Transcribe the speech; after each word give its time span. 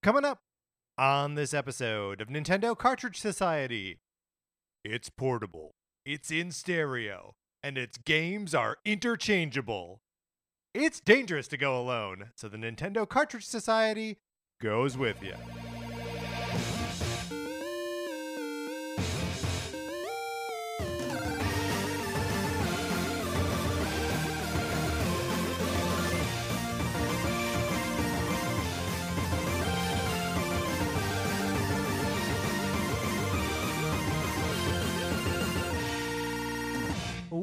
Coming 0.00 0.24
up 0.24 0.42
on 0.96 1.34
this 1.34 1.52
episode 1.52 2.20
of 2.20 2.28
Nintendo 2.28 2.78
Cartridge 2.78 3.18
Society, 3.18 3.98
it's 4.84 5.10
portable, 5.10 5.74
it's 6.06 6.30
in 6.30 6.52
stereo, 6.52 7.34
and 7.64 7.76
its 7.76 7.98
games 7.98 8.54
are 8.54 8.76
interchangeable. 8.84 10.00
It's 10.72 11.00
dangerous 11.00 11.48
to 11.48 11.56
go 11.56 11.76
alone, 11.80 12.30
so 12.36 12.48
the 12.48 12.58
Nintendo 12.58 13.08
Cartridge 13.08 13.46
Society 13.46 14.18
goes 14.62 14.96
with 14.96 15.20
you. 15.20 15.34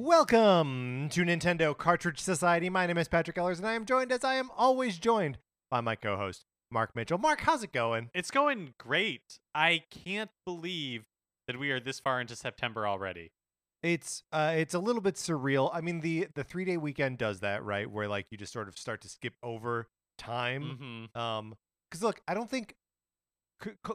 Welcome 0.05 1.09
to 1.14 1.22
Nintendo 1.23 1.76
Cartridge 1.76 2.20
Society. 2.20 2.70
My 2.70 2.86
name 2.86 3.00
is 3.00 3.08
Patrick 3.08 3.38
Ellers, 3.38 3.58
and 3.58 3.66
I 3.66 3.73
am 3.73 3.86
joined, 3.86 4.12
as 4.12 4.23
I 4.23 4.36
am 4.36 4.52
always 4.55 5.00
joined, 5.00 5.40
by 5.72 5.82
my 5.82 5.96
co 5.96 6.16
host, 6.16 6.46
Mark 6.70 6.96
Mitchell. 6.96 7.18
Mark, 7.18 7.40
how's 7.41 7.63
it 7.63 7.73
going? 7.73 8.12
It's 8.13 8.30
going 8.30 8.76
great. 8.77 9.40
I 9.55 9.82
can't 9.90 10.30
believe 10.46 11.05
that 11.48 11.58
we 11.58 11.72
are 11.72 11.80
this 11.80 11.99
far 11.99 12.22
into 12.22 12.36
September 12.36 12.88
already. 12.88 13.32
It's 13.82 14.22
uh, 14.32 14.54
it's 14.55 14.76
a 14.76 14.80
little 14.80 15.02
bit 15.02 15.16
surreal. 15.16 15.72
I 15.73 15.82
mean, 15.82 16.02
the 16.02 16.27
the 16.35 16.44
three 16.44 16.66
day 16.66 16.77
weekend 16.77 17.18
does 17.18 17.40
that, 17.40 17.63
right? 17.63 17.90
Where 17.90 18.08
like 18.08 18.27
you 18.30 18.38
just 18.38 18.54
sort 18.54 18.68
of 18.68 18.77
start 18.77 19.02
to 19.02 19.10
skip 19.10 19.34
over 19.41 19.88
time. 20.20 21.10
hmm 21.16 21.20
Um, 21.20 21.55
because 21.90 22.04
look, 22.04 22.22
I 22.27 22.35
don't 22.35 22.49
think. 22.49 22.76
C- 23.63 23.72
c- 23.88 23.94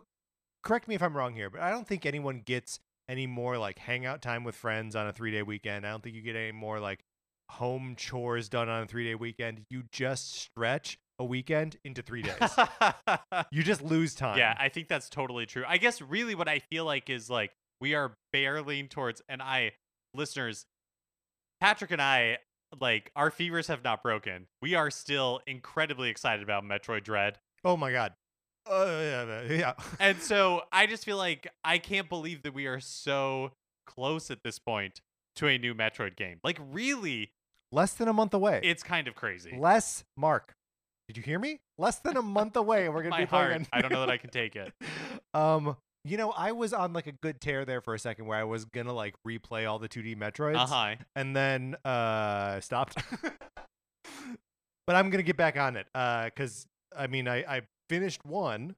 correct 0.64 0.88
me 0.88 0.96
if 0.96 1.02
I'm 1.04 1.16
wrong 1.16 1.34
here, 1.34 1.50
but 1.50 1.60
I 1.60 1.70
don't 1.70 1.86
think 1.86 2.04
anyone 2.04 2.42
gets 2.44 2.80
any 3.10 3.26
more 3.26 3.58
like 3.58 3.78
hangout 3.78 4.22
time 4.22 4.44
with 4.44 4.54
friends 4.54 4.94
on 4.94 5.08
a 5.08 5.12
three 5.12 5.32
day 5.32 5.42
weekend. 5.42 5.84
I 5.84 5.90
don't 5.90 6.02
think 6.02 6.14
you 6.14 6.22
get 6.22 6.36
any 6.36 6.52
more 6.52 6.78
like 6.78 7.00
home 7.50 7.94
chores 7.96 8.48
done 8.48 8.68
on 8.68 8.84
a 8.84 8.86
three 8.86 9.04
day 9.04 9.16
weekend. 9.16 9.62
You 9.68 9.82
just 9.90 10.32
stretch 10.34 10.98
a 11.18 11.24
weekend 11.24 11.76
into 11.84 12.02
three 12.02 12.22
days. 12.22 12.56
you 13.50 13.62
just 13.62 13.82
lose 13.82 14.14
time. 14.14 14.38
yeah, 14.38 14.56
I 14.58 14.68
think 14.68 14.88
that's 14.88 15.10
totally 15.10 15.44
true. 15.44 15.64
I 15.66 15.76
guess 15.76 16.00
really 16.00 16.36
what 16.36 16.48
I 16.48 16.60
feel 16.60 16.84
like 16.84 17.10
is 17.10 17.28
like 17.28 17.50
we 17.80 17.94
are 17.94 18.14
barreling 18.34 18.88
towards, 18.88 19.20
and 19.28 19.42
I, 19.42 19.72
listeners, 20.14 20.66
Patrick 21.60 21.90
and 21.90 22.00
I, 22.00 22.38
like 22.80 23.10
our 23.16 23.30
fevers 23.30 23.66
have 23.66 23.82
not 23.82 24.02
broken. 24.02 24.46
We 24.62 24.74
are 24.74 24.90
still 24.90 25.40
incredibly 25.46 26.10
excited 26.10 26.42
about 26.42 26.62
Metroid 26.62 27.02
Dread. 27.02 27.38
Oh 27.64 27.76
my 27.76 27.90
god. 27.90 28.14
Uh, 28.70 28.86
yeah, 28.86 29.42
yeah. 29.50 29.72
And 30.00 30.18
so 30.20 30.62
I 30.72 30.86
just 30.86 31.04
feel 31.04 31.16
like 31.16 31.48
I 31.64 31.78
can't 31.78 32.08
believe 32.08 32.42
that 32.42 32.54
we 32.54 32.66
are 32.66 32.80
so 32.80 33.52
close 33.86 34.30
at 34.30 34.42
this 34.44 34.58
point 34.58 35.00
to 35.36 35.46
a 35.48 35.58
new 35.58 35.74
Metroid 35.74 36.16
game. 36.16 36.38
Like, 36.44 36.58
really, 36.70 37.32
Less 37.72 37.92
than 37.94 38.08
a 38.08 38.12
month 38.12 38.34
away. 38.34 38.60
it's 38.64 38.82
kind 38.82 39.06
of 39.08 39.14
crazy. 39.14 39.56
Less, 39.58 40.04
Mark. 40.16 40.54
Did 41.08 41.16
you 41.16 41.22
hear 41.22 41.38
me? 41.38 41.60
Less 41.78 41.98
than 41.98 42.16
a 42.16 42.22
month 42.22 42.56
away, 42.56 42.84
and 42.86 42.94
we're 42.94 43.02
gonna 43.04 43.10
My 43.10 43.20
be 43.22 43.26
playing. 43.26 43.50
heart, 43.50 43.62
a 43.72 43.76
I 43.76 43.80
don't 43.80 43.92
know 43.92 44.00
that 44.00 44.10
I 44.10 44.16
can 44.16 44.30
take 44.30 44.54
it. 44.56 44.72
Um, 45.34 45.76
you 46.04 46.16
know, 46.16 46.30
I 46.32 46.50
was 46.52 46.72
on 46.72 46.92
like 46.92 47.06
a 47.06 47.12
good 47.12 47.40
tear 47.40 47.64
there 47.64 47.80
for 47.80 47.94
a 47.94 47.98
second, 47.98 48.26
where 48.26 48.38
I 48.38 48.42
was 48.44 48.64
gonna 48.64 48.92
like 48.92 49.14
replay 49.26 49.68
all 49.70 49.78
the 49.78 49.88
2D 49.88 50.16
Metroids, 50.16 50.56
Uh 50.56 50.66
huh. 50.66 50.94
and 51.14 51.36
then 51.36 51.76
uh 51.84 52.58
stopped. 52.60 52.96
but 54.86 54.96
I'm 54.96 55.10
gonna 55.10 55.22
get 55.22 55.36
back 55.36 55.56
on 55.56 55.76
it, 55.76 55.86
uh, 55.94 56.24
because 56.24 56.66
I 56.96 57.06
mean, 57.06 57.28
I 57.28 57.38
I 57.56 57.60
finished 57.90 58.24
one, 58.24 58.76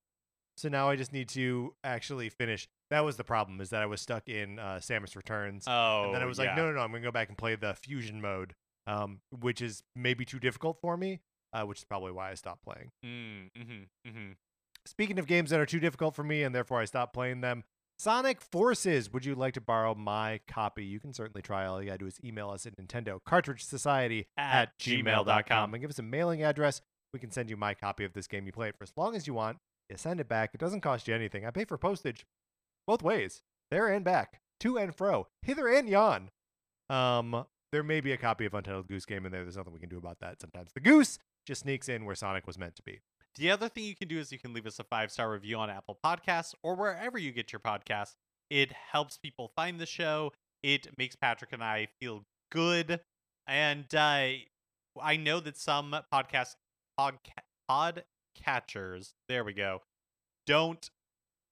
so 0.56 0.68
now 0.68 0.88
I 0.88 0.96
just 0.96 1.12
need 1.12 1.28
to 1.30 1.74
actually 1.84 2.30
finish. 2.30 2.66
That 2.90 3.04
was 3.04 3.16
the 3.16 3.24
problem, 3.24 3.60
is 3.60 3.70
that 3.70 3.82
I 3.82 3.86
was 3.86 4.00
stuck 4.00 4.28
in 4.28 4.58
uh, 4.58 4.80
Samus 4.82 5.14
Returns. 5.14 5.64
Oh, 5.66 6.04
And 6.06 6.14
then 6.14 6.22
I 6.22 6.24
was 6.24 6.38
like, 6.38 6.56
no, 6.56 6.66
no, 6.66 6.72
no, 6.72 6.80
I'm 6.80 6.90
going 6.90 7.02
to 7.02 7.06
go 7.06 7.12
back 7.12 7.28
and 7.28 7.36
play 7.36 7.54
the 7.54 7.74
fusion 7.74 8.20
mode, 8.20 8.54
um, 8.86 9.20
which 9.30 9.60
is 9.60 9.82
maybe 9.94 10.24
too 10.24 10.38
difficult 10.38 10.78
for 10.80 10.96
me, 10.96 11.20
uh, 11.52 11.62
which 11.64 11.78
is 11.78 11.84
probably 11.84 12.12
why 12.12 12.30
I 12.30 12.34
stopped 12.34 12.64
playing. 12.64 12.90
Mm, 13.04 13.50
mm-hmm, 13.58 14.08
mm-hmm. 14.08 14.32
Speaking 14.86 15.18
of 15.18 15.26
games 15.26 15.50
that 15.50 15.60
are 15.60 15.66
too 15.66 15.78
difficult 15.78 16.14
for 16.14 16.24
me 16.24 16.42
and 16.42 16.54
therefore 16.54 16.80
I 16.80 16.86
stopped 16.86 17.12
playing 17.12 17.40
them, 17.42 17.64
Sonic 17.98 18.40
Forces, 18.40 19.12
would 19.12 19.24
you 19.24 19.36
like 19.36 19.54
to 19.54 19.60
borrow 19.60 19.94
my 19.94 20.40
copy? 20.48 20.84
You 20.84 20.98
can 20.98 21.12
certainly 21.12 21.40
try. 21.40 21.66
All 21.66 21.80
you 21.80 21.86
got 21.86 21.92
to 21.92 21.98
do 21.98 22.06
is 22.06 22.18
email 22.24 22.50
us 22.50 22.66
at 22.66 22.76
Nintendo 22.76 23.20
Cartridge 23.24 23.64
Society 23.64 24.26
At 24.36 24.76
gmail.com. 24.78 25.72
and 25.72 25.80
give 25.80 25.90
us 25.90 26.00
a 26.00 26.02
mailing 26.02 26.42
address. 26.42 26.80
We 27.12 27.20
can 27.20 27.30
send 27.30 27.50
you 27.50 27.56
my 27.56 27.74
copy 27.74 28.04
of 28.04 28.12
this 28.12 28.26
game. 28.26 28.46
You 28.46 28.52
play 28.52 28.68
it 28.68 28.76
for 28.76 28.84
as 28.84 28.92
long 28.96 29.14
as 29.14 29.26
you 29.26 29.34
want. 29.34 29.58
You 29.90 29.96
send 29.96 30.20
it 30.20 30.28
back. 30.28 30.50
It 30.54 30.60
doesn't 30.60 30.80
cost 30.80 31.06
you 31.06 31.14
anything. 31.14 31.44
I 31.44 31.50
pay 31.50 31.64
for 31.64 31.76
postage 31.76 32.24
both 32.86 33.02
ways, 33.02 33.42
there 33.70 33.88
and 33.88 34.04
back, 34.04 34.40
to 34.60 34.78
and 34.78 34.94
fro, 34.94 35.28
hither 35.42 35.68
and 35.68 35.88
yon. 35.88 36.30
Um, 36.88 37.44
there 37.70 37.82
may 37.82 38.00
be 38.00 38.12
a 38.12 38.16
copy 38.16 38.44
of 38.44 38.54
Untitled 38.54 38.88
Goose 38.88 39.06
Game 39.06 39.24
in 39.26 39.32
there. 39.32 39.42
There's 39.42 39.56
nothing 39.56 39.72
we 39.72 39.80
can 39.80 39.88
do 39.88 39.98
about 39.98 40.18
that. 40.20 40.40
Sometimes 40.40 40.72
the 40.72 40.80
goose 40.80 41.18
just 41.46 41.62
sneaks 41.62 41.88
in 41.88 42.04
where 42.04 42.14
Sonic 42.14 42.46
was 42.46 42.58
meant 42.58 42.76
to 42.76 42.82
be. 42.82 43.00
The 43.36 43.50
other 43.50 43.68
thing 43.68 43.84
you 43.84 43.96
can 43.96 44.08
do 44.08 44.18
is 44.18 44.30
you 44.30 44.38
can 44.38 44.52
leave 44.52 44.66
us 44.66 44.78
a 44.78 44.84
five 44.84 45.10
star 45.10 45.30
review 45.30 45.56
on 45.56 45.70
Apple 45.70 45.98
Podcasts 46.04 46.54
or 46.62 46.74
wherever 46.74 47.18
you 47.18 47.32
get 47.32 47.52
your 47.52 47.60
podcasts. 47.60 48.14
It 48.50 48.72
helps 48.92 49.16
people 49.16 49.50
find 49.56 49.80
the 49.80 49.86
show. 49.86 50.32
It 50.62 50.88
makes 50.98 51.16
Patrick 51.16 51.52
and 51.52 51.64
I 51.64 51.88
feel 51.98 52.24
good, 52.50 53.00
and 53.46 53.92
uh, 53.94 54.28
I 55.00 55.16
know 55.16 55.40
that 55.40 55.56
some 55.56 55.96
podcast 56.98 57.20
podca- 57.70 58.02
podcatchers, 58.46 59.12
there 59.28 59.44
we 59.44 59.52
go, 59.52 59.82
don't 60.46 60.90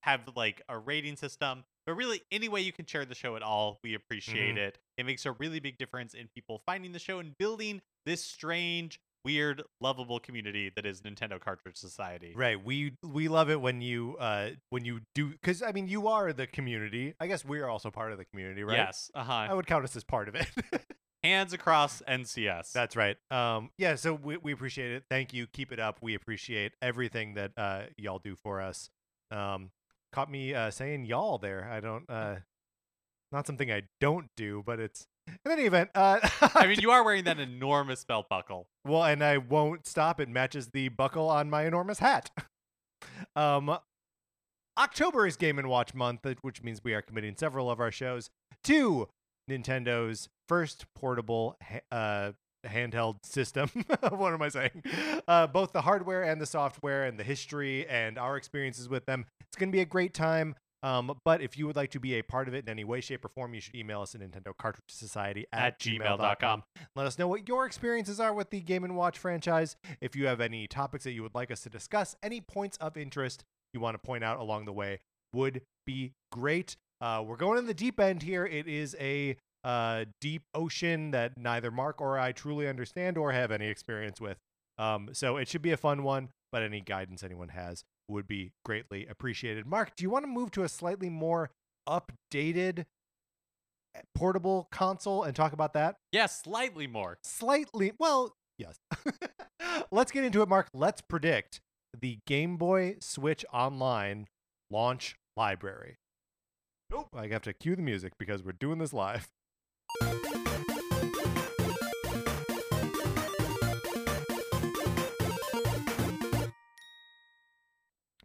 have 0.03 0.21
like 0.37 0.62
a 0.69 0.78
rating 0.78 1.17
system. 1.17 1.65
But 1.87 1.95
really, 1.95 2.23
any 2.31 2.49
way 2.49 2.61
you 2.61 2.73
can 2.73 2.87
share 2.87 3.05
the 3.05 3.15
show 3.15 3.37
at 3.37 3.43
all, 3.43 3.81
we 3.83 3.95
appreciate 3.95 4.59
it. 4.59 4.78
It 4.97 5.06
makes 5.06 5.27
a 5.27 5.33
really 5.33 5.61
big 5.61 5.78
difference 5.78 6.15
in 6.15 6.28
people 6.34 6.62
finding 6.67 6.93
the 6.93 6.99
show 6.99 7.19
and 7.19 7.37
building 7.39 7.81
this 8.05 8.23
strange, 8.23 9.01
weird, 9.25 9.62
lovable 9.81 10.21
community 10.21 10.71
that 10.77 10.87
is 10.87 11.01
Nintendo 11.01 11.41
Cartridge 11.41 11.77
Society. 11.77 12.33
Right. 12.37 12.62
We 12.62 12.93
we 13.03 13.28
love 13.28 13.51
it 13.51 13.61
when 13.61 13.81
you 13.81 14.17
uh 14.21 14.51
when 14.69 14.84
you 14.84 15.01
do 15.15 15.31
because 15.31 15.62
I 15.62 15.72
mean 15.72 15.89
you 15.89 16.07
are 16.07 16.33
the 16.33 16.47
community. 16.47 17.15
I 17.19 17.27
guess 17.27 17.45
we 17.45 17.61
are 17.61 17.69
also 17.69 17.91
part 17.91 18.12
of 18.12 18.19
the 18.19 18.25
community, 18.27 18.62
right? 18.62 18.77
Yes. 18.77 19.11
Uh 19.15 19.25
huh. 19.25 19.33
I 19.33 19.55
would 19.55 19.67
count 19.67 19.84
us 19.84 19.97
as 19.97 20.05
part 20.05 20.28
of 20.28 20.34
it. 20.34 20.49
Hands 21.23 21.53
across 21.53 22.03
NCS. 22.09 22.73
That's 22.73 22.97
right. 22.97 23.17
Um, 23.31 23.71
yeah, 23.77 23.95
so 23.95 24.15
we, 24.15 24.39
we 24.39 24.53
appreciate 24.53 24.93
it. 24.93 25.05
Thank 25.11 25.35
you. 25.35 25.47
Keep 25.47 25.73
it 25.73 25.79
up. 25.79 25.99
We 26.01 26.15
appreciate 26.15 26.73
everything 26.81 27.35
that 27.35 27.53
uh, 27.57 27.83
y'all 27.99 28.21
do 28.23 28.37
for 28.37 28.61
us. 28.61 28.89
Um, 29.31 29.71
caught 30.13 30.31
me 30.31 30.55
uh, 30.55 30.71
saying 30.71 31.05
y'all 31.05 31.39
there. 31.39 31.69
I 31.71 31.81
don't, 31.81 32.09
uh, 32.09 32.37
not 33.33 33.47
something 33.47 33.71
I 33.71 33.83
don't 34.01 34.29
do, 34.37 34.63
but 34.65 34.81
it's 34.81 35.07
in 35.45 35.53
any 35.53 35.65
event. 35.65 35.91
Uh, 35.95 36.21
I 36.55 36.67
mean, 36.67 36.81
you 36.81 36.91
are 36.91 37.05
wearing 37.05 37.25
that 37.25 37.39
enormous 37.39 38.05
belt 38.05 38.29
buckle. 38.29 38.67
well, 38.85 39.05
and 39.05 39.23
I 39.23 39.39
won't 39.39 39.87
stop. 39.87 40.21
It 40.21 40.29
matches 40.29 40.69
the 40.73 40.89
buckle 40.89 41.29
on 41.29 41.51
my 41.51 41.65
enormous 41.65 41.99
hat. 41.99 42.31
um, 43.37 43.79
October 44.79 45.27
is 45.27 45.37
Game 45.37 45.59
and 45.59 45.69
Watch 45.69 45.95
month, 45.95 46.25
uh, 46.25 46.35
which 46.43 46.63
means 46.63 46.81
we 46.83 46.95
are 46.95 47.03
committing 47.03 47.37
several 47.37 47.71
of 47.71 47.81
our 47.81 47.91
shows 47.91 48.31
to 48.65 49.09
Nintendo's 49.49 50.28
first 50.49 50.87
portable 50.95 51.56
ha- 51.62 51.81
uh, 51.93 52.33
handheld 52.67 53.25
system. 53.25 53.71
what 54.11 54.33
am 54.33 54.43
I 54.43 54.49
saying? 54.49 54.83
Uh, 55.27 55.47
both 55.47 55.73
the 55.73 55.83
hardware 55.83 56.23
and 56.23 56.41
the 56.41 56.47
software, 56.47 57.05
and 57.05 57.19
the 57.19 57.25
history 57.25 57.87
and 57.89 58.19
our 58.19 58.37
experiences 58.37 58.89
with 58.89 59.06
them. 59.06 59.27
It's 59.49 59.56
going 59.56 59.71
to 59.71 59.77
be 59.77 59.81
a 59.81 59.87
great 59.87 60.15
time. 60.15 60.55
Um, 60.83 61.19
but 61.25 61.43
if 61.43 61.59
you 61.59 61.67
would 61.67 61.77
like 61.77 61.91
to 61.91 62.01
be 62.01 62.15
a 62.15 62.23
part 62.23 62.49
of 62.49 62.55
it 62.55 62.65
in 62.65 62.71
any 62.71 62.84
way, 62.84 63.01
shape, 63.01 63.25
or 63.25 63.28
form, 63.28 63.53
you 63.53 63.61
should 63.61 63.75
email 63.75 64.01
us 64.01 64.15
at 64.15 64.23
Nintendo 64.23 64.53
Cartridge 64.59 64.84
Society 64.89 65.47
at, 65.53 65.75
At 65.75 65.78
gmail.com. 65.78 66.62
Let 66.97 67.07
us 67.07 67.19
know 67.19 67.28
what 67.28 67.49
your 67.49 67.67
experiences 67.67 68.19
are 68.19 68.33
with 68.33 68.51
the 68.51 68.61
Game 68.61 68.84
and 68.84 68.97
Watch 68.97 69.19
franchise. 69.19 69.77
If 70.01 70.17
you 70.17 70.27
have 70.27 70.41
any 70.41 70.67
topics 70.67 71.05
that 71.05 71.12
you 71.12 71.22
would 71.22 71.34
like 71.34 71.51
us 71.51 71.62
to 71.62 71.71
discuss, 71.71 72.17
any 72.22 72.41
points 72.41 72.78
of 72.78 72.97
interest 72.97 73.45
you 73.75 73.81
want 73.81 73.95
to 73.95 73.98
point 73.98 74.25
out 74.25 74.39
along 74.39 74.65
the 74.65 74.72
way 74.72 75.01
would 75.34 75.63
be 75.87 76.13
great. 76.33 76.77
Uh, 77.01 77.23
we're 77.27 77.37
going 77.37 77.59
in 77.59 77.67
the 77.67 77.75
deep 77.75 77.99
end 77.99 78.23
here. 78.23 78.45
It 78.45 78.69
is 78.69 78.95
a 79.01 79.37
uh, 79.65 80.05
deep 80.21 80.43
ocean 80.55 81.11
that 81.13 81.37
neither 81.37 81.71
Mark 81.71 82.01
or 82.01 82.19
I 82.19 82.33
truly 82.33 82.69
understand 82.69 83.17
or 83.19 83.33
have 83.33 83.51
any 83.51 83.69
experience 83.69 84.21
with. 84.21 84.39
Um, 84.79 85.11
so 85.13 85.37
it 85.37 85.49
should 85.49 85.63
be 85.63 85.73
a 85.73 85.77
fun 85.77 86.03
one, 86.03 86.31
but 86.53 86.63
any 86.63 86.81
guidance 86.81 87.23
anyone 87.23 87.49
has 87.49 87.85
would 88.09 88.27
be 88.27 88.53
greatly 88.65 89.07
appreciated. 89.07 89.67
Mark, 89.67 89.95
do 89.97 90.03
you 90.03 90.11
want 90.11 90.25
to 90.25 90.31
move 90.31 90.51
to 90.53 90.63
a 90.63 90.69
slightly 90.69 91.09
more 91.09 91.51
updated 91.89 92.87
eh, 93.95 94.01
portable 94.15 94.69
console 94.71 95.23
and 95.23 95.37
talk 95.37 95.53
about 95.53 95.75
that? 95.75 95.97
Yeah, 96.13 96.27
slightly 96.27 96.87
more. 96.87 97.19
Slightly, 97.23 97.93
well, 97.99 98.35
yes. 98.59 98.79
Let's 99.93 100.11
get 100.11 100.25
into 100.25 100.43
it, 100.43 100.49
Mark. 100.49 100.69
Let's 100.75 101.01
predict 101.01 101.61
the 101.99 102.19
Game 102.27 102.57
Boy 102.57 102.97
Switch 103.01 103.45
Online 103.53 104.27
launch 104.71 105.17
library. 105.37 105.97
Nope. 106.91 107.09
I 107.15 107.28
have 107.28 107.42
to 107.42 107.53
cue 107.53 107.77
the 107.77 107.83
music 107.83 108.15
because 108.19 108.42
we're 108.42 108.53
doing 108.53 108.78
this 108.78 108.92
live. 108.92 109.31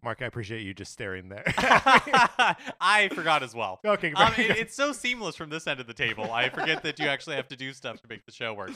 Mark, 0.04 0.22
I 0.22 0.26
appreciate 0.26 0.62
you 0.62 0.76
just 0.76 0.92
staring 0.92 1.30
there. 1.30 1.44
I 1.58 3.10
forgot 3.16 3.42
as 3.42 3.56
well. 3.56 3.80
okay, 3.84 4.14
Um, 4.14 4.34
it- 4.38 4.52
it's 4.58 4.76
so 4.76 4.92
seamless 4.92 5.36
from 5.36 5.50
this 5.50 5.66
end 5.66 5.80
of 5.80 5.88
the 5.88 5.96
table. 5.96 6.32
I 6.32 6.50
forget 6.50 6.84
that 6.84 7.00
you 7.00 7.08
actually 7.08 7.38
have 7.38 7.48
to 7.48 7.56
do 7.56 7.74
stuff 7.74 8.02
to 8.02 8.08
make 8.08 8.24
the 8.28 8.32
show 8.32 8.54
work. 8.54 8.70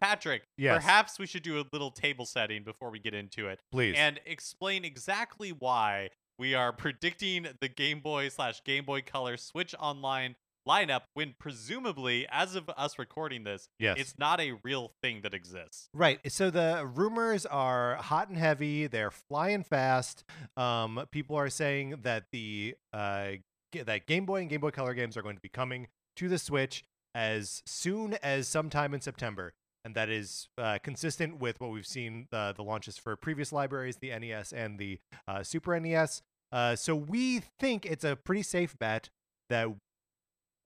Patrick, 0.00 0.42
Yes. 0.56 0.82
perhaps 0.82 1.20
we 1.20 1.26
should 1.26 1.44
do 1.44 1.60
a 1.60 1.64
little 1.72 1.92
table 1.92 2.26
setting 2.26 2.64
before 2.64 2.90
we 2.90 2.98
get 2.98 3.14
into 3.14 3.46
it 3.46 3.60
please. 3.70 3.94
and 3.96 4.18
explain 4.26 4.84
exactly 4.84 5.50
why 5.50 6.08
we 6.42 6.56
are 6.56 6.72
predicting 6.72 7.46
the 7.60 7.68
Game 7.68 8.00
Boy 8.00 8.28
slash 8.28 8.64
Game 8.64 8.84
Boy 8.84 9.00
Color 9.00 9.36
Switch 9.36 9.76
Online 9.78 10.34
lineup 10.68 11.02
when 11.14 11.36
presumably, 11.38 12.26
as 12.32 12.56
of 12.56 12.68
us 12.76 12.98
recording 12.98 13.44
this, 13.44 13.68
yes. 13.78 13.96
it's 13.96 14.18
not 14.18 14.40
a 14.40 14.54
real 14.64 14.90
thing 15.00 15.20
that 15.22 15.34
exists. 15.34 15.88
Right. 15.94 16.18
So 16.26 16.50
the 16.50 16.90
rumors 16.92 17.46
are 17.46 17.94
hot 17.94 18.28
and 18.28 18.36
heavy. 18.36 18.88
They're 18.88 19.12
flying 19.12 19.62
fast. 19.62 20.24
Um, 20.56 21.06
people 21.12 21.36
are 21.36 21.48
saying 21.48 22.00
that 22.02 22.24
the 22.32 22.74
uh, 22.92 23.34
that 23.72 24.06
Game 24.08 24.26
Boy 24.26 24.40
and 24.40 24.50
Game 24.50 24.62
Boy 24.62 24.72
Color 24.72 24.94
games 24.94 25.16
are 25.16 25.22
going 25.22 25.36
to 25.36 25.42
be 25.42 25.48
coming 25.48 25.86
to 26.16 26.28
the 26.28 26.38
Switch 26.40 26.84
as 27.14 27.62
soon 27.66 28.14
as 28.14 28.48
sometime 28.48 28.94
in 28.94 29.00
September, 29.00 29.54
and 29.84 29.94
that 29.94 30.08
is 30.08 30.48
uh, 30.58 30.78
consistent 30.82 31.38
with 31.38 31.60
what 31.60 31.70
we've 31.70 31.86
seen 31.86 32.26
uh, 32.32 32.50
the 32.50 32.64
launches 32.64 32.98
for 32.98 33.14
previous 33.14 33.52
libraries, 33.52 33.98
the 33.98 34.10
NES 34.18 34.52
and 34.52 34.80
the 34.80 34.98
uh, 35.28 35.44
Super 35.44 35.78
NES. 35.78 36.20
Uh, 36.52 36.76
so 36.76 36.94
we 36.94 37.42
think 37.58 37.86
it's 37.86 38.04
a 38.04 38.16
pretty 38.16 38.42
safe 38.42 38.78
bet 38.78 39.08
that 39.48 39.68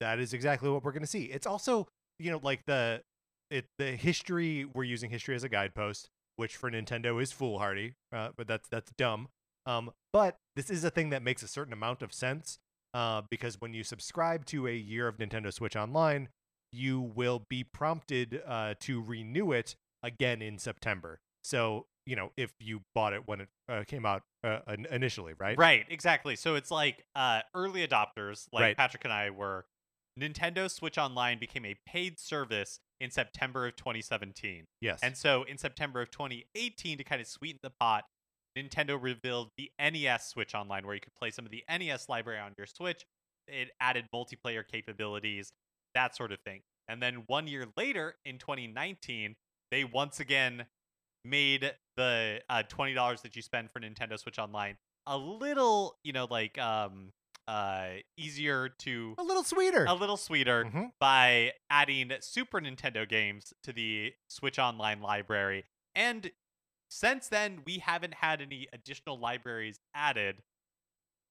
that 0.00 0.18
is 0.18 0.32
exactly 0.32 0.68
what 0.68 0.84
we're 0.84 0.92
going 0.92 1.02
to 1.02 1.08
see. 1.08 1.24
It's 1.24 1.46
also, 1.46 1.86
you 2.18 2.30
know, 2.30 2.40
like 2.42 2.64
the 2.66 3.02
it 3.50 3.66
the 3.78 3.92
history 3.92 4.64
we're 4.64 4.84
using 4.84 5.10
history 5.10 5.34
as 5.34 5.44
a 5.44 5.48
guidepost, 5.48 6.08
which 6.36 6.56
for 6.56 6.70
Nintendo 6.70 7.22
is 7.22 7.32
foolhardy, 7.32 7.94
uh, 8.12 8.30
but 8.36 8.48
that's 8.48 8.68
that's 8.68 8.90
dumb. 8.98 9.28
Um, 9.64 9.90
but 10.12 10.36
this 10.54 10.70
is 10.70 10.84
a 10.84 10.90
thing 10.90 11.10
that 11.10 11.22
makes 11.22 11.42
a 11.42 11.48
certain 11.48 11.72
amount 11.72 12.02
of 12.02 12.12
sense 12.12 12.58
uh, 12.94 13.22
because 13.30 13.60
when 13.60 13.74
you 13.74 13.84
subscribe 13.84 14.46
to 14.46 14.66
a 14.66 14.74
year 14.74 15.08
of 15.08 15.18
Nintendo 15.18 15.52
Switch 15.52 15.76
Online, 15.76 16.28
you 16.72 17.00
will 17.00 17.44
be 17.48 17.64
prompted 17.64 18.42
uh, 18.46 18.74
to 18.80 19.02
renew 19.02 19.52
it 19.52 19.76
again 20.02 20.42
in 20.42 20.58
September. 20.58 21.20
So 21.42 21.86
you 22.06 22.16
know 22.16 22.30
if 22.36 22.52
you 22.60 22.80
bought 22.94 23.12
it 23.12 23.22
when 23.26 23.42
it 23.42 23.48
uh, 23.68 23.84
came 23.86 24.06
out 24.06 24.22
uh, 24.44 24.60
initially, 24.90 25.34
right? 25.38 25.58
Right, 25.58 25.84
exactly. 25.88 26.36
So 26.36 26.54
it's 26.54 26.70
like 26.70 27.04
uh, 27.14 27.40
early 27.54 27.86
adopters, 27.86 28.46
like 28.52 28.62
Right. 28.62 28.76
Patrick 28.76 29.04
and 29.04 29.12
I 29.12 29.30
were. 29.30 29.66
Nintendo 30.18 30.70
Switch 30.70 30.96
Online 30.96 31.38
became 31.38 31.66
a 31.66 31.76
paid 31.86 32.18
service 32.18 32.80
in 33.02 33.10
September 33.10 33.66
of 33.66 33.76
2017. 33.76 34.64
Yes. 34.80 35.00
And 35.02 35.14
so 35.14 35.42
in 35.42 35.58
September 35.58 36.00
of 36.00 36.10
2018, 36.10 36.96
to 36.96 37.04
kind 37.04 37.20
of 37.20 37.26
sweeten 37.26 37.58
the 37.62 37.68
pot, 37.78 38.04
Nintendo 38.56 38.96
revealed 38.98 39.50
the 39.58 39.70
NES 39.78 40.28
Switch 40.28 40.54
Online, 40.54 40.86
where 40.86 40.94
you 40.94 41.02
could 41.02 41.14
play 41.14 41.30
some 41.30 41.44
of 41.44 41.50
the 41.50 41.62
NES 41.68 42.08
library 42.08 42.40
on 42.40 42.52
your 42.56 42.66
Switch. 42.66 43.04
It 43.46 43.72
added 43.78 44.06
multiplayer 44.14 44.66
capabilities, 44.66 45.52
that 45.94 46.16
sort 46.16 46.32
of 46.32 46.38
thing. 46.46 46.62
And 46.88 47.02
then 47.02 47.24
one 47.26 47.46
year 47.46 47.66
later, 47.76 48.14
in 48.24 48.38
2019, 48.38 49.34
they 49.70 49.84
once 49.84 50.18
again 50.18 50.64
made 51.28 51.74
the 51.96 52.40
uh, 52.48 52.62
$20 52.68 53.22
that 53.22 53.36
you 53.36 53.42
spend 53.42 53.70
for 53.70 53.80
Nintendo 53.80 54.18
Switch 54.18 54.38
Online 54.38 54.76
a 55.06 55.16
little, 55.16 55.96
you 56.02 56.12
know, 56.12 56.26
like 56.30 56.58
um, 56.58 57.12
uh, 57.46 57.88
easier 58.16 58.68
to 58.80 59.14
a 59.18 59.22
little 59.22 59.44
sweeter. 59.44 59.84
a 59.86 59.94
little 59.94 60.16
sweeter 60.16 60.64
Mhm. 60.64 60.92
by 60.98 61.52
adding 61.70 62.10
Super 62.20 62.60
Nintendo 62.60 63.08
games 63.08 63.52
to 63.62 63.72
the 63.72 64.14
Switch 64.28 64.58
Online 64.58 65.00
library. 65.00 65.64
And 65.94 66.32
since 66.90 67.28
then, 67.28 67.62
we 67.64 67.78
haven't 67.78 68.14
had 68.14 68.40
any 68.42 68.66
additional 68.72 69.18
libraries 69.18 69.78
added. 69.94 70.42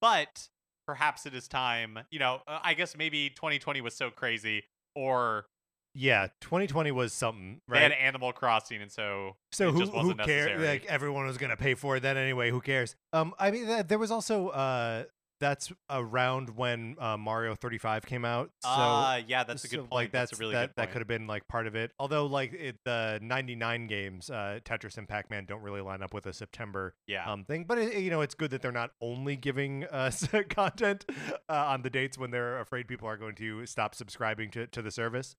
But 0.01 0.49
perhaps 0.85 1.25
it 1.25 1.33
is 1.33 1.47
time, 1.47 1.99
you 2.11 2.19
know, 2.19 2.41
uh, 2.47 2.59
I 2.63 2.73
guess 2.75 2.95
maybe 2.95 3.29
2020 3.29 3.81
was 3.81 3.95
so 3.95 4.11
crazy, 4.11 4.63
or 4.95 5.47
Yeah, 5.97 6.27
2020 6.41 6.91
was 6.91 7.13
something, 7.13 7.61
they 7.69 7.79
had 7.79 7.91
right? 7.91 7.99
Animal 7.99 8.33
Crossing, 8.33 8.81
and 8.81 8.91
so 8.91 9.37
So 9.53 9.69
it 9.69 9.71
who 9.71 9.79
just 9.79 9.93
who 9.93 10.13
cares? 10.15 10.61
Like 10.61 10.85
everyone 10.85 11.25
was 11.25 11.37
gonna 11.37 11.55
pay 11.55 11.73
for 11.73 11.95
it 11.95 12.01
then 12.01 12.17
anyway. 12.17 12.51
Who 12.51 12.59
cares? 12.59 12.95
Um, 13.13 13.33
I 13.39 13.51
mean, 13.51 13.65
th- 13.65 13.87
there 13.87 13.97
was 13.97 14.11
also 14.11 14.49
uh, 14.49 15.05
that's 15.39 15.71
around 15.89 16.49
when 16.55 16.95
uh, 16.99 17.17
Mario 17.17 17.55
35 17.55 18.05
came 18.05 18.25
out. 18.25 18.51
So 18.63 18.69
uh, 18.69 19.21
yeah, 19.27 19.43
that's 19.43 19.63
a 19.63 19.67
good 19.67 19.77
so, 19.77 19.81
point. 19.81 19.91
Like 19.91 20.11
that's, 20.11 20.31
that's 20.31 20.39
a 20.39 20.41
really 20.41 20.53
that, 20.53 20.67
good 20.67 20.73
that 20.77 20.91
could 20.91 20.99
have 20.99 21.07
been 21.07 21.27
like 21.27 21.47
part 21.47 21.67
of 21.67 21.75
it. 21.75 21.91
Although 21.99 22.25
like 22.25 22.53
it, 22.53 22.77
the 22.85 23.19
99 23.21 23.87
games, 23.87 24.29
uh, 24.29 24.59
Tetris 24.63 24.97
and 24.97 25.07
Pac-Man 25.07 25.45
don't 25.45 25.61
really 25.61 25.81
line 25.81 26.01
up 26.01 26.13
with 26.13 26.25
a 26.25 26.33
September 26.33 26.95
yeah. 27.07 27.31
um 27.31 27.43
thing. 27.43 27.65
But 27.65 27.77
it, 27.77 27.97
you 27.97 28.09
know, 28.09 28.21
it's 28.21 28.35
good 28.35 28.51
that 28.51 28.61
they're 28.61 28.71
not 28.71 28.91
only 29.01 29.35
giving 29.35 29.85
us 29.85 30.27
content 30.49 31.05
uh, 31.49 31.53
on 31.53 31.81
the 31.81 31.89
dates 31.89 32.17
when 32.17 32.31
they're 32.31 32.59
afraid 32.59 32.87
people 32.87 33.07
are 33.07 33.17
going 33.17 33.35
to 33.35 33.65
stop 33.65 33.95
subscribing 33.95 34.51
to 34.51 34.67
to 34.67 34.81
the 34.81 34.91
service. 34.91 35.35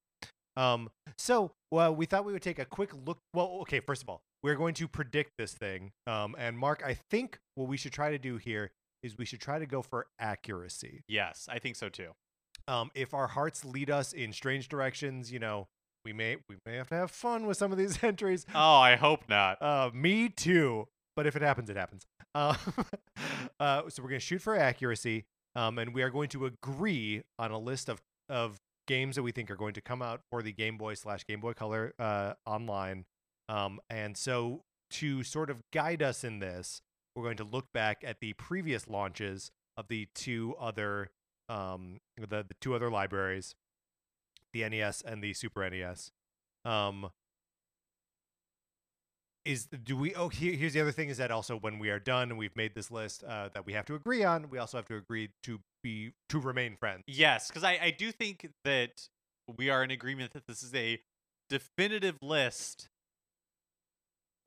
Um, 0.56 0.91
so 1.19 1.53
well, 1.70 1.94
we 1.94 2.06
thought 2.06 2.25
we 2.25 2.32
would 2.32 2.43
take 2.43 2.58
a 2.58 2.64
quick 2.64 2.91
look. 3.06 3.19
Well, 3.35 3.58
okay, 3.62 3.81
first 3.81 4.03
of 4.03 4.08
all, 4.08 4.23
we're 4.43 4.55
going 4.56 4.75
to 4.75 4.88
predict 4.88 5.32
this 5.38 5.53
thing. 5.53 5.93
Um, 6.06 6.35
and 6.38 6.58
Mark, 6.58 6.82
I 6.85 6.94
think 7.11 7.38
what 7.55 7.69
we 7.69 7.76
should 7.76 7.93
try 7.93 8.11
to 8.11 8.19
do 8.19 8.37
here 8.37 8.70
is 9.03 9.19
we 9.19 9.25
should 9.25 9.41
try 9.41 9.58
to 9.58 9.67
go 9.67 9.82
for 9.82 10.06
accuracy. 10.19 11.03
yes, 11.08 11.49
I 11.50 11.58
think 11.58 11.76
so 11.76 11.88
too. 11.88 12.11
Um, 12.69 12.91
if 12.94 13.14
our 13.14 13.29
hearts 13.29 13.64
lead 13.64 13.91
us 13.91 14.12
in 14.12 14.32
strange 14.32 14.69
directions, 14.69 15.31
you 15.31 15.38
know, 15.38 15.69
we 16.05 16.12
may 16.12 16.37
we 16.49 16.56
may 16.64 16.76
have 16.76 16.88
to 16.88 16.94
have 16.94 17.11
fun 17.11 17.47
with 17.47 17.56
some 17.56 17.73
of 17.73 17.79
these 17.79 17.99
entries. 18.03 18.47
Oh, 18.55 18.76
I 18.76 18.97
hope 18.97 19.29
not. 19.29 19.61
Uh, 19.61 19.91
me 19.93 20.29
too. 20.29 20.88
But 21.14 21.26
if 21.26 21.35
it 21.35 21.43
happens, 21.43 21.70
it 21.70 21.76
happens. 21.76 22.03
Uh, 22.35 22.55
uh, 23.61 23.82
so 23.88 24.03
we're 24.03 24.11
going 24.11 24.20
to 24.20 24.26
shoot 24.26 24.43
for 24.43 24.55
accuracy, 24.56 25.25
um, 25.55 25.79
and 25.79 25.94
we 25.94 26.03
are 26.03 26.11
going 26.11 26.29
to 26.31 26.44
agree 26.47 27.23
on 27.38 27.50
a 27.50 27.58
list 27.58 27.88
of 27.88 28.00
of 28.29 28.58
games 28.87 29.17
that 29.17 29.23
we 29.23 29.33
think 29.33 29.50
are 29.50 29.56
going 29.56 29.75
to 29.75 29.81
come 29.81 30.03
out 30.03 30.21
for 30.31 30.43
the 30.43 30.53
Game 30.53 30.79
Boy 30.79 30.94
slash 30.94 31.27
Game 31.27 31.41
Boy 31.41 31.53
Color 31.53 31.94
uh, 31.99 32.35
online. 32.47 33.05
Um, 33.49 33.81
and 33.91 34.17
so 34.17 34.62
to 34.91 35.23
sort 35.23 35.50
of 35.50 35.62
guide 35.73 36.03
us 36.03 36.25
in 36.25 36.38
this, 36.38 36.83
we're 37.15 37.25
going 37.25 37.37
to 37.38 37.44
look 37.44 37.73
back 37.73 38.03
at 38.05 38.21
the 38.21 38.33
previous 38.35 38.88
launches 38.88 39.50
of 39.77 39.88
the 39.88 40.09
two 40.15 40.55
other 40.59 41.11
um, 41.49 42.00
the, 42.17 42.27
the 42.27 42.55
two 42.61 42.75
other 42.75 42.91
libraries, 42.91 43.55
the 44.53 44.69
NES 44.69 45.03
and 45.03 45.23
the 45.23 45.32
Super 45.32 45.69
NES. 45.69 46.11
Um, 46.65 47.11
is 49.46 49.66
do 49.66 49.96
we 49.96 50.14
oh 50.14 50.28
here, 50.28 50.52
here's 50.54 50.72
the 50.72 50.81
other 50.81 50.93
thing 50.93 51.08
is 51.08 51.19
that 51.19 51.31
also 51.31 51.56
when 51.56 51.78
we 51.78 51.88
are 51.90 51.98
done 52.00 52.31
and 52.31 52.38
we've 52.38 52.56
made 52.56 52.75
this 52.75 52.90
list 52.90 53.22
uh, 53.25 53.48
that 53.54 53.64
we 53.64 53.72
have 53.72 53.87
to 53.87 53.94
agree 53.94 54.24
on 54.24 54.50
we 54.50 54.58
also 54.58 54.76
have 54.76 54.86
to 54.86 54.96
agree 54.96 55.31
to 55.44 55.60
be 55.82 56.12
to 56.29 56.38
remain 56.41 56.76
friends 56.76 57.05
Yes, 57.06 57.48
because 57.48 57.62
I, 57.65 57.79
I 57.82 57.91
do 57.91 58.10
think 58.12 58.50
that 58.65 59.08
we 59.56 59.70
are 59.70 59.84
in 59.84 59.91
agreement 59.91 60.32
that 60.32 60.46
this 60.48 60.62
is 60.62 60.74
a 60.74 61.00
definitive 61.48 62.17
list 62.20 62.88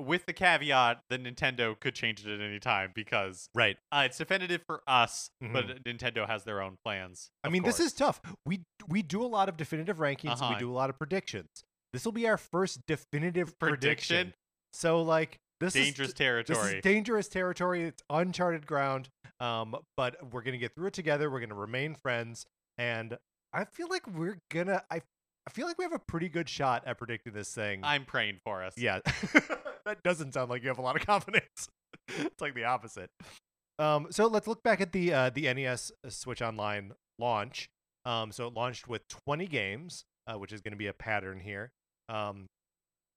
with 0.01 0.25
the 0.25 0.33
caveat 0.33 1.01
that 1.09 1.21
Nintendo 1.23 1.77
could 1.77 1.93
change 1.93 2.25
it 2.25 2.33
at 2.33 2.39
any 2.41 2.59
time 2.59 2.91
because 2.95 3.49
right 3.53 3.77
uh, 3.91 4.03
it's 4.05 4.17
definitive 4.17 4.61
for 4.65 4.81
us, 4.87 5.29
but 5.41 5.65
Mhm. 5.67 5.83
Nintendo 5.83 6.27
has 6.27 6.43
their 6.45 6.61
own 6.61 6.77
plans. 6.83 7.31
i 7.43 7.49
mean 7.49 7.63
this 7.63 7.79
is 7.79 7.93
tough 7.93 8.21
we 8.45 8.63
we 8.87 9.01
do 9.01 9.23
a 9.23 9.27
lot 9.27 9.49
of 9.49 9.57
definitive 9.57 9.97
rankings 9.97 10.41
Uh-huh. 10.41 10.53
we 10.53 10.59
do 10.59 10.69
a 10.71 10.75
lot 10.75 10.89
of 10.89 10.97
predictions 10.97 11.63
this 11.93 12.05
will 12.05 12.11
be 12.11 12.27
our 12.27 12.37
first 12.37 12.85
definitive 12.87 13.57
prediction, 13.59 13.77
Prediction? 14.17 14.33
So 14.73 15.01
like 15.01 15.39
this 15.59 15.73
dangerous 15.73 16.09
is 16.09 16.13
territory. 16.13 16.57
This 16.57 16.73
is 16.73 16.81
dangerous 16.81 17.27
territory. 17.27 17.83
It's 17.83 18.03
uncharted 18.09 18.65
ground. 18.65 19.09
Um, 19.39 19.75
but 19.95 20.33
we're 20.33 20.41
gonna 20.41 20.57
get 20.57 20.75
through 20.75 20.87
it 20.87 20.93
together. 20.93 21.29
We're 21.29 21.39
gonna 21.39 21.55
remain 21.55 21.95
friends, 21.95 22.45
and 22.77 23.17
I 23.53 23.65
feel 23.65 23.87
like 23.89 24.07
we're 24.07 24.39
gonna. 24.49 24.83
I 24.91 25.01
I 25.47 25.51
feel 25.51 25.65
like 25.65 25.77
we 25.77 25.83
have 25.83 25.93
a 25.93 25.99
pretty 25.99 26.29
good 26.29 26.47
shot 26.49 26.83
at 26.85 26.97
predicting 26.97 27.33
this 27.33 27.53
thing. 27.53 27.81
I'm 27.83 28.05
praying 28.05 28.39
for 28.43 28.63
us. 28.63 28.77
yeah, 28.77 28.99
that 29.85 30.03
doesn't 30.03 30.33
sound 30.33 30.49
like 30.49 30.61
you 30.61 30.67
have 30.69 30.77
a 30.77 30.81
lot 30.81 30.95
of 30.95 31.05
confidence. 31.05 31.69
it's 32.07 32.41
like 32.41 32.53
the 32.53 32.65
opposite. 32.65 33.09
Um, 33.79 34.07
so 34.11 34.27
let's 34.27 34.45
look 34.45 34.61
back 34.61 34.81
at 34.81 34.91
the 34.91 35.13
uh, 35.13 35.29
the 35.29 35.51
NES 35.53 35.91
Switch 36.09 36.41
Online 36.41 36.91
launch. 37.17 37.69
Um, 38.05 38.31
so 38.31 38.47
it 38.47 38.53
launched 38.53 38.87
with 38.87 39.07
20 39.07 39.47
games, 39.47 40.05
uh, 40.27 40.37
which 40.37 40.51
is 40.53 40.61
going 40.61 40.71
to 40.71 40.77
be 40.77 40.87
a 40.87 40.93
pattern 40.93 41.39
here. 41.39 41.71
Um, 42.07 42.47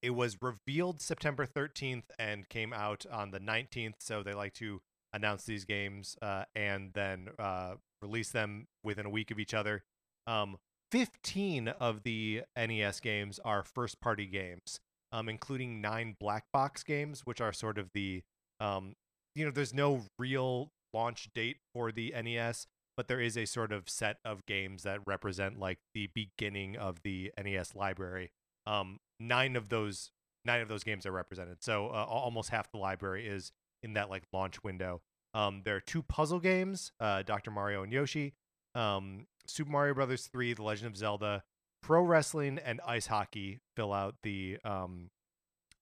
it 0.02 0.10
was 0.10 0.36
revealed 0.42 1.00
September 1.00 1.46
13th 1.46 2.02
and 2.18 2.48
came 2.48 2.72
out 2.72 3.06
on 3.10 3.30
the 3.30 3.38
19th. 3.38 3.94
So 4.00 4.22
they 4.22 4.34
like 4.34 4.52
to 4.54 4.80
announce 5.12 5.44
these 5.44 5.64
games 5.64 6.16
uh, 6.20 6.44
and 6.54 6.92
then 6.92 7.28
uh, 7.38 7.74
release 8.02 8.30
them 8.30 8.66
within 8.82 9.06
a 9.06 9.10
week 9.10 9.30
of 9.30 9.38
each 9.38 9.54
other. 9.54 9.84
Um, 10.26 10.56
15 10.90 11.68
of 11.68 12.02
the 12.02 12.42
NES 12.56 13.00
games 13.00 13.40
are 13.44 13.62
first 13.62 14.00
party 14.00 14.26
games, 14.26 14.80
um, 15.12 15.28
including 15.28 15.80
nine 15.80 16.16
black 16.18 16.44
box 16.52 16.82
games, 16.82 17.22
which 17.24 17.40
are 17.40 17.52
sort 17.52 17.78
of 17.78 17.90
the, 17.94 18.22
um, 18.60 18.94
you 19.34 19.44
know, 19.44 19.50
there's 19.50 19.72
no 19.72 20.02
real 20.18 20.70
launch 20.92 21.28
date 21.34 21.58
for 21.72 21.92
the 21.92 22.12
NES, 22.22 22.66
but 22.96 23.08
there 23.08 23.20
is 23.20 23.38
a 23.38 23.46
sort 23.46 23.72
of 23.72 23.88
set 23.88 24.18
of 24.24 24.44
games 24.46 24.82
that 24.82 25.00
represent 25.06 25.58
like 25.58 25.78
the 25.94 26.10
beginning 26.14 26.76
of 26.76 26.98
the 27.02 27.32
NES 27.42 27.74
library. 27.74 28.30
Um, 28.66 29.00
nine 29.20 29.56
of 29.56 29.68
those 29.68 30.10
nine 30.44 30.60
of 30.60 30.68
those 30.68 30.84
games 30.84 31.06
are 31.06 31.12
represented, 31.12 31.62
so 31.62 31.88
uh, 31.88 32.04
almost 32.08 32.50
half 32.50 32.70
the 32.70 32.78
library 32.78 33.26
is 33.26 33.52
in 33.82 33.94
that 33.94 34.10
like 34.10 34.24
launch 34.32 34.62
window. 34.64 35.00
Um, 35.34 35.62
there 35.64 35.76
are 35.76 35.80
two 35.80 36.02
puzzle 36.02 36.40
games, 36.40 36.92
uh, 37.00 37.22
Dr. 37.22 37.50
Mario 37.50 37.82
and 37.82 37.92
Yoshi, 37.92 38.34
um, 38.74 39.26
Super 39.46 39.70
Mario 39.70 39.94
Brothers 39.94 40.26
3, 40.26 40.52
The 40.52 40.62
Legend 40.62 40.88
of 40.88 40.96
Zelda, 40.96 41.42
pro 41.82 42.02
wrestling, 42.02 42.58
and 42.58 42.80
ice 42.86 43.06
hockey 43.06 43.60
fill 43.76 43.92
out 43.92 44.16
the 44.22 44.58
um, 44.64 45.10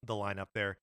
the 0.03 0.13
lineup 0.13 0.47
there. 0.53 0.77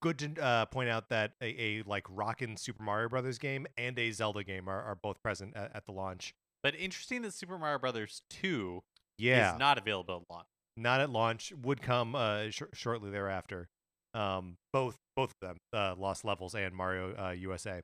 Good 0.00 0.18
to 0.18 0.42
uh, 0.42 0.66
point 0.66 0.88
out 0.88 1.10
that 1.10 1.32
a, 1.40 1.46
a 1.46 1.82
like 1.86 2.04
rockin' 2.08 2.56
Super 2.56 2.82
Mario 2.82 3.08
Brothers 3.08 3.38
game 3.38 3.66
and 3.76 3.98
a 3.98 4.10
Zelda 4.10 4.42
game 4.42 4.68
are, 4.68 4.82
are 4.82 4.96
both 4.96 5.22
present 5.22 5.56
at, 5.56 5.70
at 5.74 5.86
the 5.86 5.92
launch. 5.92 6.34
But 6.62 6.74
interesting 6.76 7.22
that 7.22 7.34
Super 7.34 7.58
Mario 7.58 7.78
Brothers 7.78 8.22
2 8.30 8.82
Yeah, 9.18 9.52
is 9.52 9.58
not 9.58 9.78
available 9.78 10.24
at 10.28 10.34
launch. 10.34 10.46
Not 10.76 11.00
at 11.00 11.10
launch. 11.10 11.52
Would 11.62 11.82
come 11.82 12.14
uh, 12.14 12.50
sh- 12.50 12.62
shortly 12.72 13.10
thereafter. 13.10 13.68
Um, 14.14 14.56
both 14.72 14.96
both 15.16 15.30
of 15.30 15.48
them, 15.48 15.56
uh, 15.72 15.94
Lost 15.96 16.24
Levels 16.24 16.54
and 16.54 16.74
Mario 16.74 17.14
uh, 17.16 17.30
USA. 17.30 17.80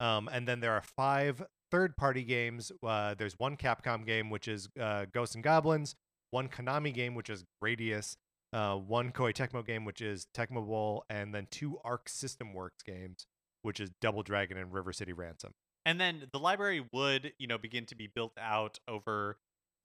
Um, 0.00 0.28
and 0.30 0.46
then 0.46 0.60
there 0.60 0.72
are 0.72 0.82
five 0.96 1.42
third-party 1.70 2.22
games. 2.24 2.70
Uh, 2.86 3.14
there's 3.14 3.38
one 3.38 3.56
Capcom 3.56 4.06
game, 4.06 4.30
which 4.30 4.46
is 4.46 4.68
uh, 4.80 5.06
Ghosts 5.12 5.34
and 5.34 5.44
Goblins. 5.44 5.94
One 6.30 6.48
Konami 6.48 6.92
game, 6.92 7.14
which 7.14 7.30
is 7.30 7.44
Gradius. 7.62 8.16
Uh, 8.52 8.76
one 8.76 9.10
Koei 9.10 9.34
Tecmo 9.34 9.64
game, 9.64 9.84
which 9.84 10.00
is 10.00 10.26
Tecmo 10.34 10.66
Bowl, 10.66 11.04
and 11.10 11.34
then 11.34 11.46
two 11.50 11.78
Arc 11.84 12.08
System 12.08 12.54
Works 12.54 12.82
games, 12.82 13.26
which 13.62 13.80
is 13.80 13.90
Double 14.00 14.22
Dragon 14.22 14.56
and 14.56 14.72
River 14.72 14.92
City 14.92 15.12
Ransom. 15.12 15.52
And 15.84 16.00
then 16.00 16.24
the 16.32 16.38
library 16.38 16.84
would, 16.92 17.32
you 17.38 17.46
know, 17.46 17.58
begin 17.58 17.86
to 17.86 17.94
be 17.94 18.06
built 18.06 18.32
out 18.40 18.78
over 18.88 19.36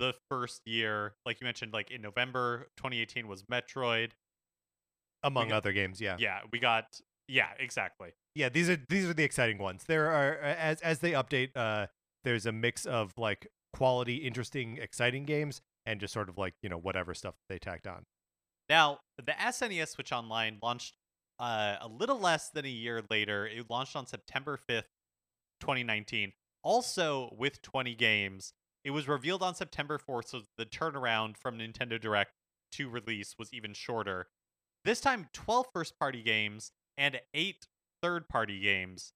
the 0.01 0.13
first 0.29 0.61
year. 0.65 1.13
Like 1.25 1.39
you 1.39 1.45
mentioned, 1.45 1.71
like 1.71 1.91
in 1.91 2.01
November 2.01 2.67
2018 2.77 3.27
was 3.27 3.43
Metroid. 3.43 4.11
Among 5.23 5.49
got- 5.49 5.57
other 5.57 5.71
games, 5.71 6.01
yeah. 6.01 6.17
Yeah, 6.19 6.39
we 6.51 6.59
got 6.59 6.85
yeah, 7.27 7.49
exactly. 7.59 8.09
yeah 8.35 8.49
these 8.49 8.69
are 8.69 8.77
these 8.89 9.05
are 9.05 9.13
the 9.13 9.23
exciting 9.23 9.57
ones 9.57 9.83
there 9.87 10.09
are 10.09 10.33
as 10.39 10.81
as 10.81 10.99
they 10.99 11.11
update 11.11 11.49
uh 11.55 11.85
there's 12.25 12.45
a 12.45 12.51
mix 12.51 12.85
of 12.85 13.13
like 13.17 13.47
quality 13.73 14.17
interesting 14.17 14.77
exciting 14.81 15.23
games 15.25 15.61
and 15.85 15.99
just 16.01 16.13
sort 16.13 16.27
of 16.27 16.37
like 16.37 16.53
you 16.61 16.67
know 16.69 16.77
whatever 16.77 17.13
stuff 17.13 17.35
they 17.47 17.57
tacked 17.59 17.87
on 17.87 18.03
Now, 18.69 18.99
the 19.17 19.33
SNES 19.33 19.89
Switch 19.89 20.11
Online 20.11 20.57
launched 20.61 20.95
uh, 21.39 21.75
a 21.81 21.87
little 21.87 22.19
less 22.19 22.49
than 22.49 22.65
a 22.65 22.69
year 22.69 23.01
later. 23.09 23.45
It 23.47 23.69
launched 23.69 23.95
on 23.95 24.05
September 24.05 24.57
5th, 24.69 24.91
2019. 25.59 26.31
Also 26.63 27.33
with 27.37 27.61
20 27.61 27.95
games. 27.95 28.53
It 28.83 28.91
was 28.91 29.07
revealed 29.07 29.43
on 29.43 29.55
September 29.55 29.97
4th, 29.97 30.27
so 30.29 30.41
the 30.57 30.65
turnaround 30.65 31.37
from 31.37 31.57
Nintendo 31.59 31.99
Direct 31.99 32.31
to 32.73 32.89
release 32.89 33.35
was 33.37 33.53
even 33.53 33.73
shorter. 33.73 34.27
This 34.83 35.01
time, 35.01 35.27
12 35.33 35.67
first 35.73 35.99
party 35.99 36.23
games 36.23 36.71
and 36.97 37.21
eight 37.33 37.67
third 38.01 38.27
party 38.27 38.59
games. 38.59 39.13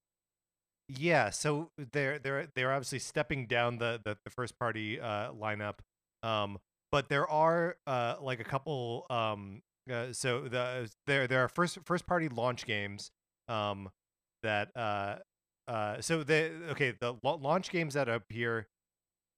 yeah 0.88 1.32
so 1.32 1.72
they're 1.94 2.20
they're 2.20 2.48
they're 2.56 2.72
obviously 2.72 3.00
stepping 3.00 3.48
down 3.48 3.78
the 3.80 4.00
the, 4.06 4.16
the 4.24 4.30
first 4.30 4.58
party 4.60 5.00
uh 5.00 5.32
lineup 5.34 5.80
um 6.22 6.60
but 6.92 7.10
there 7.10 7.28
are 7.28 7.76
uh 7.88 8.16
like 8.22 8.40
a 8.40 8.44
couple 8.44 9.06
um 9.10 9.62
uh, 9.92 10.12
so 10.14 10.42
the 10.42 10.88
there 11.08 11.26
there 11.28 11.44
are 11.44 11.48
first 11.48 11.80
first 11.86 12.06
party 12.06 12.30
launch 12.30 12.66
games 12.68 13.10
um 13.48 13.90
that 14.44 14.70
uh 14.78 15.16
uh 15.68 16.00
so 16.02 16.24
the 16.24 16.52
okay 16.70 16.94
the 17.00 17.16
la- 17.24 17.34
launch 17.34 17.72
games 17.72 17.96
that 17.96 18.08
appear 18.08 18.68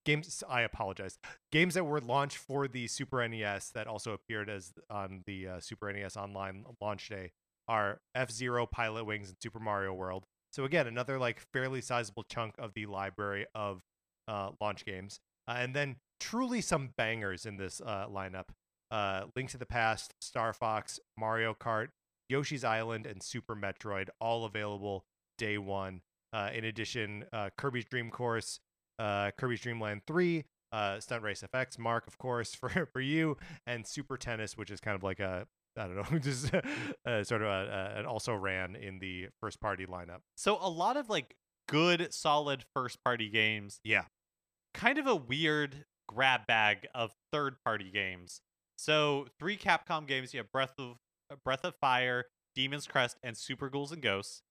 games 0.07 0.41
i 0.49 0.61
apologize. 0.61 1.19
Games 1.51 1.73
that 1.73 1.83
were 1.83 1.99
launched 1.99 2.37
for 2.37 2.67
the 2.67 2.87
super 2.87 3.27
nes 3.27 3.69
that 3.75 3.87
also 3.87 4.13
appeared 4.13 4.49
as 4.49 4.71
on 4.89 5.21
the 5.27 5.47
uh, 5.47 5.59
super 5.59 5.91
nes 5.91 6.15
online 6.15 6.63
launch 6.81 7.09
day 7.09 7.31
are 7.67 7.99
f-zero 8.15 8.65
pilotwings 8.65 9.27
and 9.27 9.35
super 9.43 9.59
mario 9.59 9.93
world. 9.93 10.23
So 10.53 10.63
again 10.63 10.87
another 10.87 11.19
like 11.19 11.41
fairly 11.51 11.81
sizable 11.81 12.23
chunk 12.23 12.55
of 12.57 12.73
the 12.73 12.85
library 12.85 13.45
of 13.53 13.81
uh, 14.29 14.51
launch 14.61 14.85
games. 14.85 15.19
Uh, 15.45 15.55
and 15.57 15.75
then 15.75 15.97
truly 16.21 16.61
some 16.61 16.93
bangers 16.97 17.45
in 17.45 17.57
this 17.57 17.81
uh, 17.85 18.07
lineup. 18.07 18.47
Uh, 18.89 19.25
link 19.35 19.49
to 19.49 19.57
the 19.57 19.65
past 19.65 20.13
star 20.21 20.53
fox 20.53 20.97
mario 21.19 21.53
kart 21.53 21.89
yoshi's 22.29 22.63
island 22.63 23.05
and 23.05 23.21
super 23.21 23.53
metroid 23.53 24.07
all 24.21 24.45
available 24.45 25.03
day 25.37 25.57
one. 25.57 25.99
Uh, 26.31 26.49
in 26.53 26.63
addition 26.63 27.25
kirby's 27.57 27.85
dream 27.85 28.09
course 28.09 28.59
uh, 28.99 29.31
kirby's 29.37 29.61
dream 29.61 29.79
land 29.79 30.01
3 30.07 30.43
uh, 30.71 30.99
stunt 30.99 31.23
race 31.23 31.43
fx 31.53 31.79
mark 31.79 32.07
of 32.07 32.17
course 32.17 32.53
for, 32.55 32.69
for 32.91 33.01
you 33.01 33.37
and 33.65 33.85
super 33.85 34.17
tennis 34.17 34.57
which 34.57 34.71
is 34.71 34.79
kind 34.79 34.95
of 34.95 35.03
like 35.03 35.19
a 35.19 35.47
I 35.77 35.87
don't 35.87 36.11
know, 36.11 36.19
just 36.23 36.51
uh, 36.53 37.23
sort 37.23 37.41
of 37.43 37.47
a, 37.47 37.93
a, 37.95 37.99
an 37.99 38.05
also 38.05 38.33
ran 38.33 38.75
in 38.75 38.99
the 38.99 39.27
first 39.39 39.61
party 39.61 39.85
lineup. 39.85 40.21
So 40.35 40.57
a 40.59 40.69
lot 40.69 40.97
of 40.97 41.07
like 41.07 41.35
good, 41.67 42.13
solid 42.13 42.65
first 42.73 43.03
party 43.03 43.29
games. 43.29 43.79
Yeah. 43.83 44.05
Kind 44.73 44.97
of 44.97 45.07
a 45.07 45.15
weird 45.15 45.85
grab 46.07 46.47
bag 46.47 46.87
of 46.95 47.11
third 47.31 47.55
party 47.63 47.91
games. 47.91 48.41
So 48.77 49.27
three 49.39 49.57
Capcom 49.57 50.07
games. 50.07 50.33
You 50.33 50.39
have 50.39 50.51
Breath 50.51 50.73
of 50.79 50.97
uh, 51.31 51.35
Breath 51.43 51.63
of 51.63 51.75
Fire, 51.75 52.25
Demon's 52.55 52.87
Crest, 52.87 53.17
and 53.23 53.37
Super 53.37 53.69
Ghouls 53.69 53.91
and 53.91 54.01
Ghosts. 54.01 54.41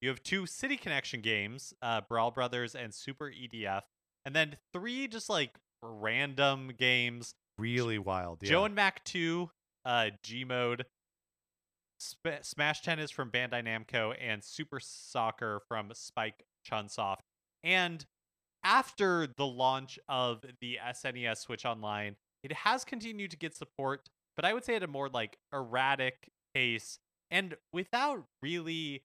You 0.00 0.10
have 0.10 0.22
two 0.22 0.44
City 0.44 0.76
Connection 0.76 1.20
games, 1.20 1.72
uh, 1.80 2.02
Brawl 2.06 2.30
Brothers 2.30 2.74
and 2.74 2.92
Super 2.92 3.30
EDF, 3.30 3.82
and 4.26 4.34
then 4.34 4.56
three 4.74 5.06
just 5.06 5.30
like 5.30 5.52
random 5.82 6.72
games. 6.76 7.34
Really 7.58 7.98
wild. 7.98 8.40
Yeah. 8.42 8.50
Joe 8.50 8.64
and 8.64 8.74
Mac 8.74 9.02
2, 9.04 9.48
uh, 9.86 10.10
G 10.22 10.44
Mode, 10.44 10.84
Sp- 12.02 12.42
Smash 12.42 12.82
Tennis 12.82 13.10
from 13.10 13.30
Bandai 13.30 13.64
Namco, 13.64 14.14
and 14.20 14.44
Super 14.44 14.80
Soccer 14.80 15.62
from 15.68 15.90
Spike 15.94 16.44
Chunsoft. 16.68 17.20
And 17.62 18.04
after 18.64 19.28
the 19.28 19.46
launch 19.46 19.98
of 20.08 20.44
the 20.60 20.78
SNES 20.84 21.38
Switch 21.38 21.64
Online, 21.64 22.16
it 22.42 22.52
has 22.52 22.84
continued 22.84 23.30
to 23.30 23.36
get 23.36 23.54
support, 23.54 24.10
but 24.34 24.44
I 24.44 24.52
would 24.52 24.64
say 24.64 24.74
at 24.74 24.82
a 24.82 24.88
more 24.88 25.08
like 25.08 25.38
erratic 25.52 26.28
pace 26.52 26.98
and 27.30 27.56
without 27.72 28.24
really. 28.42 29.04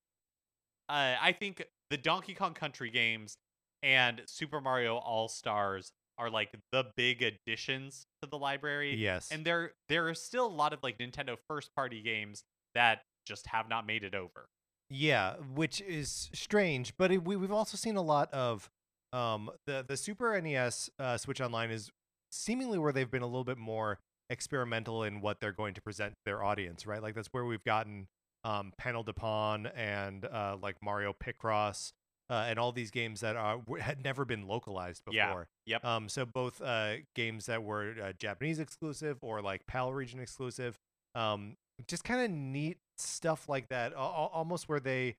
Uh, 0.88 1.14
I 1.22 1.32
think 1.32 1.64
the 1.90 1.96
Donkey 1.96 2.34
Kong 2.34 2.52
Country 2.54 2.90
games 2.90 3.38
and 3.82 4.22
Super 4.26 4.60
Mario 4.60 4.96
All 4.96 5.28
Stars 5.28 5.92
are 6.18 6.30
like 6.30 6.50
the 6.70 6.86
big 6.96 7.22
additions 7.22 8.06
to 8.22 8.28
the 8.28 8.38
library. 8.38 8.94
yes. 8.94 9.28
And 9.30 9.44
there 9.44 9.72
there 9.88 10.08
are 10.08 10.14
still 10.14 10.46
a 10.46 10.54
lot 10.54 10.72
of 10.72 10.80
like 10.82 10.98
Nintendo 10.98 11.36
first 11.48 11.74
party 11.74 12.02
games 12.02 12.44
that 12.74 13.00
just 13.26 13.46
have 13.48 13.68
not 13.68 13.86
made 13.86 14.04
it 14.04 14.14
over. 14.14 14.48
Yeah, 14.90 15.36
which 15.54 15.80
is 15.80 16.28
strange, 16.34 16.94
but 16.98 17.10
it, 17.10 17.24
we 17.24 17.36
we've 17.36 17.52
also 17.52 17.76
seen 17.76 17.96
a 17.96 18.02
lot 18.02 18.32
of 18.32 18.70
um 19.12 19.50
the 19.66 19.84
the 19.86 19.96
Super 19.96 20.38
NES 20.40 20.90
uh, 20.98 21.16
Switch 21.16 21.40
Online 21.40 21.70
is 21.70 21.90
seemingly 22.30 22.78
where 22.78 22.92
they've 22.92 23.10
been 23.10 23.22
a 23.22 23.26
little 23.26 23.44
bit 23.44 23.58
more 23.58 23.98
experimental 24.30 25.02
in 25.02 25.20
what 25.20 25.40
they're 25.40 25.52
going 25.52 25.74
to 25.74 25.82
present 25.82 26.12
to 26.12 26.18
their 26.24 26.42
audience, 26.42 26.86
right? 26.86 27.02
Like 27.02 27.14
that's 27.14 27.28
where 27.28 27.44
we've 27.44 27.64
gotten 27.64 28.06
um 28.44 28.72
Panel 28.76 29.02
de 29.02 29.12
Pon 29.12 29.66
and 29.66 30.24
uh 30.26 30.56
like 30.60 30.76
Mario 30.82 31.14
Picross 31.14 31.92
uh, 32.32 32.46
and 32.48 32.58
all 32.58 32.72
these 32.72 32.90
games 32.90 33.20
that 33.20 33.36
are 33.36 33.60
had 33.78 34.02
never 34.02 34.24
been 34.24 34.46
localized 34.48 35.04
before. 35.04 35.48
Yeah. 35.66 35.74
Yep. 35.74 35.84
Um, 35.84 36.08
so 36.08 36.24
both 36.24 36.62
uh, 36.62 36.94
games 37.14 37.44
that 37.44 37.62
were 37.62 37.94
uh, 38.02 38.12
Japanese 38.18 38.58
exclusive 38.58 39.18
or 39.20 39.42
like 39.42 39.66
PAL 39.66 39.92
region 39.92 40.18
exclusive, 40.18 40.78
um, 41.14 41.56
just 41.86 42.04
kind 42.04 42.22
of 42.22 42.30
neat 42.30 42.78
stuff 42.96 43.50
like 43.50 43.68
that. 43.68 43.92
al- 43.92 43.98
al- 43.98 44.30
almost 44.32 44.66
where 44.66 44.80
they 44.80 45.16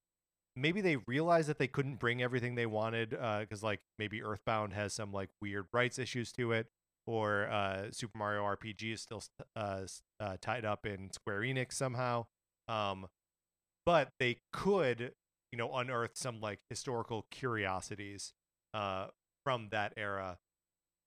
maybe 0.56 0.82
they 0.82 0.96
realized 0.96 1.50
that 1.50 1.60
they 1.60 1.68
couldn't 1.68 2.00
bring 2.00 2.24
everything 2.24 2.56
they 2.56 2.66
wanted 2.66 3.12
because 3.12 3.62
like 3.62 3.82
maybe 4.00 4.24
Earthbound 4.24 4.74
has 4.74 4.92
some 4.92 5.12
like 5.12 5.30
weird 5.40 5.66
rights 5.72 6.00
issues 6.00 6.32
to 6.32 6.52
it, 6.52 6.66
or 7.06 7.48
uh, 7.48 7.92
Super 7.92 8.18
Mario 8.18 8.42
RPG 8.42 8.94
is 8.94 9.02
still 9.02 9.22
uh, 9.56 9.82
uh, 10.20 10.38
tied 10.42 10.66
up 10.66 10.88
in 10.88 11.12
Square 11.12 11.42
Enix 11.42 11.74
somehow. 11.74 12.26
Um, 12.68 13.06
but 13.86 14.10
they 14.20 14.38
could 14.52 15.12
you 15.54 15.58
know 15.58 15.72
unearth 15.76 16.18
some 16.18 16.42
like 16.42 16.60
historical 16.68 17.28
curiosities 17.30 18.34
uh 18.74 19.06
from 19.46 19.68
that 19.70 19.94
era 19.96 20.40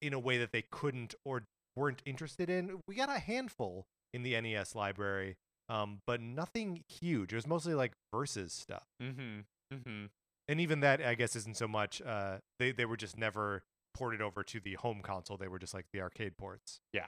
in 0.01 0.13
a 0.15 0.19
way 0.21 0.39
that 0.39 0.53
they 0.53 0.63
couldn't 0.71 1.17
or 1.25 1.43
weren't 1.75 2.01
interested 2.07 2.49
in 2.49 2.79
we 2.87 2.95
got 2.95 3.09
a 3.09 3.19
handful 3.19 3.87
in 4.15 4.23
the 4.23 4.41
nes 4.41 4.77
library 4.77 5.37
um 5.69 6.01
but 6.07 6.21
nothing 6.21 6.85
huge 6.89 7.33
it 7.33 7.37
was 7.37 7.47
mostly 7.47 7.75
like 7.75 7.93
versus 8.15 8.53
stuff 8.53 8.85
Mm-hmm. 9.03 9.41
Mm-hmm. 9.75 10.05
and 10.47 10.61
even 10.61 10.79
that 10.79 11.01
i 11.05 11.15
guess 11.17 11.35
isn't 11.35 11.57
so 11.57 11.67
much 11.67 12.01
uh 12.01 12.37
they, 12.61 12.71
they 12.71 12.85
were 12.85 12.97
just 12.97 13.19
never 13.19 13.65
ported 13.95 14.23
over 14.23 14.45
to 14.45 14.61
the 14.61 14.75
home 14.75 15.01
console 15.03 15.37
they 15.37 15.49
were 15.49 15.59
just 15.59 15.75
like 15.75 15.87
the 15.93 16.01
arcade 16.01 16.37
ports 16.39 16.79
Yeah. 16.93 17.07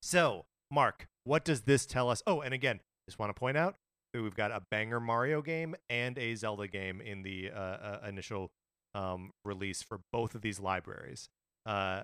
so 0.00 0.46
mark 0.70 1.08
what 1.24 1.44
does 1.44 1.62
this 1.62 1.84
tell 1.86 2.08
us 2.10 2.22
oh 2.28 2.40
and 2.42 2.54
again 2.54 2.80
just 3.08 3.18
want 3.18 3.30
to 3.34 3.38
point 3.38 3.56
out 3.56 3.74
we've 4.20 4.36
got 4.36 4.50
a 4.50 4.62
banger 4.70 5.00
mario 5.00 5.40
game 5.42 5.74
and 5.88 6.18
a 6.18 6.34
zelda 6.34 6.66
game 6.66 7.00
in 7.00 7.22
the 7.22 7.50
uh, 7.50 7.58
uh, 7.58 7.98
initial 8.06 8.50
um, 8.94 9.30
release 9.44 9.82
for 9.82 10.00
both 10.12 10.34
of 10.34 10.42
these 10.42 10.60
libraries 10.60 11.28
uh, 11.66 12.02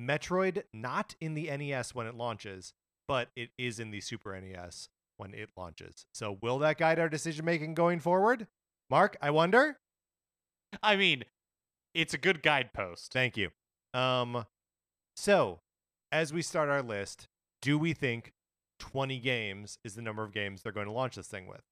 metroid 0.00 0.62
not 0.72 1.14
in 1.20 1.34
the 1.34 1.50
nes 1.56 1.94
when 1.94 2.06
it 2.06 2.14
launches 2.14 2.72
but 3.06 3.28
it 3.36 3.50
is 3.58 3.78
in 3.78 3.90
the 3.90 4.00
super 4.00 4.38
nes 4.40 4.88
when 5.16 5.34
it 5.34 5.50
launches 5.56 6.06
so 6.14 6.38
will 6.42 6.58
that 6.58 6.78
guide 6.78 6.98
our 6.98 7.08
decision 7.08 7.44
making 7.44 7.74
going 7.74 8.00
forward 8.00 8.46
mark 8.90 9.16
i 9.20 9.30
wonder 9.30 9.76
I 10.82 10.96
mean, 10.96 11.24
it's 11.94 12.14
a 12.14 12.18
good 12.18 12.42
guidepost. 12.42 13.12
Thank 13.12 13.36
you. 13.36 13.50
Um, 13.92 14.46
so 15.16 15.60
as 16.10 16.32
we 16.32 16.42
start 16.42 16.68
our 16.68 16.82
list, 16.82 17.28
do 17.62 17.78
we 17.78 17.92
think 17.92 18.32
20 18.78 19.18
games 19.20 19.78
is 19.84 19.94
the 19.94 20.02
number 20.02 20.22
of 20.22 20.32
games 20.32 20.62
they're 20.62 20.72
going 20.72 20.86
to 20.86 20.92
launch 20.92 21.16
this 21.16 21.28
thing 21.28 21.46
with? 21.46 21.62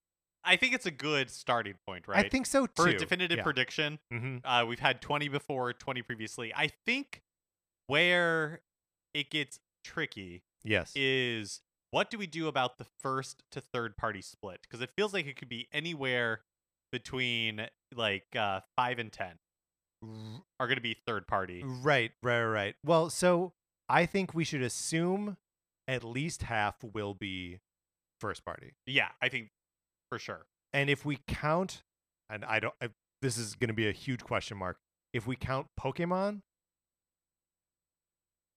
I 0.44 0.56
think 0.56 0.74
it's 0.74 0.86
a 0.86 0.90
good 0.90 1.30
starting 1.30 1.74
point, 1.86 2.08
right? 2.08 2.26
I 2.26 2.28
think 2.28 2.46
so 2.46 2.66
too. 2.66 2.72
For 2.74 2.88
a 2.88 2.96
definitive 2.96 3.38
yeah. 3.38 3.44
prediction, 3.44 3.98
hmm 4.10 4.38
uh, 4.44 4.64
we've 4.66 4.80
had 4.80 5.00
20 5.00 5.28
before, 5.28 5.72
20 5.72 6.02
previously. 6.02 6.52
I 6.54 6.70
think 6.84 7.22
where 7.86 8.62
it 9.14 9.30
gets 9.30 9.60
tricky 9.84 10.42
Yes. 10.64 10.92
is 10.94 11.60
what 11.90 12.10
do 12.10 12.18
we 12.18 12.26
do 12.26 12.48
about 12.48 12.78
the 12.78 12.86
first 13.00 13.42
to 13.52 13.60
third 13.60 13.96
party 13.96 14.22
split? 14.22 14.60
Because 14.62 14.80
it 14.80 14.90
feels 14.96 15.12
like 15.12 15.26
it 15.26 15.36
could 15.36 15.48
be 15.48 15.68
anywhere 15.72 16.40
between 16.90 17.66
like 17.94 18.26
uh, 18.36 18.60
five 18.76 18.98
and 18.98 19.12
10 19.12 19.38
are 20.58 20.66
going 20.66 20.76
to 20.76 20.82
be 20.82 20.96
third 21.06 21.26
party. 21.26 21.62
Right, 21.64 22.10
right, 22.22 22.44
right. 22.44 22.74
Well, 22.84 23.10
so 23.10 23.52
I 23.88 24.06
think 24.06 24.34
we 24.34 24.44
should 24.44 24.62
assume 24.62 25.36
at 25.88 26.04
least 26.04 26.42
half 26.42 26.76
will 26.82 27.14
be 27.14 27.60
first 28.20 28.44
party. 28.44 28.72
Yeah, 28.86 29.08
I 29.20 29.28
think 29.28 29.48
for 30.10 30.18
sure. 30.18 30.46
And 30.72 30.88
if 30.88 31.04
we 31.04 31.18
count, 31.26 31.82
and 32.30 32.44
I 32.44 32.60
don't, 32.60 32.74
I, 32.80 32.88
this 33.20 33.36
is 33.36 33.54
going 33.54 33.68
to 33.68 33.74
be 33.74 33.88
a 33.88 33.92
huge 33.92 34.22
question 34.22 34.56
mark. 34.56 34.78
If 35.12 35.26
we 35.26 35.36
count 35.36 35.66
Pokemon 35.78 36.40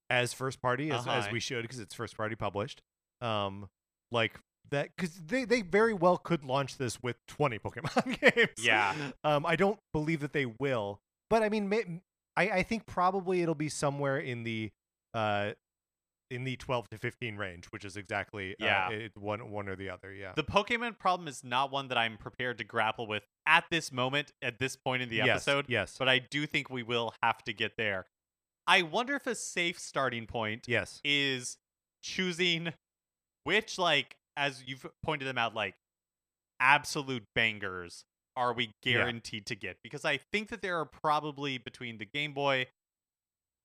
as 0.09 0.33
first 0.33 0.61
party, 0.61 0.91
as, 0.91 1.01
as 1.01 1.07
Uh-huh. 1.07 1.29
we 1.31 1.39
should, 1.39 1.61
because 1.63 1.79
it's 1.79 1.93
first 1.93 2.15
party 2.15 2.35
published, 2.35 2.81
um, 3.21 3.69
like 4.11 4.39
that, 4.69 4.89
because 4.95 5.15
they, 5.15 5.45
they 5.45 5.61
very 5.61 5.93
well 5.93 6.17
could 6.17 6.43
launch 6.45 6.77
this 6.77 7.01
with 7.01 7.17
20 7.27 7.59
Pokemon 7.65 8.19
games. 8.21 8.51
Yeah. 8.59 8.93
Um, 9.23 9.45
I 9.45 9.55
don't 9.55 9.79
believe 9.93 10.19
that 10.21 10.33
they 10.33 10.45
will, 10.45 10.99
but 11.29 11.43
I 11.43 11.49
mean, 11.49 11.67
may, 11.69 12.01
I, 12.37 12.49
I 12.49 12.63
think 12.63 12.85
probably 12.85 13.41
it'll 13.41 13.55
be 13.55 13.69
somewhere 13.69 14.17
in 14.19 14.43
the, 14.43 14.71
uh, 15.13 15.51
in 16.31 16.43
the 16.43 16.55
12 16.55 16.89
to 16.89 16.97
15 16.97 17.35
range, 17.37 17.65
which 17.67 17.85
is 17.85 17.95
exactly 17.97 18.55
Yeah. 18.59 18.87
uh, 18.87 18.91
it, 18.91 19.11
one 19.17 19.51
one 19.51 19.69
or 19.69 19.75
the 19.75 19.89
other. 19.89 20.11
Yeah. 20.13 20.33
The 20.35 20.43
Pokemon 20.43 20.97
problem 20.97 21.27
is 21.27 21.43
not 21.43 21.71
one 21.71 21.87
that 21.89 21.97
I'm 21.97 22.17
prepared 22.17 22.57
to 22.59 22.63
grapple 22.63 23.07
with 23.07 23.27
at 23.45 23.65
this 23.69 23.91
moment, 23.91 24.31
at 24.41 24.57
this 24.59 24.75
point 24.75 25.01
in 25.03 25.09
the 25.09 25.21
episode, 25.21 25.65
Yes. 25.69 25.95
but 25.97 26.09
I 26.09 26.19
do 26.19 26.45
think 26.47 26.69
we 26.69 26.83
will 26.83 27.13
have 27.21 27.43
to 27.43 27.53
get 27.53 27.77
there. 27.77 28.05
I 28.67 28.81
wonder 28.81 29.15
if 29.15 29.27
a 29.27 29.35
safe 29.35 29.77
starting 29.79 30.25
point 30.25 30.65
yes. 30.67 30.99
is 31.03 31.57
choosing 32.03 32.73
which, 33.43 33.77
like, 33.77 34.17
as 34.35 34.63
you've 34.65 34.87
pointed 35.03 35.27
them 35.27 35.37
out, 35.37 35.53
like, 35.53 35.75
absolute 36.59 37.23
bangers 37.35 38.05
are 38.35 38.53
we 38.53 38.73
Yeah. 38.83 38.93
guaranteed 38.97 39.45
to 39.47 39.55
get? 39.55 39.77
Because 39.83 40.03
I 40.03 40.17
think 40.17 40.49
that 40.49 40.61
there 40.61 40.77
are 40.79 40.85
probably 40.85 41.57
between 41.57 41.99
the 41.99 42.05
Game 42.05 42.33
Boy 42.33 42.67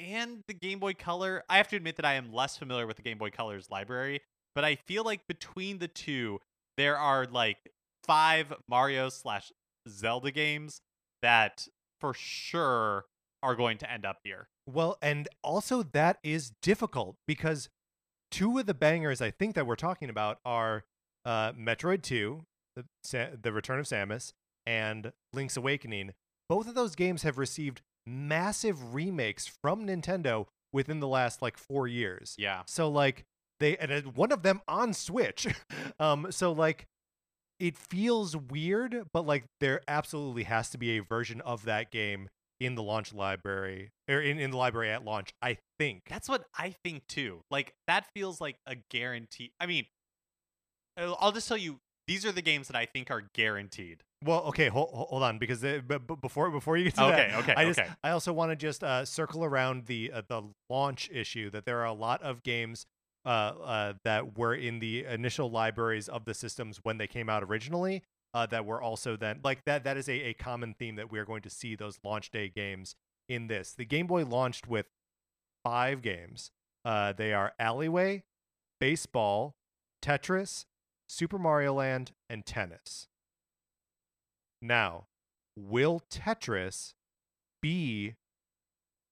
and 0.01 0.43
the 0.49 0.55
Game 0.55 0.79
Boy 0.79 0.95
Color. 0.95 1.45
I 1.49 1.59
have 1.59 1.69
to 1.69 1.77
admit 1.77 1.97
that 1.97 2.05
I 2.05 2.15
am 2.15 2.33
less 2.33 2.57
familiar 2.57 2.87
with 2.87 2.97
the 2.97 3.03
Game 3.03 3.19
Boy 3.19 3.31
Color's 3.31 3.71
library, 3.71 4.21
but 4.55 4.65
I 4.65 4.77
feel 4.77 5.05
like 5.05 5.27
between 5.29 5.79
the 5.79 5.89
two, 5.89 6.41
there 6.77 6.97
are 6.97 7.27
like 7.27 7.59
five 8.05 8.53
Mario 8.69 9.09
slash 9.11 9.53
Zelda 9.89 10.31
games 10.31 10.81
that 11.23 11.69
for 12.01 12.15
sure 12.15 13.05
are 13.43 13.55
going 13.55 13.79
to 13.79 13.91
end 13.91 14.05
up 14.05 14.19
here. 14.25 14.49
Well, 14.67 14.97
and 15.03 15.29
also 15.43 15.83
that 15.83 16.19
is 16.23 16.53
difficult 16.63 17.17
because 17.27 17.69
two 18.31 18.59
of 18.59 18.67
the 18.67 18.75
bangers 18.75 19.21
I 19.21 19.31
think 19.31 19.55
that 19.55 19.67
we're 19.67 19.77
talking 19.77 20.09
about 20.09 20.39
are 20.45 20.85
uh, 21.25 21.53
Metroid 21.53 22.03
2, 22.03 22.45
the, 22.77 23.39
the 23.41 23.53
Return 23.53 23.79
of 23.79 23.87
Samus, 23.87 24.33
and 24.67 25.13
Link's 25.33 25.57
Awakening. 25.57 26.13
Both 26.49 26.69
of 26.69 26.75
those 26.75 26.95
games 26.95 27.23
have 27.23 27.39
received 27.39 27.83
massive 28.11 28.95
remakes 28.95 29.47
from 29.47 29.87
Nintendo 29.87 30.47
within 30.73 31.01
the 31.01 31.09
last 31.09 31.43
like 31.43 31.57
four 31.57 31.87
years. 31.87 32.35
Yeah. 32.39 32.63
So 32.67 32.89
like 32.89 33.25
they 33.59 33.77
and 33.77 34.17
one 34.17 34.33
of 34.33 34.43
them 34.43 34.61
on 34.69 34.95
Switch. 34.95 35.47
um 36.01 36.29
so 36.31 36.53
like 36.53 36.87
it 37.59 37.77
feels 37.77 38.35
weird, 38.37 39.05
but 39.13 39.27
like 39.27 39.45
there 39.61 39.83
absolutely 39.87 40.45
has 40.45 40.71
to 40.71 40.79
be 40.79 40.97
a 40.97 41.03
version 41.03 41.41
of 41.43 41.65
that 41.67 41.91
game 41.91 42.31
in 42.59 42.75
the 42.75 42.83
launch 42.83 43.13
library 43.13 43.91
or 44.09 44.21
in, 44.21 44.39
in 44.39 44.51
the 44.51 44.57
library 44.57 44.91
at 44.91 45.05
launch, 45.05 45.31
I 45.43 45.59
think. 45.79 46.03
That's 46.09 46.29
what 46.29 46.45
I 46.59 46.75
think 46.85 47.07
too. 47.09 47.41
Like 47.51 47.75
that 47.87 48.07
feels 48.15 48.41
like 48.41 48.57
a 48.67 48.77
guarantee. 48.91 49.53
I 49.61 49.67
mean, 49.67 49.87
I'll 50.97 51.33
just 51.33 51.49
tell 51.49 51.57
you 51.57 51.79
these 52.07 52.27
are 52.27 52.33
the 52.33 52.43
games 52.43 52.69
that 52.69 52.77
I 52.77 52.87
think 52.87 53.11
are 53.11 53.23
guaranteed. 53.35 54.03
Well, 54.25 54.41
okay, 54.49 54.69
hold, 54.69 54.91
hold 54.93 55.23
on 55.23 55.39
because 55.39 55.63
the, 55.63 55.83
but, 55.87 56.07
but 56.07 56.21
before 56.21 56.51
before 56.51 56.77
you 56.77 56.85
get 56.85 56.97
to 56.97 57.05
Okay, 57.05 57.29
that, 57.31 57.39
okay, 57.39 57.55
I 57.57 57.65
just 57.65 57.79
okay. 57.79 57.89
I 58.05 58.11
also 58.11 58.33
want 58.33 58.53
to 58.53 58.57
just 58.57 58.85
uh, 58.85 59.05
circle 59.07 59.45
around 59.45 59.87
the 59.87 60.13
uh, 60.13 60.23
the 60.29 60.43
launch 60.69 61.09
issue 61.11 61.51
that 61.51 61.65
there 61.65 61.79
are 61.79 61.87
a 61.87 61.95
lot 61.95 62.23
of 62.23 62.43
games 62.43 62.85
uh, 63.25 63.29
uh, 63.29 63.93
that 64.05 64.37
were 64.37 64.55
in 64.55 64.79
the 64.79 65.05
initial 65.07 65.51
libraries 65.51 66.09
of 66.09 66.27
the 66.27 66.35
systems 66.35 66.81
when 66.83 66.99
they 66.99 67.07
came 67.07 67.31
out 67.31 67.43
originally 67.43 68.03
uh, 68.35 68.47
that 68.47 68.67
were 68.67 68.81
also 68.81 69.17
then 69.17 69.41
like 69.43 69.65
that 69.65 69.85
that 69.85 69.97
is 69.97 70.09
a, 70.09 70.21
a 70.29 70.35
common 70.35 70.75
theme 70.75 70.97
that 70.97 71.11
we 71.11 71.19
are 71.19 71.25
going 71.25 71.43
to 71.43 71.51
see 71.51 71.75
those 71.75 71.99
launch 72.05 72.31
day 72.31 72.49
games 72.49 72.97
in 73.29 73.47
this. 73.47 73.73
The 73.73 73.85
Game 73.85 74.07
Boy 74.07 74.25
launched 74.25 74.67
with 74.67 74.87
five 75.65 76.03
games. 76.03 76.51
Uh, 76.85 77.13
they 77.13 77.33
are 77.33 77.53
Alleyway, 77.59 78.25
Baseball, 78.81 79.55
Tetris, 80.03 80.65
Super 81.09 81.39
Mario 81.39 81.75
Land, 81.75 82.13
and 82.29 82.45
Tennis. 82.45 83.07
Now, 84.63 85.07
will 85.57 86.03
Tetris 86.11 86.95
be 87.63 88.15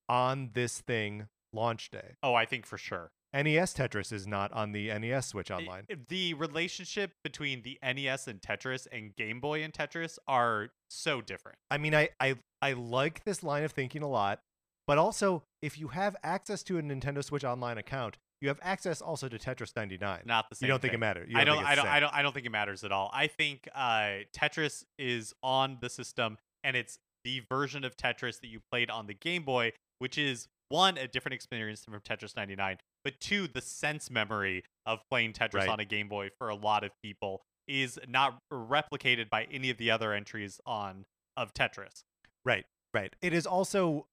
on 0.07 0.51
this 0.53 0.81
thing 0.81 1.27
launch 1.53 1.89
day? 1.89 2.15
Oh, 2.23 2.33
I 2.33 2.45
think 2.45 2.65
for 2.65 2.77
sure. 2.77 3.11
NES 3.33 3.75
Tetris 3.75 4.11
is 4.11 4.25
not 4.25 4.51
on 4.53 4.71
the 4.71 4.87
NES 4.87 5.27
Switch 5.27 5.51
Online. 5.51 5.85
The 6.07 6.33
relationship 6.33 7.11
between 7.23 7.61
the 7.61 7.77
NES 7.83 8.27
and 8.27 8.41
Tetris 8.41 8.87
and 8.91 9.15
Game 9.15 9.39
Boy 9.39 9.63
and 9.63 9.71
Tetris 9.71 10.17
are 10.27 10.69
so 10.89 11.21
different. 11.21 11.59
I 11.69 11.77
mean, 11.77 11.93
I, 11.93 12.09
I 12.19 12.37
I 12.61 12.73
like 12.73 13.23
this 13.25 13.43
line 13.43 13.63
of 13.63 13.71
thinking 13.71 14.01
a 14.01 14.07
lot, 14.07 14.41
but 14.87 14.97
also 14.97 15.43
if 15.61 15.77
you 15.77 15.89
have 15.89 16.15
access 16.23 16.63
to 16.63 16.79
a 16.79 16.81
Nintendo 16.81 17.23
Switch 17.23 17.43
Online 17.43 17.77
account, 17.77 18.17
you 18.41 18.47
have 18.47 18.59
access 18.61 19.01
also 19.01 19.27
to 19.27 19.37
Tetris 19.37 19.75
99. 19.75 20.21
Not 20.25 20.49
the 20.49 20.55
same. 20.55 20.67
you 20.67 20.71
don't 20.73 20.81
think 20.81 20.93
it 20.93 20.99
matters? 20.99 21.29
I 21.35 21.43
don't. 21.43 21.63
I 21.63 21.75
don't. 21.75 21.87
I 21.87 21.99
don't. 21.99 22.13
I 22.13 22.21
don't 22.21 22.33
think 22.33 22.45
it 22.45 22.51
matters 22.51 22.83
at 22.83 22.91
all. 22.91 23.09
I 23.13 23.27
think 23.27 23.67
uh, 23.75 24.19
Tetris 24.33 24.83
is 24.97 25.33
on 25.43 25.77
the 25.81 25.89
system, 25.89 26.37
and 26.63 26.75
it's 26.77 26.99
the 27.25 27.41
version 27.49 27.83
of 27.83 27.97
Tetris 27.97 28.39
that 28.41 28.47
you 28.47 28.59
played 28.71 28.89
on 28.89 29.07
the 29.07 29.13
Game 29.13 29.43
Boy, 29.43 29.73
which 29.99 30.17
is 30.17 30.47
one 30.69 30.97
a 30.97 31.07
different 31.07 31.33
experience 31.33 31.83
from 31.83 31.99
Tetris 31.99 32.35
99, 32.35 32.77
but 33.03 33.19
two 33.19 33.47
the 33.47 33.61
sense 33.61 34.09
memory 34.09 34.63
of 34.85 34.99
playing 35.09 35.33
Tetris 35.33 35.53
Right. 35.55 35.69
on 35.69 35.79
a 35.79 35.85
Game 35.85 36.07
Boy 36.07 36.29
for 36.37 36.47
a 36.49 36.55
lot 36.55 36.83
of 36.83 36.91
people 37.03 37.41
is 37.67 37.99
not 38.07 38.39
replicated 38.53 39.29
by 39.29 39.47
any 39.51 39.69
of 39.69 39.77
the 39.77 39.91
other 39.91 40.13
entries 40.13 40.59
on 40.65 41.05
of 41.35 41.53
Tetris. 41.53 42.03
Right, 42.45 42.65
right. 42.93 43.13
It 43.21 43.33
is 43.33 43.45
also 43.45 44.07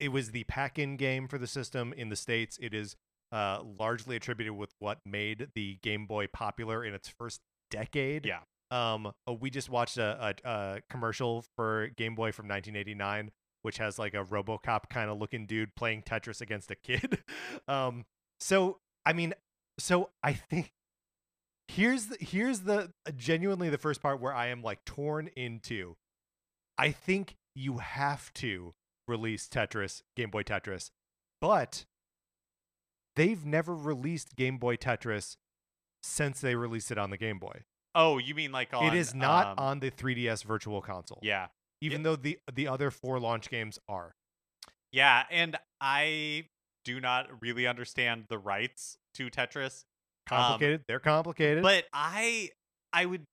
it 0.00 0.08
was 0.12 0.30
the 0.30 0.44
pack-in 0.44 0.96
game 0.96 1.26
for 1.26 1.38
the 1.38 1.46
system 1.46 1.92
in 1.92 2.08
the 2.08 2.14
states. 2.16 2.58
It 2.60 2.72
is 2.74 2.94
uh, 3.32 3.60
largely 3.78 4.16
attributed 4.16 4.54
with 4.54 4.70
what 4.78 4.98
made 5.04 5.48
the 5.54 5.78
Game 5.82 6.06
Boy 6.06 6.26
popular 6.32 6.84
in 6.84 6.94
its 6.94 7.08
first 7.08 7.40
decade. 7.70 8.26
Yeah. 8.26 8.40
Um, 8.70 9.12
uh, 9.28 9.32
we 9.32 9.50
just 9.50 9.70
watched 9.70 9.96
a, 9.96 10.34
a, 10.44 10.48
a 10.48 10.80
commercial 10.90 11.44
for 11.56 11.88
Game 11.96 12.14
Boy 12.14 12.32
from 12.32 12.46
1989, 12.48 13.30
which 13.62 13.78
has 13.78 13.98
like 13.98 14.14
a 14.14 14.24
RoboCop 14.24 14.90
kind 14.90 15.10
of 15.10 15.18
looking 15.18 15.46
dude 15.46 15.74
playing 15.74 16.02
Tetris 16.02 16.40
against 16.40 16.70
a 16.70 16.76
kid. 16.76 17.22
um, 17.68 18.04
so 18.40 18.78
I 19.06 19.12
mean, 19.12 19.34
so 19.78 20.10
I 20.22 20.34
think 20.34 20.72
here's 21.68 22.06
the, 22.06 22.16
here's 22.20 22.60
the 22.60 22.92
genuinely 23.16 23.70
the 23.70 23.78
first 23.78 24.02
part 24.02 24.20
where 24.20 24.34
I 24.34 24.48
am 24.48 24.62
like 24.62 24.84
torn 24.84 25.30
into. 25.36 25.96
I 26.76 26.90
think 26.92 27.36
you 27.54 27.78
have 27.78 28.32
to 28.34 28.74
release 29.08 29.48
Tetris, 29.48 30.02
Game 30.14 30.30
Boy 30.30 30.42
Tetris, 30.42 30.90
but 31.40 31.86
they've 33.18 33.44
never 33.44 33.74
released 33.74 34.36
Game 34.36 34.58
Boy 34.58 34.76
Tetris 34.76 35.36
since 36.02 36.40
they 36.40 36.54
released 36.54 36.90
it 36.90 36.98
on 36.98 37.10
the 37.10 37.16
Game 37.16 37.38
Boy. 37.38 37.62
Oh, 37.94 38.18
you 38.18 38.34
mean 38.34 38.52
like 38.52 38.72
on? 38.72 38.84
it 38.86 38.94
is 38.94 39.14
not 39.14 39.46
um, 39.46 39.54
on 39.58 39.80
the 39.80 39.90
3DS 39.90 40.44
Virtual 40.44 40.80
Console. 40.80 41.20
Yeah. 41.22 41.46
Even 41.80 42.02
though 42.02 42.16
the 42.16 42.38
the 42.52 42.66
other 42.66 42.90
four 42.90 43.20
launch 43.20 43.50
games 43.50 43.78
are. 43.88 44.14
Yeah, 44.90 45.24
and 45.30 45.56
I 45.80 46.46
do 46.84 47.00
not 47.00 47.28
really 47.40 47.66
understand 47.66 48.24
the 48.28 48.38
rights 48.38 48.96
to 49.14 49.28
Tetris. 49.30 49.84
Complicated. 50.26 50.82
They're 50.88 50.98
complicated. 50.98 51.62
But 51.62 51.84
I 51.92 52.50
I 52.92 53.06
would 53.06 53.24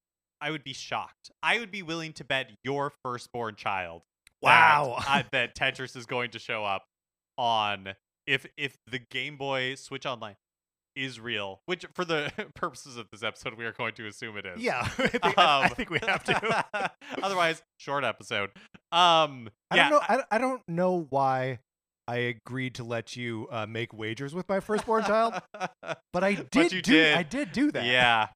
I 0.42 0.52
would 0.52 0.64
be 0.64 0.74
shocked. 0.74 1.32
I 1.42 1.58
would 1.58 1.72
be 1.72 1.82
willing 1.82 2.14
to 2.14 2.24
bet 2.24 2.52
your 2.64 2.94
firstborn 3.04 3.56
child 3.56 4.04
Wow. 4.46 4.98
that, 5.08 5.26
uh, 5.26 5.28
that 5.32 5.56
Tetris 5.56 5.96
is 5.96 6.06
going 6.06 6.32
to 6.32 6.40
show 6.40 6.64
up 6.64 6.86
on 7.38 7.96
if 8.28 8.46
if 8.58 8.78
the 8.90 9.00
Game 9.00 9.38
Boy 9.38 9.76
Switch 9.76 10.06
Online 10.06 10.36
is 10.96 11.20
real, 11.20 11.60
which 11.66 11.86
for 11.94 12.06
the 12.06 12.32
purposes 12.56 12.96
of 12.98 13.08
this 13.12 13.22
episode, 13.24 13.56
we 13.56 13.66
are 13.66 13.74
going 13.74 13.94
to 13.96 14.08
assume 14.08 14.38
it 14.38 14.46
is. 14.46 14.62
Yeah, 14.62 14.80
I 14.98 15.08
think, 15.08 15.38
I, 15.38 15.42
I 15.42 15.66
Um, 15.66 15.70
think 15.76 15.90
we 15.90 16.00
have 16.08 16.24
to. 16.24 16.92
Otherwise, 17.24 17.62
short 17.78 18.04
episode. 18.04 18.52
Um, 18.92 19.50
I 19.72 19.76
yeah, 19.76 19.90
don't 19.90 19.92
know. 19.92 20.02
I, 20.08 20.24
I 20.32 20.38
don't 20.38 20.62
know 20.70 21.06
why 21.10 21.60
I 22.08 22.18
agreed 22.18 22.76
to 22.76 22.84
let 22.84 23.16
you 23.18 23.48
uh, 23.52 23.66
make 23.66 23.94
wagers 23.94 24.34
with 24.34 24.48
my 24.48 24.60
firstborn 24.62 25.04
child, 25.04 25.34
but 26.14 26.24
I 26.24 26.36
did 26.36 26.72
you 26.72 26.82
do. 26.82 26.94
did. 26.94 27.16
I 27.18 27.24
did 27.24 27.52
do 27.52 27.72
that. 27.72 27.86
yeah. 27.86 28.28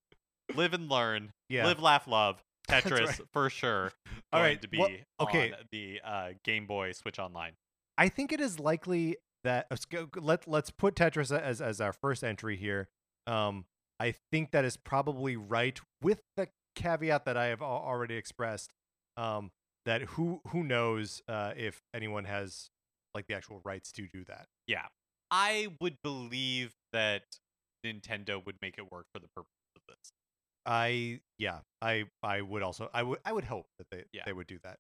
Live 0.56 0.74
and 0.74 0.90
learn. 0.90 1.30
yeah. 1.48 1.66
Live, 1.66 1.80
laugh, 1.80 2.08
love. 2.08 2.42
Tetris 2.68 3.06
right. 3.08 3.20
for 3.34 3.50
sure. 3.50 3.92
All 4.34 4.42
right, 4.42 4.62
to 4.62 4.68
be 4.68 4.78
well, 4.80 4.90
okay. 5.22 5.52
on 5.54 5.58
the 5.72 6.02
uh, 6.04 6.30
Game 6.44 6.66
Boy 6.68 6.92
Switch 6.92 7.20
Online. 7.20 7.54
I 7.98 8.10
think 8.10 8.32
it 8.32 8.40
is 8.42 8.60
likely 8.60 9.18
that 9.50 9.66
let's 9.72 9.86
go, 9.86 10.08
let 10.16 10.48
let's 10.48 10.70
put 10.70 10.96
Tetris 10.96 11.38
as 11.38 11.60
as 11.62 11.82
our 11.82 11.92
first 11.94 12.24
entry 12.24 12.56
here. 12.56 12.88
Um, 13.28 13.66
I 14.00 14.14
think 14.32 14.52
that 14.52 14.64
is 14.64 14.78
probably 14.78 15.36
right 15.36 15.80
with 16.02 16.22
the 16.38 16.50
caveat 16.76 17.26
that 17.26 17.36
I 17.36 17.48
have 17.48 17.62
already 17.62 18.16
expressed. 18.16 18.72
Um, 19.18 19.52
that 19.86 20.02
who 20.04 20.42
who 20.50 20.64
knows 20.64 21.22
uh, 21.28 21.54
if 21.58 21.82
anyone 21.94 22.26
has 22.26 22.70
like 23.16 23.26
the 23.28 23.34
actual 23.34 23.60
rights 23.66 23.92
to 23.94 24.08
do 24.08 24.24
that. 24.26 24.46
Yeah. 24.68 24.86
I 25.32 25.68
would 25.82 25.98
believe 26.04 26.74
that 26.94 27.24
Nintendo 27.86 28.44
would 28.46 28.56
make 28.62 28.78
it 28.78 28.92
work 28.92 29.06
for 29.14 29.20
the 29.20 29.28
purpose 29.36 29.50
of 29.76 29.82
this. 29.88 30.12
I 30.66 31.22
yeah, 31.40 31.60
I 31.82 32.06
I 32.22 32.42
would 32.42 32.62
also 32.62 32.90
I 32.94 33.02
would 33.04 33.20
I 33.26 33.34
would 33.34 33.46
hope 33.46 33.66
that 33.80 33.88
they 33.90 34.04
Yeah. 34.14 34.24
they 34.26 34.34
would 34.34 34.48
do 34.48 34.60
that. 34.64 34.78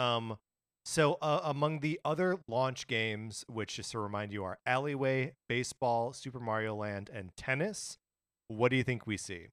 Um 0.00 0.38
so 0.84 1.18
uh, 1.22 1.40
among 1.44 1.80
the 1.80 2.00
other 2.04 2.38
launch 2.48 2.86
games 2.86 3.44
which 3.48 3.76
just 3.76 3.92
to 3.92 3.98
remind 3.98 4.32
you 4.32 4.44
are 4.44 4.58
Alleyway, 4.66 5.32
Baseball, 5.48 6.12
Super 6.12 6.40
Mario 6.40 6.74
Land 6.74 7.10
and 7.12 7.30
Tennis, 7.36 7.98
what 8.48 8.70
do 8.70 8.76
you 8.76 8.84
think 8.84 9.06
we 9.06 9.16
see? 9.16 9.48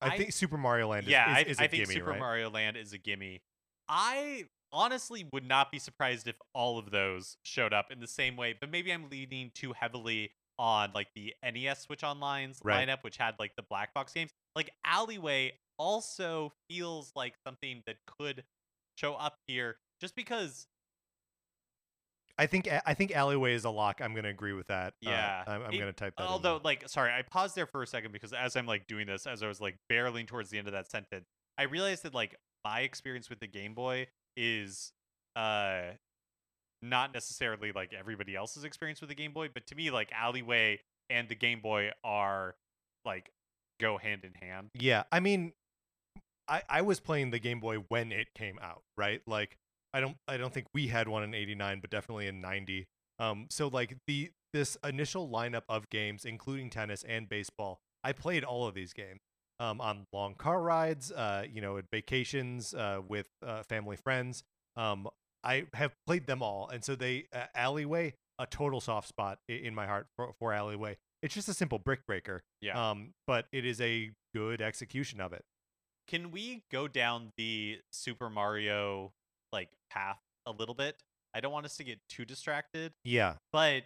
I, 0.00 0.08
I- 0.14 0.16
think 0.16 0.32
Super 0.32 0.56
Mario 0.56 0.88
Land 0.88 1.06
is, 1.06 1.12
yeah, 1.12 1.30
is, 1.30 1.36
I, 1.36 1.50
is 1.50 1.58
I 1.58 1.66
think 1.66 1.84
gimme, 1.84 1.94
Super 1.94 2.10
right? 2.10 2.18
Mario 2.18 2.50
Land 2.50 2.76
is 2.76 2.92
a 2.92 2.98
gimme. 2.98 3.42
I 3.88 4.44
honestly 4.72 5.26
would 5.32 5.46
not 5.46 5.72
be 5.72 5.78
surprised 5.78 6.28
if 6.28 6.36
all 6.54 6.78
of 6.78 6.90
those 6.90 7.36
showed 7.44 7.72
up 7.72 7.90
in 7.90 8.00
the 8.00 8.06
same 8.06 8.36
way, 8.36 8.54
but 8.58 8.70
maybe 8.70 8.92
I'm 8.92 9.10
leaning 9.10 9.50
too 9.54 9.72
heavily 9.72 10.30
on 10.58 10.92
like 10.94 11.08
the 11.14 11.34
NES 11.42 11.80
Switch 11.82 12.04
Online's 12.04 12.60
Right. 12.62 12.86
lineup, 12.86 12.98
which 13.02 13.16
had 13.16 13.34
like 13.38 13.56
the 13.56 13.64
black 13.68 13.92
box 13.94 14.12
games. 14.12 14.30
Like 14.54 14.70
Alleyway 14.84 15.54
also 15.78 16.52
feels 16.68 17.10
like 17.16 17.34
something 17.44 17.82
that 17.86 17.96
could 18.06 18.44
show 18.96 19.14
up 19.14 19.36
here 19.46 19.76
just 20.00 20.14
because 20.16 20.66
I 22.38 22.46
think 22.46 22.68
I 22.86 22.94
think 22.94 23.14
Alleyway 23.14 23.54
is 23.54 23.64
a 23.64 23.70
lock. 23.70 24.00
I'm 24.02 24.12
going 24.12 24.24
to 24.24 24.30
agree 24.30 24.54
with 24.54 24.68
that. 24.68 24.94
Uh, 25.06 25.10
Yeah, 25.10 25.44
I'm, 25.46 25.62
I'm 25.62 25.72
it- 25.72 25.78
going 25.78 25.86
to 25.86 25.92
type 25.92 26.14
that. 26.16 26.26
although 26.26 26.60
like 26.64 26.88
sorry 26.88 27.12
i 27.12 27.22
paused 27.22 27.54
there 27.54 27.66
for 27.66 27.82
a 27.82 27.86
second 27.86 28.12
because 28.12 28.32
as 28.32 28.56
i'm 28.56 28.66
like 28.66 28.86
doing 28.86 29.06
this 29.06 29.26
as 29.26 29.42
i 29.42 29.46
was 29.48 29.60
like 29.60 29.76
barreling 29.92 30.26
towards 30.26 30.48
the 30.50 30.58
end 30.58 30.66
of 30.66 30.72
that 30.72 30.90
sentence 30.90 31.26
i 31.58 31.64
realized 31.64 32.02
that 32.04 32.14
like 32.14 32.34
my 32.64 32.80
experience 32.80 33.28
with 33.28 33.40
the 33.40 33.46
game 33.46 33.74
boy 33.74 34.06
is 34.36 34.92
uh 35.36 35.82
not 36.82 37.12
necessarily 37.12 37.72
like 37.72 37.92
everybody 37.92 38.34
else's 38.34 38.64
experience 38.64 39.00
with 39.02 39.08
the 39.10 39.14
game 39.14 39.32
boy 39.32 39.48
but 39.52 39.66
to 39.66 39.74
me 39.74 39.90
like 39.90 40.10
alleyway 40.12 40.78
and 41.10 41.28
the 41.28 41.34
game 41.34 41.60
boy 41.60 41.90
are 42.04 42.54
like 43.04 43.30
go 43.80 43.98
hand 43.98 44.24
in 44.24 44.32
hand 44.46 44.68
Yeah, 44.78 45.02
I 45.12 45.20
mean, 45.20 45.52
I 46.48 46.62
I 46.68 46.82
was 46.82 47.00
playing 47.00 47.30
the 47.32 47.38
Game 47.38 47.60
Boy 47.60 47.76
when 47.88 48.12
it 48.12 48.28
came 48.34 48.58
out, 48.62 48.82
right? 48.96 49.20
Like, 49.26 49.56
I 49.92 50.00
don't 50.00 50.16
I 50.28 50.36
don't 50.36 50.52
think 50.52 50.66
we 50.74 50.88
had 50.88 51.08
one 51.08 51.22
in 51.22 51.34
'89, 51.34 51.80
but 51.80 51.90
definitely 51.90 52.26
in 52.26 52.40
'90. 52.40 52.86
Um, 53.18 53.46
so 53.50 53.68
like 53.68 53.96
the 54.06 54.30
this 54.52 54.76
initial 54.84 55.28
lineup 55.28 55.62
of 55.68 55.88
games, 55.90 56.24
including 56.24 56.70
tennis 56.70 57.04
and 57.04 57.28
baseball, 57.28 57.80
I 58.02 58.12
played 58.12 58.44
all 58.44 58.66
of 58.66 58.74
these 58.74 58.92
games 58.92 59.20
um, 59.60 59.80
on 59.80 60.06
long 60.12 60.34
car 60.34 60.60
rides, 60.60 61.12
uh, 61.12 61.44
you 61.52 61.60
know, 61.60 61.76
at 61.76 61.84
vacations 61.92 62.74
uh, 62.74 63.00
with 63.06 63.28
uh, 63.46 63.62
family 63.64 63.96
friends. 63.96 64.42
Um, 64.76 65.08
I 65.44 65.66
have 65.74 65.92
played 66.06 66.26
them 66.26 66.42
all, 66.42 66.68
and 66.68 66.84
so 66.84 66.94
they 66.96 67.26
uh, 67.32 67.44
Alleyway 67.54 68.14
a 68.38 68.46
total 68.46 68.80
soft 68.80 69.08
spot 69.08 69.38
in 69.48 69.74
my 69.74 69.86
heart 69.86 70.06
for, 70.16 70.32
for 70.38 70.52
Alleyway. 70.52 70.96
It's 71.22 71.34
just 71.34 71.48
a 71.48 71.54
simple 71.54 71.78
brick 71.78 72.06
breaker. 72.06 72.42
Yeah. 72.62 72.90
Um, 72.90 73.12
but 73.26 73.46
it 73.52 73.66
is 73.66 73.80
a 73.82 74.10
good 74.34 74.62
execution 74.62 75.20
of 75.20 75.32
it. 75.34 75.44
can 76.08 76.30
we 76.30 76.62
go 76.72 76.88
down 76.88 77.32
the 77.36 77.78
super 77.92 78.30
mario 78.30 79.12
like 79.52 79.68
path 79.90 80.18
a 80.46 80.50
little 80.52 80.74
bit 80.74 80.96
i 81.34 81.40
don't 81.40 81.52
want 81.52 81.64
us 81.66 81.76
to 81.76 81.84
get 81.84 81.98
too 82.08 82.24
distracted 82.24 82.92
Yeah. 83.04 83.34
but 83.52 83.84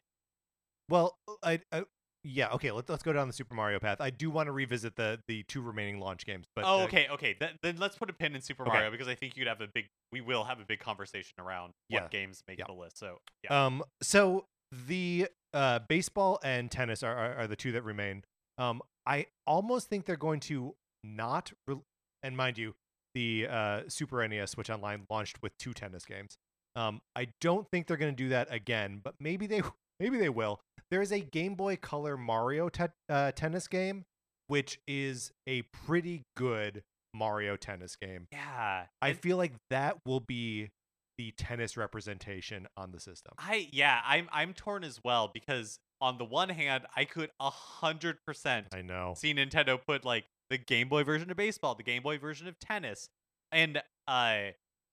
Well, 0.89 1.17
I, 1.43 1.61
I 1.73 1.85
yeah, 2.27 2.49
okay, 2.53 2.71
let's 2.71 2.89
let's 2.89 3.03
go 3.03 3.13
down 3.13 3.27
the 3.27 3.35
Super 3.35 3.55
Mario 3.55 3.79
path. 3.79 4.01
I 4.01 4.09
do 4.09 4.31
want 4.31 4.47
to 4.47 4.53
revisit 4.53 4.97
the 4.97 5.21
the 5.29 5.43
two 5.43 5.61
remaining 5.61 6.01
launch 6.01 6.25
games, 6.25 6.47
but 6.57 6.65
oh, 6.67 6.81
uh, 6.81 6.85
okay, 6.85 7.07
okay. 7.11 7.35
Th- 7.35 7.53
then 7.63 7.77
let's 7.77 7.97
put 7.97 8.09
a 8.09 8.15
pin 8.15 8.35
in 8.35 8.41
Super 8.41 8.63
Okay. 8.63 8.73
Mario 8.73 8.91
because 8.91 9.09
I 9.09 9.15
think 9.15 9.37
you 9.37 9.43
could 9.43 9.49
have 9.49 9.61
a 9.61 9.67
big. 9.75 9.89
We 10.11 10.23
will 10.23 10.45
have 10.45 10.59
a 10.59 10.65
big 10.65 10.81
conversation 10.81 11.35
around 11.39 11.75
Yeah. 11.91 12.01
what 12.03 12.11
games 12.11 12.43
make 12.49 12.59
Yeah. 12.59 12.65
the 12.67 12.73
list. 12.73 12.97
So 12.99 13.19
yeah, 13.43 13.67
Um, 13.67 13.83
so 14.03 14.47
the 14.73 15.29
uh, 15.53 15.81
baseball 15.87 16.41
and 16.43 16.71
tennis 16.71 17.03
are, 17.03 17.15
are, 17.15 17.35
are 17.41 17.47
the 17.47 17.57
two 17.57 17.73
that 17.73 17.83
remain. 17.83 18.25
Um, 18.57 18.81
I 19.07 19.27
almost 19.47 19.91
think 19.91 20.07
they're 20.07 20.17
going 20.17 20.41
to 20.41 20.75
not, 21.03 21.53
re- 21.67 21.77
and 22.23 22.37
mind 22.39 22.57
you, 22.57 22.75
the 23.15 23.47
uh, 23.49 23.81
Super 23.89 24.27
NES 24.27 24.53
Switch 24.53 24.71
Online 24.71 25.07
launched 25.11 25.43
with 25.43 25.57
two 25.59 25.73
tennis 25.73 26.05
games. 26.05 26.37
Um, 26.77 27.01
I 27.15 27.29
don't 27.41 27.67
think 27.71 27.87
they're 27.87 27.97
going 27.97 28.13
to 28.15 28.23
do 28.23 28.31
that 28.31 28.49
again, 28.51 29.01
but 29.03 29.15
maybe 29.21 29.47
they 29.47 29.63
maybe 30.01 30.19
they 30.19 30.29
will. 30.29 30.61
There 30.91 31.01
is 31.03 31.13
a 31.13 31.21
Game 31.21 31.55
Boy 31.55 31.77
Color 31.77 32.17
Mario 32.17 32.69
te- 32.69 32.85
uh, 33.09 33.33
tennis 33.33 33.69
game, 33.69 34.05
which 34.49 34.79
is 34.87 35.33
a 35.47 35.63
pretty 35.63 36.23
good 36.37 36.83
Mario 37.15 37.57
tennis 37.57 37.97
game. 37.97 38.27
yeah. 38.33 38.87
I 39.01 39.13
feel 39.13 39.37
like 39.37 39.53
that 39.71 39.99
will 40.05 40.21
be 40.21 40.71
the 41.17 41.31
tennis 41.37 41.77
representation 41.77 42.67
on 42.77 42.91
the 42.91 42.99
system. 42.99 43.35
I 43.39 43.69
yeah, 43.73 44.01
I'm 44.05 44.29
I'm 44.33 44.53
torn 44.53 44.83
as 44.83 44.99
well 45.05 45.31
because 45.33 45.79
on 46.01 46.19
the 46.19 46.25
one 46.25 46.49
hand, 46.49 46.85
I 46.97 47.05
could 47.05 47.31
a 47.39 47.51
hundred 47.51 48.19
percent 48.27 48.67
I 48.75 48.83
know. 48.83 49.15
see 49.17 49.33
Nintendo 49.33 49.79
put 49.87 50.05
like 50.05 50.25
the 50.51 50.59
Game 50.59 50.89
Boy 50.89 51.05
version 51.05 51.31
of 51.31 51.37
baseball, 51.37 51.75
the 51.75 51.83
Game 51.83 52.03
Boy 52.03 52.19
version 52.19 52.47
of 52.49 52.59
tennis, 52.59 53.09
and 53.53 53.83
uh, 54.07 54.39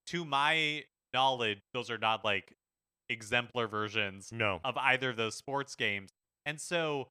to 0.08 0.26
my 0.26 0.84
knowledge, 1.14 1.60
those 1.74 1.90
are 1.92 1.98
not 1.98 2.24
like 2.24 2.54
exemplar 3.10 3.68
versions 3.68 4.32
No. 4.32 4.60
of 4.64 4.78
either 4.78 5.10
of 5.10 5.18
those 5.18 5.36
sports 5.36 5.76
games. 5.76 6.10
And 6.46 6.60
so 6.60 7.10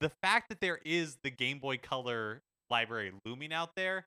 the 0.00 0.10
fact 0.22 0.48
that 0.50 0.60
there 0.60 0.80
is 0.84 1.16
the 1.22 1.30
Game 1.30 1.58
Boy 1.58 1.78
Color 1.78 2.42
library 2.70 3.12
looming 3.24 3.52
out 3.52 3.70
there 3.76 4.06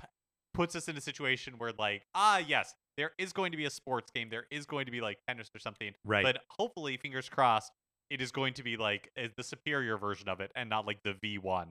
p- 0.00 0.08
puts 0.52 0.76
us 0.76 0.88
in 0.88 0.96
a 0.96 1.00
situation 1.00 1.54
where 1.58 1.72
like, 1.78 2.02
ah 2.14 2.38
yes, 2.38 2.74
there 2.96 3.12
is 3.18 3.32
going 3.32 3.52
to 3.52 3.56
be 3.58 3.64
a 3.64 3.70
sports 3.70 4.10
game, 4.14 4.28
there 4.30 4.46
is 4.50 4.66
going 4.66 4.84
to 4.86 4.92
be 4.92 5.00
like 5.00 5.18
tennis 5.26 5.48
or 5.54 5.58
something, 5.58 5.92
Right. 6.04 6.22
but 6.24 6.38
hopefully 6.58 6.96
fingers 6.96 7.28
crossed 7.28 7.72
it 8.10 8.20
is 8.20 8.30
going 8.30 8.52
to 8.54 8.62
be 8.62 8.76
like 8.76 9.10
uh, 9.18 9.28
the 9.36 9.42
superior 9.42 9.96
version 9.96 10.28
of 10.28 10.40
it 10.40 10.52
and 10.54 10.68
not 10.68 10.86
like 10.86 10.98
the 11.04 11.14
V1. 11.24 11.68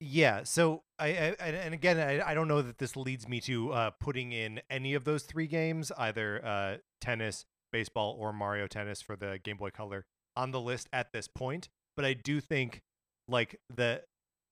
Yeah. 0.00 0.44
So 0.44 0.82
I, 0.98 1.08
I 1.08 1.46
and 1.48 1.74
again 1.74 1.98
I, 1.98 2.30
I 2.30 2.34
don't 2.34 2.48
know 2.48 2.62
that 2.62 2.78
this 2.78 2.96
leads 2.96 3.28
me 3.28 3.40
to 3.42 3.72
uh, 3.72 3.90
putting 4.00 4.32
in 4.32 4.60
any 4.70 4.94
of 4.94 5.04
those 5.04 5.24
three 5.24 5.46
games, 5.46 5.92
either 5.98 6.44
uh, 6.44 6.76
tennis, 7.00 7.44
baseball, 7.70 8.16
or 8.18 8.32
Mario 8.32 8.66
Tennis 8.66 9.02
for 9.02 9.14
the 9.14 9.38
Game 9.42 9.58
Boy 9.58 9.70
Color 9.70 10.06
on 10.36 10.52
the 10.52 10.60
list 10.60 10.88
at 10.92 11.12
this 11.12 11.28
point. 11.28 11.68
But 11.96 12.04
I 12.06 12.14
do 12.14 12.40
think 12.40 12.80
like 13.28 13.60
the 13.74 14.02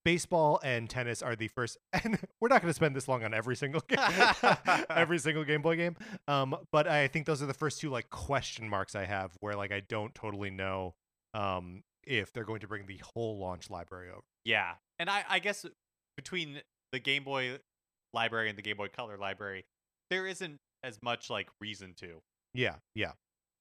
baseball 0.04 0.60
and 0.62 0.88
tennis 0.88 1.22
are 1.22 1.36
the 1.36 1.48
first 1.48 1.76
and 1.92 2.18
we're 2.40 2.48
not 2.48 2.62
going 2.62 2.70
to 2.70 2.74
spend 2.74 2.94
this 2.94 3.08
long 3.08 3.24
on 3.24 3.34
every 3.34 3.56
single 3.56 3.82
game 3.88 3.98
every 4.90 5.18
single 5.18 5.44
game 5.44 5.60
boy 5.60 5.76
game 5.76 5.96
um 6.28 6.56
but 6.72 6.86
i 6.86 7.06
think 7.08 7.26
those 7.26 7.42
are 7.42 7.46
the 7.46 7.52
first 7.52 7.80
two 7.80 7.90
like 7.90 8.08
question 8.08 8.66
marks 8.68 8.94
i 8.94 9.04
have 9.04 9.32
where 9.40 9.54
like 9.54 9.72
i 9.72 9.80
don't 9.80 10.14
totally 10.14 10.50
know 10.50 10.94
um 11.34 11.82
if 12.08 12.32
they're 12.32 12.44
going 12.44 12.60
to 12.60 12.68
bring 12.68 12.86
the 12.86 13.00
whole 13.14 13.38
launch 13.38 13.70
library 13.70 14.08
over 14.10 14.22
Yeah. 14.44 14.72
And 14.98 15.08
I, 15.10 15.24
I 15.28 15.38
guess 15.38 15.64
between 16.16 16.60
the 16.92 16.98
Game 16.98 17.24
Boy 17.24 17.58
library 18.12 18.48
and 18.48 18.56
the 18.58 18.62
Game 18.62 18.76
Boy 18.76 18.88
Color 18.88 19.18
library, 19.18 19.64
there 20.10 20.26
isn't 20.26 20.56
as 20.82 20.98
much 21.02 21.28
like 21.30 21.48
reason 21.60 21.94
to. 21.98 22.20
yeah 22.54 22.76
yeah 22.94 23.12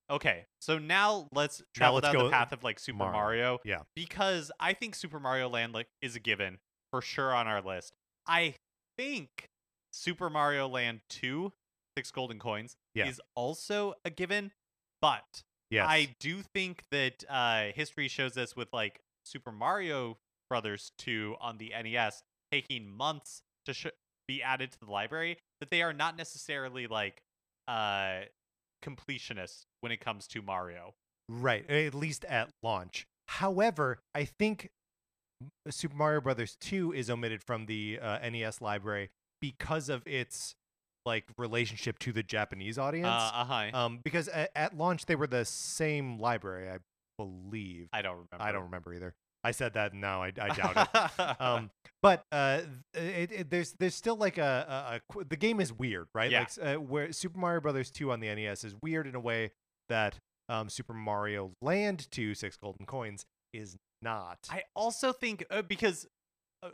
Okay, 0.10 0.46
so 0.62 0.78
now 0.80 1.28
let's 1.34 1.60
Now 1.60 1.66
travel 1.76 1.96
let's 1.96 2.14
down 2.14 2.24
the 2.24 2.30
path 2.32 2.54
of 2.54 2.64
like 2.64 2.80
Super 2.80 3.00
Mario. 3.00 3.14
Mario. 3.14 3.60
Yeah. 3.66 3.82
Because 3.94 4.50
I 4.58 4.72
think 4.72 4.96
Super 4.96 5.20
Mario 5.20 5.50
Land 5.50 5.74
like 5.74 5.88
is 6.02 6.16
a 6.16 6.20
given 6.22 6.60
for 6.92 7.02
sure 7.02 7.36
on 7.36 7.46
our 7.46 7.62
list. 7.62 7.92
I 8.26 8.56
think 8.98 9.50
Super 9.92 10.30
Mario 10.30 10.70
Land 10.70 11.02
2, 11.10 11.52
Six 11.98 12.12
Golden 12.12 12.40
Coins, 12.40 12.78
Yeah. 12.96 13.08
is 13.10 13.20
also 13.36 13.96
a 14.06 14.10
given, 14.10 14.52
but 15.02 15.44
yes 15.70 15.88
I 15.88 16.16
do 16.20 16.42
think 16.54 16.84
that 16.92 17.24
uh, 17.30 17.66
history 17.76 18.08
shows 18.08 18.38
us 18.38 18.56
with 18.56 18.72
like 18.74 19.00
Super 19.26 19.52
Mario 19.52 20.18
Brothers 20.50 20.92
2 21.00 21.36
on 21.42 21.58
the 21.58 21.74
NES 21.84 22.24
taking 22.52 22.90
months 22.90 23.42
to 23.66 23.74
sh- 23.74 23.88
be 24.28 24.42
added 24.42 24.72
to 24.72 24.80
the 24.80 24.92
library 24.92 25.38
that 25.60 25.70
they 25.70 25.82
are 25.82 25.94
not 25.94 26.18
necessarily 26.18 26.88
like 26.88 27.22
uh 27.68 28.22
completionists 28.84 29.66
when 29.82 29.92
it 29.92 30.00
comes 30.00 30.28
to 30.28 30.42
Mario. 30.42 30.94
right 31.28 31.70
at 31.70 31.94
least 31.94 32.24
at 32.26 32.50
launch 32.64 33.06
However, 33.28 34.00
I 34.16 34.26
think 34.26 34.70
Super 35.70 35.96
Mario 35.96 36.22
Brothers 36.22 36.58
2 36.62 36.94
is 36.94 37.10
omitted 37.10 37.44
from 37.44 37.66
the 37.66 38.00
uh, 38.02 38.18
NES 38.30 38.62
library 38.62 39.10
because 39.42 39.90
of 39.90 40.08
its 40.08 40.56
like 41.08 41.24
relationship 41.38 41.98
to 42.00 42.12
the 42.12 42.22
Japanese 42.22 42.78
audience. 42.78 43.08
Uh, 43.08 43.32
uh-huh. 43.34 43.70
um, 43.74 44.00
because 44.04 44.28
at, 44.28 44.52
at 44.56 44.78
launch 44.78 45.08
they 45.08 45.16
were 45.16 45.26
the 45.26 45.46
same 45.46 46.20
library, 46.20 46.70
I 46.70 46.78
believe. 47.18 47.88
I 47.92 48.04
don't 48.04 48.14
remember. 48.14 48.42
I 48.42 48.52
don't 48.52 48.64
remember 48.64 48.94
either. 48.94 49.16
I 49.44 49.52
said 49.52 49.76
that, 49.76 49.94
now 49.94 50.24
I, 50.24 50.34
I 50.40 50.50
doubt 50.50 50.90
it. 50.94 51.36
um, 51.42 51.72
but 52.02 52.26
uh, 52.32 52.62
it, 52.94 53.32
it, 53.32 53.50
there's 53.50 53.74
there's 53.80 53.96
still 53.96 54.18
like 54.18 54.38
a, 54.38 55.00
a, 55.10 55.22
a 55.22 55.26
the 55.26 55.38
game 55.38 55.62
is 55.62 55.72
weird, 55.72 56.08
right? 56.14 56.30
Yeah. 56.30 56.42
Like 56.42 56.76
uh, 56.76 56.82
where 56.82 57.12
Super 57.14 57.40
Mario 57.40 57.62
Brothers 57.62 57.90
2 57.92 58.12
on 58.12 58.20
the 58.20 58.28
NES 58.34 58.64
is 58.66 58.76
weird 58.84 59.08
in 59.08 59.16
a 59.16 59.20
way 59.20 59.52
that 59.90 60.20
um, 60.50 60.70
Super 60.70 60.94
Mario 60.94 61.54
Land 61.62 62.12
2 62.12 62.36
Six 62.36 62.58
Golden 62.58 62.86
Coins 62.86 63.26
is 63.54 63.78
not. 64.02 64.40
I 64.50 64.64
also 64.76 65.14
think 65.14 65.46
uh, 65.50 65.62
because 65.62 66.08
uh, 66.62 66.70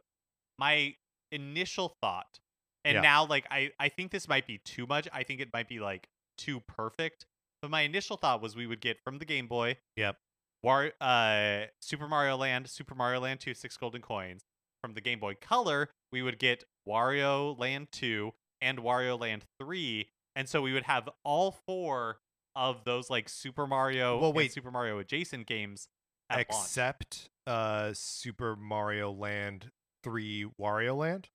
my 0.57 0.95
initial 1.31 1.95
thought, 2.01 2.39
and 2.85 2.95
Yeah. 2.95 3.01
now 3.01 3.25
like 3.25 3.45
I 3.51 3.71
I 3.79 3.89
think 3.89 4.11
this 4.11 4.27
might 4.27 4.45
be 4.47 4.59
too 4.59 4.85
much. 4.87 5.07
I 5.13 5.23
think 5.23 5.39
it 5.41 5.49
might 5.53 5.67
be 5.67 5.79
like 5.79 6.07
too 6.37 6.59
perfect. 6.61 7.25
But 7.61 7.71
my 7.71 7.81
initial 7.81 8.17
thought 8.17 8.41
was 8.41 8.55
we 8.55 8.67
would 8.67 8.81
get 8.81 8.97
from 9.03 9.19
the 9.19 9.25
Game 9.25 9.47
Boy. 9.47 9.77
Yep. 9.95 10.17
War, 10.63 10.91
uh, 11.01 11.65
Super 11.81 12.07
Mario 12.07 12.35
Land, 12.37 12.69
Super 12.69 12.95
Mario 12.95 13.19
Land 13.21 13.39
2, 13.41 13.53
six 13.53 13.75
golden 13.77 14.01
coins. 14.01 14.41
From 14.81 14.93
the 14.95 15.01
Game 15.01 15.19
Boy 15.19 15.35
Color, 15.39 15.89
we 16.11 16.21
would 16.21 16.39
get 16.39 16.65
Wario 16.87 17.57
Land 17.57 17.87
2 17.93 18.33
and 18.61 18.79
Wario 18.79 19.17
Land 19.19 19.45
3. 19.59 20.09
And 20.35 20.49
so 20.49 20.61
we 20.61 20.73
would 20.73 20.83
have 20.83 21.07
all 21.23 21.51
four 21.65 22.17
of 22.55 22.83
those 22.83 23.09
like 23.09 23.29
Super 23.29 23.65
Mario 23.67 24.17
Well, 24.19 24.29
and 24.29 24.37
wait. 24.37 24.51
Super 24.53 24.71
Mario 24.71 24.99
adjacent 24.99 25.47
games 25.47 25.87
at 26.29 26.37
launch. 26.51 26.65
except 26.65 27.29
uh, 27.47 27.91
Super 27.93 28.55
Mario 28.57 29.11
Land 29.11 29.71
3 30.03 30.47
Wario 30.59 30.97
Land. 30.97 31.29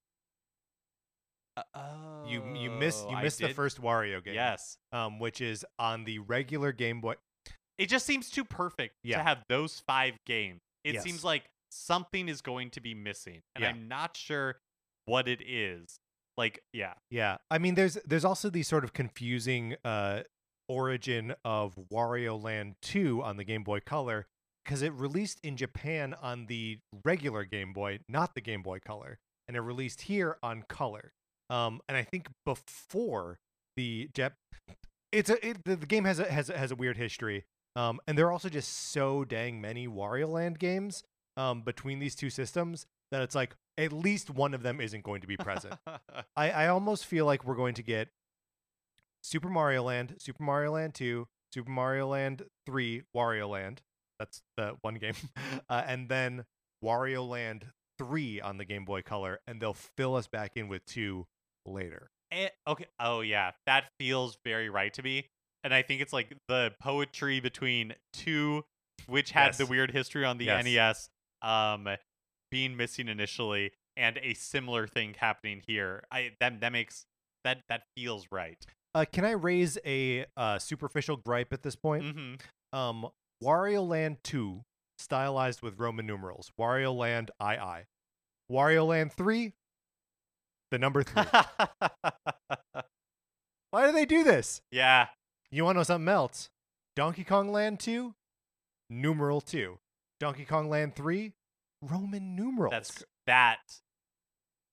Uh, 1.74 2.24
You 2.26 2.42
you 2.54 2.70
missed 2.70 3.04
oh, 3.06 3.10
you 3.10 3.16
I 3.16 3.22
missed 3.22 3.38
the 3.38 3.48
did- 3.48 3.56
first 3.56 3.80
Wario 3.80 4.22
game. 4.22 4.34
Yes. 4.34 4.76
Um, 4.92 5.18
which 5.18 5.40
is 5.40 5.64
on 5.78 6.04
the 6.04 6.18
regular 6.20 6.72
Game 6.72 7.00
Boy. 7.00 7.14
It 7.78 7.86
just 7.88 8.04
seems 8.06 8.28
too 8.30 8.44
perfect 8.44 8.94
Yeah. 9.04 9.18
to 9.18 9.22
have 9.22 9.44
those 9.48 9.80
five 9.86 10.14
games. 10.26 10.60
It 10.84 10.94
Yes. 10.94 11.04
seems 11.04 11.22
like 11.24 11.44
something 11.70 12.28
is 12.28 12.40
going 12.40 12.70
to 12.70 12.80
be 12.80 12.94
missing. 12.94 13.40
And 13.54 13.62
Yeah. 13.62 13.70
I'm 13.70 13.88
not 13.88 14.16
sure 14.16 14.56
what 15.04 15.28
it 15.28 15.40
is. 15.46 15.98
Like, 16.36 16.62
yeah. 16.72 16.94
Yeah, 17.10 17.38
I 17.50 17.58
mean, 17.58 17.74
there's 17.74 17.94
there's 18.04 18.24
also 18.24 18.48
the 18.50 18.62
sort 18.62 18.84
of 18.84 18.92
confusing 18.92 19.76
uh, 19.84 20.22
origin 20.68 21.34
of 21.44 21.76
Wario 21.92 22.40
Land 22.42 22.76
2 22.82 23.22
on 23.22 23.36
the 23.36 23.44
Game 23.44 23.64
Boy 23.64 23.80
Color 23.80 24.26
because 24.64 24.82
it 24.82 24.92
released 24.92 25.40
in 25.42 25.56
Japan 25.56 26.14
on 26.14 26.46
the 26.46 26.78
regular 27.04 27.44
Game 27.44 27.72
Boy, 27.72 28.00
not 28.08 28.34
the 28.34 28.40
Game 28.40 28.62
Boy 28.62 28.78
Color, 28.80 29.18
and 29.46 29.56
it 29.56 29.60
released 29.60 30.02
here 30.02 30.36
on 30.42 30.62
Color. 30.68 31.12
Um, 31.50 31.80
and 31.88 31.96
I 31.96 32.02
think 32.02 32.28
before 32.44 33.38
the 33.76 34.08
Jap, 34.14 34.32
it's 35.12 35.30
a 35.30 35.46
it, 35.46 35.64
the, 35.64 35.76
the 35.76 35.86
game 35.86 36.04
has 36.04 36.18
a 36.18 36.30
has 36.30 36.50
a, 36.50 36.58
has 36.58 36.70
a 36.70 36.76
weird 36.76 36.96
history. 36.96 37.44
Um, 37.76 38.00
and 38.06 38.18
there 38.18 38.26
are 38.26 38.32
also 38.32 38.48
just 38.48 38.90
so 38.90 39.24
dang 39.24 39.60
many 39.60 39.86
Wario 39.86 40.28
Land 40.28 40.58
games 40.58 41.02
um 41.36 41.62
between 41.62 42.00
these 42.00 42.16
two 42.16 42.30
systems 42.30 42.86
that 43.12 43.22
it's 43.22 43.34
like 43.34 43.54
at 43.78 43.92
least 43.92 44.28
one 44.28 44.54
of 44.54 44.62
them 44.62 44.80
isn't 44.80 45.04
going 45.04 45.20
to 45.20 45.26
be 45.26 45.36
present. 45.36 45.74
I, 46.36 46.50
I 46.50 46.66
almost 46.68 47.06
feel 47.06 47.24
like 47.24 47.44
we're 47.44 47.54
going 47.54 47.74
to 47.74 47.82
get 47.82 48.08
Super 49.22 49.48
Mario 49.48 49.84
Land, 49.84 50.16
Super 50.18 50.42
Mario 50.42 50.72
Land 50.72 50.94
2, 50.94 51.26
Super 51.54 51.70
Mario 51.70 52.08
Land 52.08 52.42
3, 52.66 53.02
Wario 53.16 53.48
Land. 53.48 53.82
That's 54.18 54.42
the 54.56 54.76
one 54.82 54.96
game. 54.96 55.14
Uh, 55.70 55.82
and 55.86 56.08
then 56.08 56.44
Wario 56.82 57.28
Land 57.28 57.66
3 57.98 58.40
on 58.40 58.56
the 58.56 58.64
Game 58.64 58.86
Boy 58.86 59.02
Color, 59.02 59.38
and 59.46 59.60
they'll 59.60 59.74
fill 59.74 60.14
us 60.16 60.26
back 60.26 60.52
in 60.56 60.66
with 60.66 60.82
2 60.86 61.26
later. 61.72 62.08
Eh, 62.30 62.48
okay. 62.66 62.86
Oh 63.00 63.20
yeah, 63.20 63.52
that 63.66 63.84
feels 63.98 64.38
very 64.44 64.68
right 64.68 64.92
to 64.94 65.02
me. 65.02 65.26
And 65.64 65.72
I 65.74 65.82
think 65.82 66.00
it's 66.02 66.12
like 66.12 66.34
the 66.48 66.72
poetry 66.80 67.40
between 67.40 67.94
two, 68.12 68.64
which 69.06 69.30
had 69.32 69.54
the 69.54 69.66
weird 69.66 69.90
history 69.90 70.24
on 70.24 70.38
the 70.38 70.46
Yes. 70.46 70.64
NES, 70.64 71.08
um, 71.42 71.88
being 72.50 72.76
missing 72.76 73.08
initially, 73.08 73.72
and 73.96 74.18
a 74.22 74.34
similar 74.34 74.86
thing 74.86 75.14
happening 75.18 75.62
here. 75.66 76.04
I 76.10 76.32
that 76.40 76.60
that 76.60 76.72
makes 76.72 77.04
that 77.44 77.62
that 77.68 77.82
feels 77.96 78.26
right. 78.30 78.58
Uh, 78.94 79.04
can 79.10 79.24
I 79.24 79.32
raise 79.32 79.78
a 79.84 80.26
uh, 80.36 80.58
superficial 80.58 81.16
gripe 81.16 81.52
at 81.52 81.62
this 81.62 81.76
point? 81.76 82.04
Mm-hmm. 82.04 82.78
Um, 82.78 83.08
Wario 83.42 83.86
Land 83.86 84.18
2, 84.24 84.62
stylized 84.98 85.62
with 85.62 85.78
Roman 85.78 86.06
numerals. 86.06 86.50
Wario 86.58 86.94
Land 86.96 87.30
II. 87.40 87.84
Wario 88.50 88.86
Land 88.86 89.12
3, 89.12 89.52
the 90.70 90.78
number 90.78 91.02
3. 91.02 91.22
Why 93.70 93.86
do 93.86 93.92
they 93.92 94.06
do 94.06 94.24
this? 94.24 94.62
yeah. 94.70 95.08
You 95.50 95.64
want 95.64 95.76
to 95.76 95.78
know 95.78 95.84
something 95.84 96.08
else? 96.08 96.50
Donkey 96.94 97.24
Kong 97.24 97.50
Land 97.50 97.80
2, 97.80 98.14
numeral 98.90 99.40
2. 99.40 99.78
Donkey 100.20 100.44
Kong 100.44 100.68
Land 100.68 100.94
3, 100.94 101.32
Roman 101.80 102.36
numerals. 102.36 102.72
That's 102.72 103.04
that. 103.26 103.58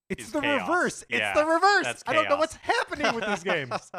it's 0.10 0.32
the 0.32 0.42
chaos. 0.42 0.68
reverse. 0.68 1.04
Yeah, 1.08 1.30
it's 1.30 1.40
the 1.40 1.46
reverse. 1.46 2.04
I 2.08 2.14
don't 2.14 2.28
know 2.28 2.36
what's 2.38 2.56
happening 2.56 3.14
with 3.16 3.26
these 3.26 3.44
games. 3.44 3.92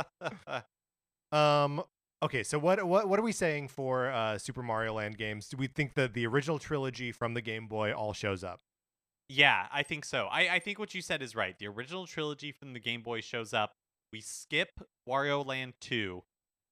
um 1.32 1.82
okay, 2.22 2.42
so 2.42 2.58
what 2.58 2.84
what 2.86 3.08
what 3.08 3.18
are 3.18 3.22
we 3.22 3.32
saying 3.32 3.68
for 3.68 4.10
uh 4.10 4.36
Super 4.38 4.62
Mario 4.62 4.94
Land 4.94 5.16
games? 5.18 5.48
Do 5.48 5.56
we 5.56 5.66
think 5.66 5.94
that 5.94 6.12
the 6.14 6.26
original 6.26 6.58
trilogy 6.58 7.12
from 7.12 7.34
the 7.34 7.40
Game 7.40 7.68
Boy 7.68 7.92
all 7.92 8.12
shows 8.12 8.44
up? 8.44 8.60
Yeah, 9.28 9.66
I 9.72 9.82
think 9.82 10.04
so. 10.04 10.26
I, 10.30 10.54
I 10.54 10.58
think 10.60 10.78
what 10.78 10.94
you 10.94 11.02
said 11.02 11.20
is 11.22 11.34
right. 11.34 11.58
The 11.58 11.66
original 11.66 12.06
trilogy 12.06 12.52
from 12.52 12.72
the 12.72 12.80
Game 12.80 13.02
Boy 13.02 13.20
shows 13.20 13.52
up. 13.52 13.72
We 14.12 14.20
skip 14.20 14.80
Wario 15.08 15.44
Land 15.44 15.74
2, 15.80 16.22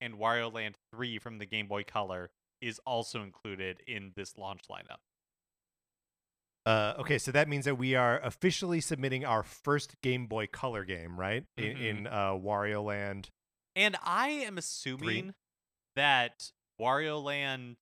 and 0.00 0.14
Wario 0.14 0.52
Land 0.52 0.76
3 0.94 1.18
from 1.18 1.38
the 1.38 1.46
Game 1.46 1.66
Boy 1.66 1.82
Color 1.82 2.30
is 2.60 2.80
also 2.86 3.22
included 3.22 3.82
in 3.86 4.12
this 4.16 4.38
launch 4.38 4.62
lineup. 4.70 4.98
Uh, 6.66 6.94
okay, 6.98 7.18
so 7.18 7.30
that 7.30 7.48
means 7.48 7.66
that 7.66 7.76
we 7.76 7.94
are 7.94 8.20
officially 8.20 8.80
submitting 8.80 9.24
our 9.24 9.42
first 9.42 10.00
Game 10.00 10.26
Boy 10.26 10.46
Color 10.46 10.84
game, 10.84 11.18
right? 11.20 11.44
In, 11.58 11.76
Mhm. 11.76 11.80
in 11.80 12.06
uh, 12.06 12.30
Wario 12.32 12.82
Land. 12.82 13.30
And 13.76 13.96
I 14.02 14.28
am 14.28 14.56
assuming 14.56 15.34
that 15.96 16.52
Wario 16.80 17.22
Land, 17.22 17.76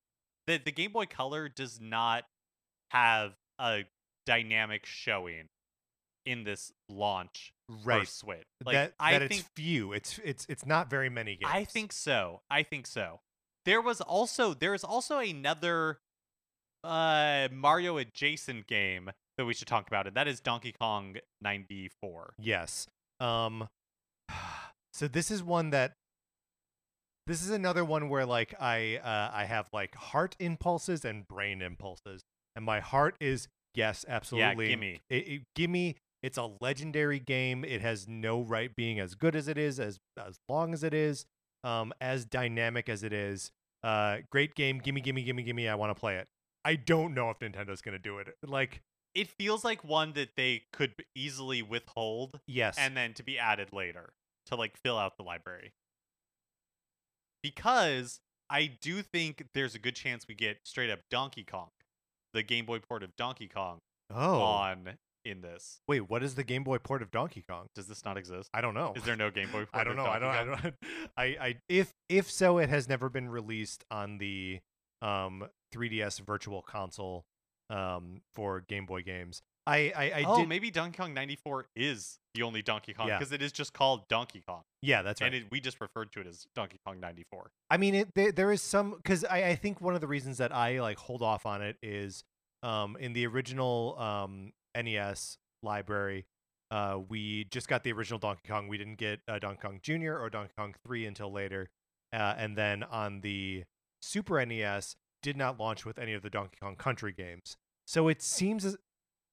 that 0.46 0.64
the 0.64 0.72
Game 0.72 0.92
Boy 0.92 1.06
Color 1.06 1.48
does 1.48 1.80
not 1.80 2.24
have 2.90 3.36
a 3.60 3.84
dynamic 4.26 4.86
showing 4.86 5.48
in 6.24 6.44
this 6.44 6.72
launch 6.88 7.52
Right. 7.84 8.08
Switch. 8.08 8.44
Like, 8.64 8.74
that 8.74 8.92
I 9.00 9.18
that 9.18 9.28
think 9.28 9.40
it's 9.42 9.50
few. 9.56 9.92
It's 9.92 10.20
it's 10.24 10.46
it's 10.48 10.66
not 10.66 10.90
very 10.90 11.08
many 11.08 11.36
games. 11.36 11.52
I 11.52 11.64
think 11.64 11.92
so. 11.92 12.42
I 12.50 12.62
think 12.62 12.86
so. 12.86 13.20
There 13.64 13.80
was 13.80 14.00
also 14.00 14.54
there 14.54 14.74
is 14.74 14.84
also 14.84 15.18
another 15.18 15.98
uh 16.84 17.48
Mario 17.52 17.96
adjacent 17.96 18.66
game 18.66 19.10
that 19.38 19.44
we 19.44 19.54
should 19.54 19.68
talk 19.68 19.86
about, 19.86 20.06
and 20.06 20.16
that 20.16 20.28
is 20.28 20.40
Donkey 20.40 20.74
Kong 20.78 21.16
94. 21.40 22.34
Yes. 22.38 22.86
Um 23.20 23.68
so 24.92 25.08
this 25.08 25.30
is 25.30 25.42
one 25.42 25.70
that 25.70 25.94
this 27.26 27.42
is 27.42 27.50
another 27.50 27.84
one 27.84 28.08
where 28.08 28.26
like 28.26 28.54
I 28.60 28.98
uh 29.02 29.30
I 29.32 29.44
have 29.44 29.68
like 29.72 29.94
heart 29.94 30.36
impulses 30.38 31.04
and 31.04 31.26
brain 31.26 31.62
impulses. 31.62 32.22
And 32.54 32.66
my 32.66 32.80
heart 32.80 33.16
is 33.18 33.48
yes, 33.74 34.04
absolutely. 34.08 34.66
Yeah, 34.66 34.70
gimme. 34.70 35.00
It, 35.08 35.28
it, 35.28 35.42
gimme. 35.54 35.96
It's 36.22 36.38
a 36.38 36.50
legendary 36.60 37.18
game. 37.18 37.64
It 37.64 37.80
has 37.80 38.06
no 38.06 38.40
right 38.42 38.74
being 38.74 39.00
as 39.00 39.14
good 39.14 39.34
as 39.34 39.48
it 39.48 39.58
is, 39.58 39.80
as 39.80 39.98
as 40.16 40.38
long 40.48 40.72
as 40.72 40.84
it 40.84 40.94
is, 40.94 41.26
um, 41.64 41.92
as 42.00 42.24
dynamic 42.24 42.88
as 42.88 43.02
it 43.02 43.12
is. 43.12 43.50
Uh, 43.82 44.18
great 44.30 44.54
game. 44.54 44.78
Gimme, 44.78 45.00
gimme, 45.00 45.22
gimme, 45.22 45.42
gimme. 45.42 45.68
I 45.68 45.74
want 45.74 45.90
to 45.90 45.98
play 45.98 46.16
it. 46.16 46.28
I 46.64 46.76
don't 46.76 47.12
know 47.14 47.30
if 47.30 47.40
Nintendo's 47.40 47.82
gonna 47.82 47.98
do 47.98 48.18
it. 48.18 48.28
Like, 48.46 48.82
It 49.14 49.28
feels 49.28 49.64
like 49.64 49.82
one 49.82 50.12
that 50.12 50.36
they 50.36 50.62
could 50.72 50.94
easily 51.16 51.60
withhold 51.60 52.38
yes, 52.46 52.76
and 52.78 52.96
then 52.96 53.14
to 53.14 53.24
be 53.24 53.38
added 53.38 53.72
later 53.72 54.12
to 54.46 54.54
like 54.54 54.76
fill 54.76 54.96
out 54.98 55.16
the 55.16 55.24
library. 55.24 55.72
Because 57.42 58.20
I 58.48 58.66
do 58.80 59.02
think 59.02 59.48
there's 59.54 59.74
a 59.74 59.78
good 59.78 59.96
chance 59.96 60.28
we 60.28 60.34
get 60.34 60.58
straight 60.64 60.90
up 60.90 61.00
Donkey 61.10 61.42
Kong, 61.42 61.70
the 62.32 62.42
Game 62.42 62.66
Boy 62.66 62.78
port 62.78 63.02
of 63.02 63.14
Donkey 63.16 63.48
Kong 63.48 63.78
oh, 64.14 64.40
on 64.40 64.98
in 65.24 65.40
this. 65.40 65.80
wait, 65.86 66.08
what 66.08 66.22
is 66.22 66.34
the 66.34 66.44
Game 66.44 66.64
Boy 66.64 66.78
port 66.78 67.02
of 67.02 67.10
Donkey 67.10 67.44
Kong? 67.48 67.66
Does 67.74 67.86
this 67.86 68.04
not 68.04 68.16
exist? 68.16 68.50
I 68.52 68.60
don't 68.60 68.74
know. 68.74 68.92
Is 68.96 69.04
there 69.04 69.16
no 69.16 69.30
Game 69.30 69.50
Boy 69.50 69.64
port? 69.72 69.74
I 69.74 69.84
don't 69.84 69.96
know. 69.96 70.06
I 70.06 70.18
don't. 70.18 70.30
I 70.30 70.44
don't. 70.44 70.74
I, 71.16 71.24
I. 71.24 71.56
If 71.68 71.92
if 72.08 72.30
so, 72.30 72.58
it 72.58 72.68
has 72.68 72.88
never 72.88 73.08
been 73.08 73.28
released 73.28 73.84
on 73.90 74.18
the 74.18 74.60
um 75.00 75.48
3DS 75.74 76.20
Virtual 76.20 76.62
Console 76.62 77.24
um 77.70 78.20
for 78.34 78.60
Game 78.60 78.86
Boy 78.86 79.02
games. 79.02 79.42
I 79.66 79.92
I, 79.96 80.04
I 80.20 80.24
oh, 80.26 80.38
did. 80.40 80.48
maybe 80.48 80.70
Donkey 80.70 80.96
Kong 80.98 81.14
94 81.14 81.66
is 81.76 82.18
the 82.34 82.42
only 82.42 82.62
Donkey 82.62 82.94
Kong 82.94 83.08
Yeah. 83.08 83.18
because 83.18 83.32
it 83.32 83.42
is 83.42 83.52
just 83.52 83.72
called 83.72 84.08
Donkey 84.08 84.42
Kong, 84.46 84.62
Yeah, 84.80 85.02
that's 85.02 85.20
right. 85.20 85.26
and 85.32 85.44
it, 85.44 85.50
we 85.50 85.60
just 85.60 85.80
referred 85.80 86.12
to 86.12 86.20
it 86.20 86.26
as 86.26 86.46
Donkey 86.54 86.78
Kong 86.86 86.98
94. 86.98 87.50
I 87.70 87.76
mean, 87.76 87.94
it, 87.94 88.08
there, 88.14 88.32
there 88.32 88.52
is 88.52 88.62
some 88.62 88.92
because 88.96 89.24
I, 89.24 89.44
I 89.50 89.54
think 89.54 89.80
one 89.80 89.94
of 89.94 90.00
the 90.00 90.06
reasons 90.06 90.38
that 90.38 90.52
I 90.52 90.80
like 90.80 90.98
hold 90.98 91.22
off 91.22 91.46
on 91.46 91.62
it 91.62 91.76
is 91.82 92.24
um, 92.62 92.96
in 92.98 93.12
the 93.12 93.26
original 93.26 93.96
um, 93.98 94.52
NES 94.76 95.36
library, 95.62 96.24
uh, 96.70 96.98
we 97.08 97.44
just 97.44 97.68
got 97.68 97.84
the 97.84 97.92
original 97.92 98.18
Donkey 98.18 98.48
Kong. 98.48 98.66
We 98.68 98.78
didn't 98.78 98.98
get 98.98 99.20
uh, 99.28 99.38
Donkey 99.38 99.60
Kong 99.62 99.80
Jr. 99.82 100.14
or 100.14 100.30
Donkey 100.30 100.52
Kong 100.56 100.74
3 100.86 101.06
until 101.06 101.30
later. 101.30 101.68
Uh, 102.12 102.34
and 102.36 102.56
then 102.56 102.82
on 102.82 103.20
the 103.20 103.64
Super 104.00 104.44
NES, 104.44 104.96
did 105.22 105.36
not 105.36 105.58
launch 105.60 105.84
with 105.84 105.98
any 105.98 106.14
of 106.14 106.22
the 106.22 106.30
Donkey 106.30 106.56
Kong 106.60 106.74
Country 106.76 107.12
games. 107.12 107.56
So 107.86 108.08
it 108.08 108.22
seems 108.22 108.64
as, 108.64 108.76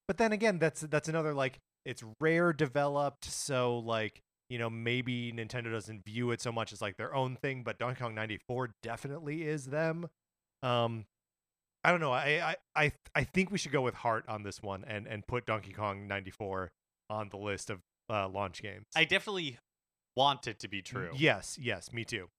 but 0.10 0.18
then 0.18 0.32
again, 0.32 0.58
that's 0.58 0.82
that's 0.82 1.08
another 1.08 1.36
like 1.36 1.60
it's 1.86 2.04
rare 2.20 2.52
developed, 2.52 3.26
so 3.26 3.78
like 3.78 4.24
you 4.50 4.58
know 4.58 4.68
maybe 4.68 5.32
Nintendo 5.32 5.72
doesn't 5.72 6.04
view 6.04 6.32
it 6.32 6.42
so 6.42 6.52
much 6.52 6.74
as 6.74 6.82
like 6.82 6.98
their 6.98 7.14
own 7.14 7.36
thing, 7.36 7.62
but 7.62 7.78
Donkey 7.78 8.02
Kong 8.02 8.16
94 8.16 8.72
definitely 8.82 9.44
is 9.44 9.68
them. 9.68 10.08
Um, 10.64 11.06
I 11.84 11.92
don't 11.92 12.00
know. 12.00 12.12
I 12.12 12.56
I 12.76 12.86
I, 12.86 12.92
I 13.14 13.24
think 13.24 13.52
we 13.52 13.60
should 13.60 13.72
go 13.72 13.82
with 13.84 13.94
heart 13.94 14.26
on 14.28 14.42
this 14.42 14.64
one 14.64 14.84
and 14.88 15.06
and 15.06 15.28
put 15.28 15.46
Donkey 15.46 15.74
Kong 15.74 16.08
94 16.08 16.72
on 17.12 17.30
the 17.30 17.38
list 17.38 17.70
of 17.70 17.78
uh, 18.10 18.28
launch 18.28 18.64
games. 18.64 18.88
I 18.96 19.04
definitely 19.04 19.60
want 20.18 20.48
it 20.48 20.58
to 20.62 20.68
be 20.68 20.82
true. 20.82 21.12
Yes, 21.16 21.56
yes, 21.62 21.94
me 21.94 22.04
too. 22.04 22.30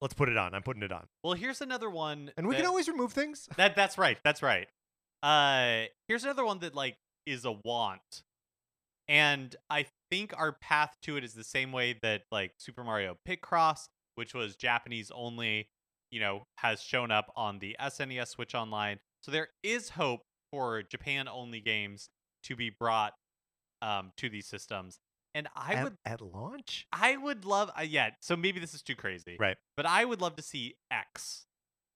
Let's 0.00 0.14
put 0.14 0.28
it 0.28 0.36
on. 0.36 0.52
I'm 0.52 0.64
putting 0.64 0.82
it 0.82 0.90
on. 0.90 1.06
Well, 1.22 1.34
here's 1.34 1.60
another 1.60 1.88
one, 1.88 2.32
And 2.36 2.48
we 2.48 2.56
that- 2.56 2.62
can 2.62 2.66
always 2.68 2.88
remove 2.88 3.12
things. 3.12 3.48
That 3.56 3.76
that's 3.76 3.96
right. 3.98 4.18
That's 4.24 4.42
right. 4.42 4.66
Uh 5.24 5.84
here's 6.06 6.22
another 6.22 6.44
one 6.44 6.58
that 6.58 6.74
like 6.74 6.98
is 7.24 7.46
a 7.46 7.52
want. 7.64 8.22
And 9.08 9.56
I 9.70 9.86
think 10.10 10.34
our 10.36 10.52
path 10.52 10.94
to 11.02 11.16
it 11.16 11.24
is 11.24 11.32
the 11.32 11.44
same 11.44 11.72
way 11.72 11.98
that 12.02 12.22
like 12.30 12.52
Super 12.58 12.84
Mario 12.84 13.16
Picross, 13.26 13.88
which 14.16 14.34
was 14.34 14.54
Japanese 14.54 15.10
only, 15.14 15.68
you 16.10 16.20
know, 16.20 16.44
has 16.58 16.82
shown 16.82 17.10
up 17.10 17.32
on 17.36 17.58
the 17.58 17.74
SNES 17.80 18.28
Switch 18.28 18.54
Online. 18.54 18.98
So 19.22 19.30
there 19.30 19.48
is 19.62 19.90
hope 19.90 20.20
for 20.52 20.82
Japan 20.82 21.26
only 21.26 21.60
games 21.60 22.10
to 22.44 22.54
be 22.54 22.70
brought 22.70 23.14
um 23.80 24.12
to 24.18 24.28
these 24.28 24.46
systems. 24.46 24.98
And 25.34 25.48
I 25.56 25.74
at, 25.74 25.84
would 25.84 25.96
at 26.04 26.20
launch. 26.20 26.86
I 26.92 27.16
would 27.16 27.46
love 27.46 27.70
uh, 27.78 27.82
yeah, 27.82 28.10
so 28.20 28.36
maybe 28.36 28.60
this 28.60 28.74
is 28.74 28.82
too 28.82 28.94
crazy. 28.94 29.38
Right. 29.40 29.56
But 29.74 29.86
I 29.86 30.04
would 30.04 30.20
love 30.20 30.36
to 30.36 30.42
see 30.42 30.76
X 30.90 31.46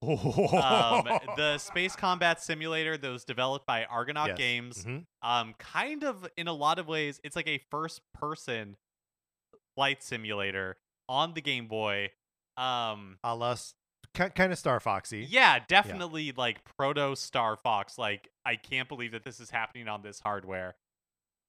um, 0.03 1.09
the 1.37 1.59
space 1.59 1.97
combat 1.97 2.41
simulator 2.43 2.97
that 2.97 3.09
was 3.11 3.25
developed 3.25 3.67
by 3.67 3.85
Argonaut 3.85 4.29
Yes. 4.29 4.39
Games. 4.39 4.85
Mhm. 4.85 5.05
Um, 5.23 5.55
kind 5.59 6.05
of 6.05 6.29
in 6.37 6.49
a 6.49 6.53
lot 6.53 6.79
of 6.79 6.87
ways, 6.87 7.21
it's 7.25 7.37
like 7.37 7.49
a 7.49 7.59
first-person 7.71 8.77
flight 9.77 10.03
simulator 10.03 10.77
on 11.09 11.35
the 11.35 11.41
Game 11.41 11.67
Boy. 11.69 12.11
Um, 12.57 13.19
a 13.25 13.35
la 13.35 13.57
kind 14.15 14.53
of 14.53 14.59
Star 14.59 14.81
Foxy. 14.81 15.25
yeah, 15.29 15.61
definitely 15.69 16.33
like 16.37 16.65
proto 16.65 17.15
Star 17.15 17.57
Fox. 17.57 17.99
Like, 17.99 18.29
I 18.45 18.57
can't 18.57 18.89
believe 18.89 19.13
that 19.13 19.25
this 19.25 19.39
is 19.41 19.51
happening 19.51 19.87
on 19.89 20.03
this 20.03 20.21
hardware. 20.21 20.77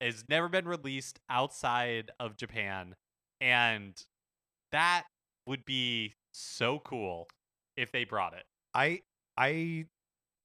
It's 0.00 0.24
never 0.28 0.48
been 0.48 0.66
released 0.66 1.18
outside 1.28 2.10
of 2.20 2.36
Japan, 2.36 2.94
and 3.40 4.00
that 4.72 5.04
would 5.46 5.64
be 5.64 6.14
so 6.32 6.78
cool 6.78 7.26
if 7.76 7.92
they 7.92 8.04
brought 8.04 8.34
it. 8.34 8.44
I 8.74 9.00
I 9.36 9.86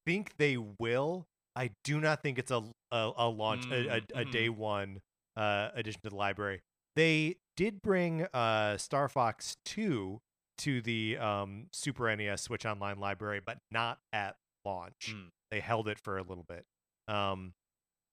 think 0.06 0.34
they 0.38 0.58
will. 0.58 1.28
I 1.56 1.72
do 1.84 2.00
not 2.00 2.22
think 2.22 2.38
it's 2.40 2.52
a 2.52 2.64
a, 2.92 3.12
a 3.18 3.30
launch 3.30 3.66
a, 3.72 3.88
a, 3.88 4.02
a 4.22 4.26
Mm, 4.26 4.32
day 4.32 4.50
one 4.50 5.02
uh, 5.36 5.70
addition 5.76 6.02
to 6.04 6.10
the 6.10 6.16
library. 6.16 6.62
They 6.96 7.36
did 7.58 7.82
bring 7.82 8.26
uh, 8.34 8.78
Star 8.78 9.08
Fox 9.10 9.58
two 9.66 10.22
to 10.60 10.82
the 10.82 11.18
um, 11.18 11.68
Super 11.74 12.14
NES 12.16 12.42
Switch 12.42 12.66
Online 12.66 13.00
library, 13.00 13.42
but 13.46 13.58
not 13.72 14.00
at 14.14 14.36
launch. 14.66 15.14
Mm. 15.16 15.30
They 15.52 15.60
held 15.60 15.88
it 15.88 16.00
for 16.00 16.18
a 16.18 16.24
little 16.24 16.46
bit. 16.48 16.66
Um, 17.08 17.54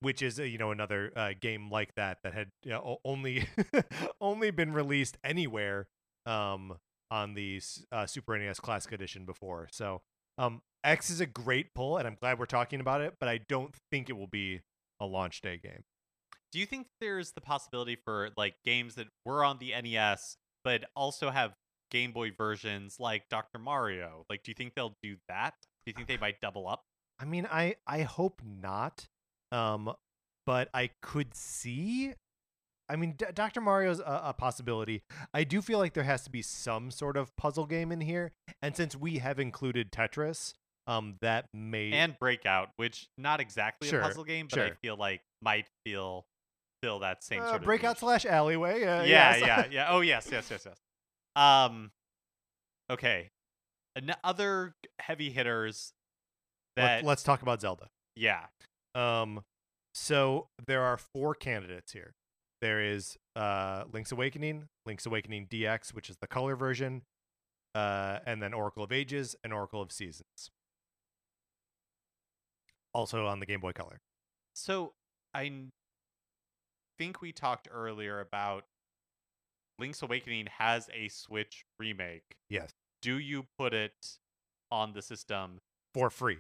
which 0.00 0.20
is 0.22 0.38
uh, 0.40 0.42
you 0.42 0.58
know 0.58 0.70
another 0.72 1.12
uh, 1.16 1.32
game 1.40 1.70
like 1.70 1.94
that 1.94 2.18
that 2.24 2.34
had 2.34 2.48
you 2.64 2.70
know, 2.72 2.98
only 3.04 3.46
only 4.20 4.50
been 4.50 4.72
released 4.72 5.16
anywhere 5.24 5.86
um, 6.26 6.76
on 7.12 7.34
the 7.34 7.60
uh, 7.92 8.06
Super 8.06 8.38
NES 8.38 8.58
Classic 8.58 8.90
Edition 8.90 9.26
before. 9.26 9.68
So 9.70 10.00
um, 10.38 10.62
X 10.82 11.10
is 11.10 11.20
a 11.20 11.26
great 11.26 11.74
pull, 11.74 11.98
and 11.98 12.08
I'm 12.08 12.16
glad 12.18 12.38
we're 12.38 12.46
talking 12.46 12.80
about 12.80 13.02
it. 13.02 13.14
But 13.20 13.28
I 13.28 13.40
don't 13.48 13.74
think 13.90 14.08
it 14.08 14.14
will 14.14 14.26
be 14.26 14.62
a 14.98 15.04
launch 15.04 15.42
day 15.42 15.60
game. 15.62 15.84
Do 16.52 16.58
you 16.58 16.64
think 16.64 16.86
there's 17.00 17.32
the 17.32 17.42
possibility 17.42 17.96
for 18.02 18.30
like 18.36 18.54
games 18.64 18.94
that 18.94 19.08
were 19.24 19.44
on 19.44 19.58
the 19.58 19.72
NES 19.80 20.36
but 20.64 20.84
also 20.94 21.30
have 21.30 21.54
Game 21.90 22.12
Boy 22.12 22.30
versions 22.30 22.96
like 22.98 23.28
Dr. 23.28 23.58
Mario? 23.58 24.24
Like 24.30 24.42
do 24.42 24.50
you 24.50 24.54
think 24.54 24.74
they'll 24.74 24.96
do 25.02 25.16
that? 25.28 25.54
Do 25.84 25.90
you 25.90 25.94
think 25.94 26.08
they 26.08 26.16
might 26.16 26.40
double 26.40 26.66
up? 26.66 26.84
I 27.18 27.24
mean, 27.26 27.46
I 27.50 27.76
I 27.86 28.02
hope 28.02 28.40
not. 28.44 29.06
Um, 29.50 29.92
but 30.46 30.68
I 30.72 30.90
could 31.02 31.34
see. 31.34 32.14
I 32.92 32.96
mean, 32.96 33.14
D- 33.16 33.24
Dr. 33.34 33.62
Mario's 33.62 34.00
a, 34.00 34.20
a 34.26 34.34
possibility. 34.36 35.02
I 35.32 35.44
do 35.44 35.62
feel 35.62 35.78
like 35.78 35.94
there 35.94 36.04
has 36.04 36.24
to 36.24 36.30
be 36.30 36.42
some 36.42 36.90
sort 36.90 37.16
of 37.16 37.34
puzzle 37.36 37.64
game 37.64 37.90
in 37.90 38.02
here, 38.02 38.32
and 38.60 38.76
since 38.76 38.94
we 38.94 39.18
have 39.18 39.40
included 39.40 39.90
Tetris, 39.90 40.52
um, 40.86 41.16
that 41.22 41.46
may 41.54 41.90
And 41.92 42.18
Breakout, 42.18 42.70
which 42.76 43.08
not 43.16 43.40
exactly 43.40 43.88
Sure, 43.88 44.00
a 44.00 44.02
puzzle 44.02 44.24
game, 44.24 44.46
but 44.50 44.58
I 44.58 44.72
feel 44.82 44.96
like 44.96 45.22
might 45.40 45.66
feel 45.86 46.26
fill 46.82 46.98
that 46.98 47.24
same 47.24 47.40
uh, 47.40 47.46
sort 47.46 47.60
of 47.60 47.64
breakout 47.64 47.92
niche. 47.92 48.00
slash 48.00 48.26
alleyway. 48.26 48.82
Uh, 48.82 49.02
yeah, 49.04 49.36
yes. 49.36 49.40
yeah, 49.40 49.64
yeah. 49.70 49.86
Oh 49.88 50.00
yes, 50.00 50.28
yes, 50.30 50.48
yes, 50.50 50.66
yes. 50.66 50.76
Um, 51.34 51.92
okay. 52.90 53.30
An- 53.96 54.14
other 54.22 54.74
heavy 55.00 55.30
hitters 55.30 55.92
that 56.76 56.96
Let, 56.96 57.04
let's 57.04 57.22
talk 57.22 57.40
about 57.42 57.60
Zelda. 57.62 57.88
yeah. 58.16 58.46
Um, 58.94 59.40
so 59.94 60.48
there 60.66 60.82
are 60.82 60.98
four 60.98 61.34
candidates 61.34 61.92
here. 61.92 62.12
There 62.62 62.80
is 62.80 63.18
uh, 63.34 63.82
Link's 63.92 64.12
Awakening, 64.12 64.68
Link's 64.86 65.04
Awakening 65.04 65.48
DX, 65.50 65.92
which 65.92 66.08
is 66.08 66.16
the 66.20 66.28
color 66.28 66.54
version, 66.54 67.02
uh, 67.74 68.20
and 68.24 68.40
then 68.40 68.54
Oracle 68.54 68.84
of 68.84 68.92
Ages 68.92 69.34
and 69.42 69.52
Oracle 69.52 69.82
of 69.82 69.90
Seasons. 69.90 70.50
Also 72.94 73.26
on 73.26 73.40
the 73.40 73.46
Game 73.46 73.60
Boy 73.60 73.72
Color. 73.72 74.00
So 74.54 74.92
I 75.34 75.50
think 76.98 77.20
we 77.20 77.32
talked 77.32 77.66
earlier 77.72 78.20
about 78.20 78.64
Link's 79.80 80.00
Awakening 80.02 80.46
has 80.58 80.88
a 80.94 81.08
Switch 81.08 81.64
remake. 81.80 82.36
Yes. 82.48 82.70
Do 83.00 83.18
you 83.18 83.46
put 83.58 83.74
it 83.74 84.18
on 84.70 84.92
the 84.92 85.02
system? 85.02 85.58
For 85.94 86.10
free. 86.10 86.38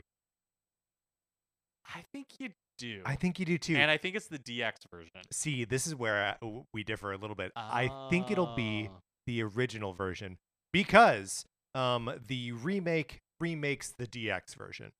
I 1.92 2.04
think 2.12 2.28
you 2.38 2.50
do. 2.82 3.00
I 3.06 3.14
think 3.14 3.38
you 3.38 3.46
do 3.46 3.56
too. 3.58 3.76
and 3.76 3.90
I 3.90 3.96
think 3.96 4.16
it's 4.16 4.26
the 4.28 4.38
DX 4.38 4.72
version. 4.90 5.10
See, 5.30 5.64
this 5.64 5.86
is 5.86 5.94
where 5.94 6.24
uh, 6.30 6.34
w- 6.40 6.64
we 6.74 6.82
differ 6.84 7.12
a 7.12 7.16
little 7.16 7.36
bit. 7.36 7.52
I 7.56 7.88
think 8.10 8.30
it'll 8.30 8.54
be 8.56 8.88
Oh. 8.92 8.98
the 9.26 9.42
original 9.42 9.92
version 9.94 10.36
because 10.72 11.44
um 11.74 12.10
the 12.26 12.52
remake 12.52 13.18
remakes 13.40 13.92
the 13.98 14.06
DX 14.06 14.54
version. 14.56 14.90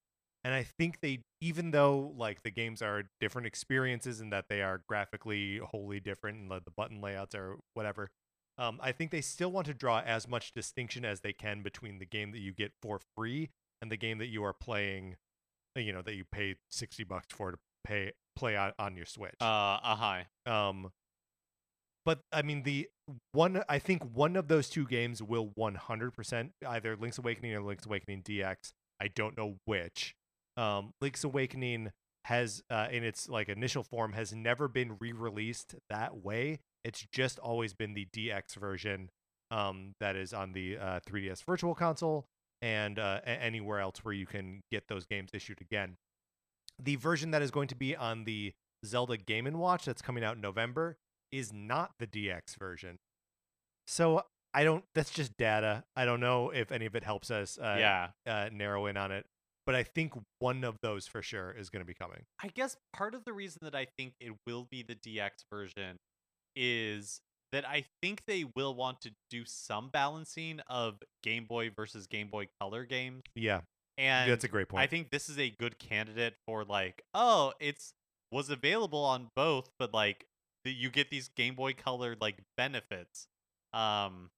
And 0.44 0.54
I 0.54 0.64
think 0.78 1.00
they 1.02 1.20
even 1.40 1.70
though 1.70 2.12
like 2.16 2.42
the 2.42 2.50
games 2.50 2.82
are 2.82 3.04
different 3.20 3.46
experiences 3.46 4.20
and 4.20 4.32
that 4.32 4.46
they 4.48 4.62
are 4.62 4.82
graphically 4.88 5.58
wholly 5.58 6.00
different 6.00 6.38
and 6.38 6.48
like, 6.50 6.64
the 6.64 6.70
button 6.76 7.00
layouts 7.00 7.34
are 7.34 7.56
whatever. 7.74 8.08
Um, 8.58 8.78
I 8.82 8.92
think 8.92 9.10
they 9.10 9.20
still 9.22 9.50
want 9.50 9.66
to 9.68 9.74
draw 9.74 10.00
as 10.00 10.28
much 10.28 10.52
distinction 10.52 11.04
as 11.04 11.20
they 11.20 11.32
can 11.32 11.62
between 11.62 11.98
the 11.98 12.06
game 12.06 12.32
that 12.32 12.40
you 12.40 12.52
get 12.52 12.72
for 12.82 13.00
free 13.16 13.50
and 13.80 13.90
the 13.90 13.96
game 13.96 14.18
that 14.18 14.26
you 14.28 14.44
are 14.44 14.52
playing, 14.52 15.16
uh, 15.76 15.80
you 15.80 15.92
know, 15.92 16.02
that 16.02 16.14
you 16.16 16.24
pay 16.30 16.56
sixty 16.70 17.02
bucks 17.04 17.28
for 17.30 17.52
to 17.52 17.58
pay 17.84 18.12
play 18.36 18.56
on, 18.56 18.72
on 18.78 18.96
your 18.96 19.06
Switch. 19.06 19.34
Uh, 19.40 19.78
uh 19.82 19.96
hi. 19.96 20.26
Um, 20.46 20.90
but 22.04 22.20
I 22.32 22.42
mean, 22.42 22.62
the 22.62 22.88
one 23.32 23.62
I 23.68 23.78
think 23.78 24.02
one 24.14 24.36
of 24.36 24.48
those 24.48 24.68
two 24.68 24.86
games 24.86 25.22
will 25.22 25.50
100% 25.58 26.50
either 26.66 26.96
Link's 26.96 27.18
Awakening 27.18 27.54
or 27.54 27.62
Link's 27.62 27.86
Awakening 27.86 28.22
DX. 28.22 28.72
I 29.00 29.08
don't 29.08 29.36
know 29.36 29.56
which. 29.64 30.14
Um, 30.56 30.92
Link's 31.00 31.24
Awakening 31.24 31.90
has, 32.24 32.62
uh, 32.70 32.88
in 32.90 33.04
its 33.04 33.28
like 33.28 33.48
initial 33.48 33.82
form, 33.82 34.12
has 34.12 34.32
never 34.32 34.68
been 34.68 34.96
re-released 35.00 35.74
that 35.90 36.22
way. 36.24 36.60
It's 36.84 37.06
just 37.12 37.38
always 37.38 37.74
been 37.74 37.94
the 37.94 38.06
DX 38.14 38.56
version 38.56 39.08
um, 39.50 39.92
that 40.00 40.16
is 40.16 40.32
on 40.32 40.52
the 40.52 40.78
uh, 40.78 41.00
3DS 41.08 41.44
Virtual 41.44 41.74
Console 41.74 42.26
and 42.60 42.98
uh, 42.98 43.20
anywhere 43.24 43.80
else 43.80 44.04
where 44.04 44.14
you 44.14 44.26
can 44.26 44.60
get 44.70 44.84
those 44.88 45.04
games 45.04 45.30
issued 45.34 45.60
again. 45.60 45.96
The 46.78 46.96
version 46.96 47.30
that 47.32 47.42
is 47.42 47.50
going 47.50 47.68
to 47.68 47.74
be 47.76 47.94
on 47.96 48.24
the 48.24 48.52
Zelda 48.84 49.16
Game 49.16 49.46
and 49.46 49.58
Watch 49.58 49.84
that's 49.84 50.02
coming 50.02 50.24
out 50.24 50.36
in 50.36 50.40
November 50.40 50.96
is 51.30 51.52
not 51.52 51.92
the 51.98 52.06
DX 52.06 52.56
version. 52.58 52.98
So 53.86 54.22
I 54.54 54.64
don't. 54.64 54.84
That's 54.94 55.10
just 55.10 55.36
data. 55.36 55.84
I 55.96 56.04
don't 56.04 56.20
know 56.20 56.50
if 56.50 56.70
any 56.72 56.86
of 56.86 56.94
it 56.94 57.04
helps 57.04 57.30
us. 57.30 57.58
Uh, 57.58 57.76
yeah. 57.78 58.08
Uh, 58.26 58.48
narrow 58.52 58.86
in 58.86 58.96
on 58.96 59.10
it. 59.12 59.24
but 59.64 59.74
I 59.74 59.82
think 59.84 60.12
one 60.40 60.64
of 60.64 60.76
those 60.82 61.06
for 61.06 61.22
sure 61.22 61.52
is 61.52 61.70
going 61.70 61.80
to 61.82 61.86
be 61.86 61.94
coming. 61.94 62.24
I 62.42 62.48
guess 62.48 62.76
part 62.92 63.14
of 63.14 63.24
the 63.24 63.32
reason 63.32 63.60
that 63.62 63.74
I 63.74 63.86
think 63.96 64.14
it 64.20 64.32
will 64.46 64.66
be 64.70 64.82
the 64.82 64.94
DX 64.96 65.30
version 65.52 65.98
is 66.56 67.20
that 67.52 67.66
I 67.68 67.84
think 68.02 68.22
they 68.26 68.44
will 68.56 68.74
want 68.74 69.00
to 69.02 69.10
do 69.30 69.44
some 69.46 69.88
balancing 69.90 70.60
of 70.68 70.96
Game 71.22 71.44
Boy 71.44 71.70
versus 71.70 72.06
Game 72.06 72.28
Boy 72.28 72.48
Color 72.60 72.84
games. 72.84 73.22
Yeah, 73.34 73.60
And 73.98 74.30
that's 74.30 74.44
a 74.44 74.48
great 74.48 74.68
point. 74.68 74.82
I 74.82 74.86
think 74.86 75.10
this 75.10 75.28
is 75.28 75.38
a 75.38 75.50
good 75.50 75.78
candidate 75.78 76.34
for 76.46 76.64
like, 76.64 77.02
oh, 77.14 77.52
it's 77.60 77.94
was 78.30 78.48
available 78.48 79.04
on 79.04 79.30
both, 79.36 79.70
but 79.78 79.92
like 79.92 80.26
the, 80.64 80.72
you 80.72 80.90
get 80.90 81.10
these 81.10 81.28
Game 81.28 81.54
Boy 81.54 81.74
Color 81.74 82.16
like 82.20 82.38
benefits. 82.56 83.26
Um, 83.72 84.30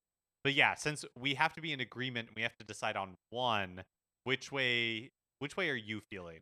but 0.43 0.55
yeah, 0.55 0.75
since 0.75 1.05
we 1.19 1.35
have 1.35 1.55
to 1.55 1.61
be 1.61 1.73
in 1.73 1.81
agreement, 1.81 2.31
we 2.35 2.43
have 2.43 2.57
to 2.57 2.65
decide 2.65 2.97
on 2.97 3.17
one. 3.31 3.85
Which 4.25 4.51
way? 4.51 5.13
Which 5.39 5.57
way 5.57 5.71
are 5.71 5.77
you 5.77 6.01
feeling? 6.11 6.41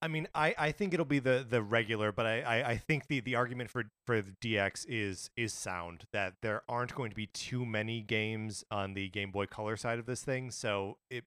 I 0.00 0.08
mean, 0.08 0.28
I, 0.34 0.54
I 0.56 0.72
think 0.72 0.94
it'll 0.94 1.04
be 1.04 1.18
the 1.18 1.44
the 1.48 1.62
regular, 1.62 2.12
but 2.12 2.26
I, 2.26 2.40
I, 2.40 2.68
I 2.70 2.76
think 2.76 3.08
the, 3.08 3.20
the 3.20 3.34
argument 3.34 3.70
for 3.70 3.84
for 4.06 4.22
the 4.22 4.32
DX 4.42 4.86
is 4.88 5.30
is 5.36 5.52
sound 5.52 6.04
that 6.12 6.34
there 6.42 6.62
aren't 6.68 6.94
going 6.94 7.10
to 7.10 7.16
be 7.16 7.26
too 7.26 7.66
many 7.66 8.00
games 8.00 8.64
on 8.70 8.94
the 8.94 9.08
Game 9.08 9.30
Boy 9.30 9.46
Color 9.46 9.76
side 9.76 9.98
of 9.98 10.06
this 10.06 10.22
thing, 10.22 10.50
so 10.50 10.98
it 11.10 11.24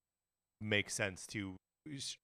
makes 0.62 0.94
sense 0.94 1.26
to 1.28 1.56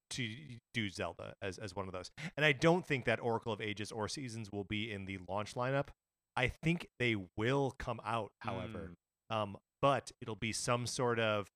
to 0.10 0.30
do 0.74 0.90
Zelda 0.90 1.36
as 1.42 1.58
as 1.58 1.76
one 1.76 1.88
of 1.88 1.94
those. 1.94 2.12
And 2.36 2.46
I 2.46 2.52
don't 2.52 2.86
think 2.86 3.06
that 3.06 3.20
Oracle 3.22 3.54
of 3.54 3.62
Ages 3.62 3.92
or 3.92 4.08
Seasons 4.08 4.52
will 4.52 4.66
be 4.66 4.92
in 4.92 5.06
the 5.06 5.20
launch 5.30 5.56
lineup. 5.56 5.88
I 6.36 6.48
think 6.48 6.88
they 7.00 7.16
will 7.38 7.76
come 7.78 8.02
out, 8.06 8.32
however. 8.40 8.92
Mm. 9.32 9.36
Um, 9.36 9.58
but 9.82 10.12
it'll 10.22 10.36
be 10.36 10.52
some 10.52 10.88
sort 10.88 11.20
of 11.20 11.48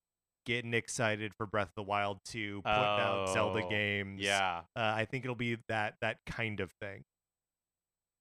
getting 0.46 0.74
excited 0.74 1.34
for 1.36 1.46
Breath 1.46 1.70
of 1.70 1.76
the 1.76 1.84
Wild 1.84 2.20
2, 2.26 2.62
putting 2.64 2.80
out 2.80 3.30
Zelda 3.34 3.64
Oh, 3.66 3.70
games. 3.70 4.22
Yeah. 4.22 4.62
Uh, 4.76 4.80
I 4.96 5.06
think 5.06 5.26
it'll 5.26 5.36
be 5.36 5.58
that 5.68 5.96
that 6.02 6.20
kind 6.26 6.60
of 6.60 6.72
thing. 6.82 7.04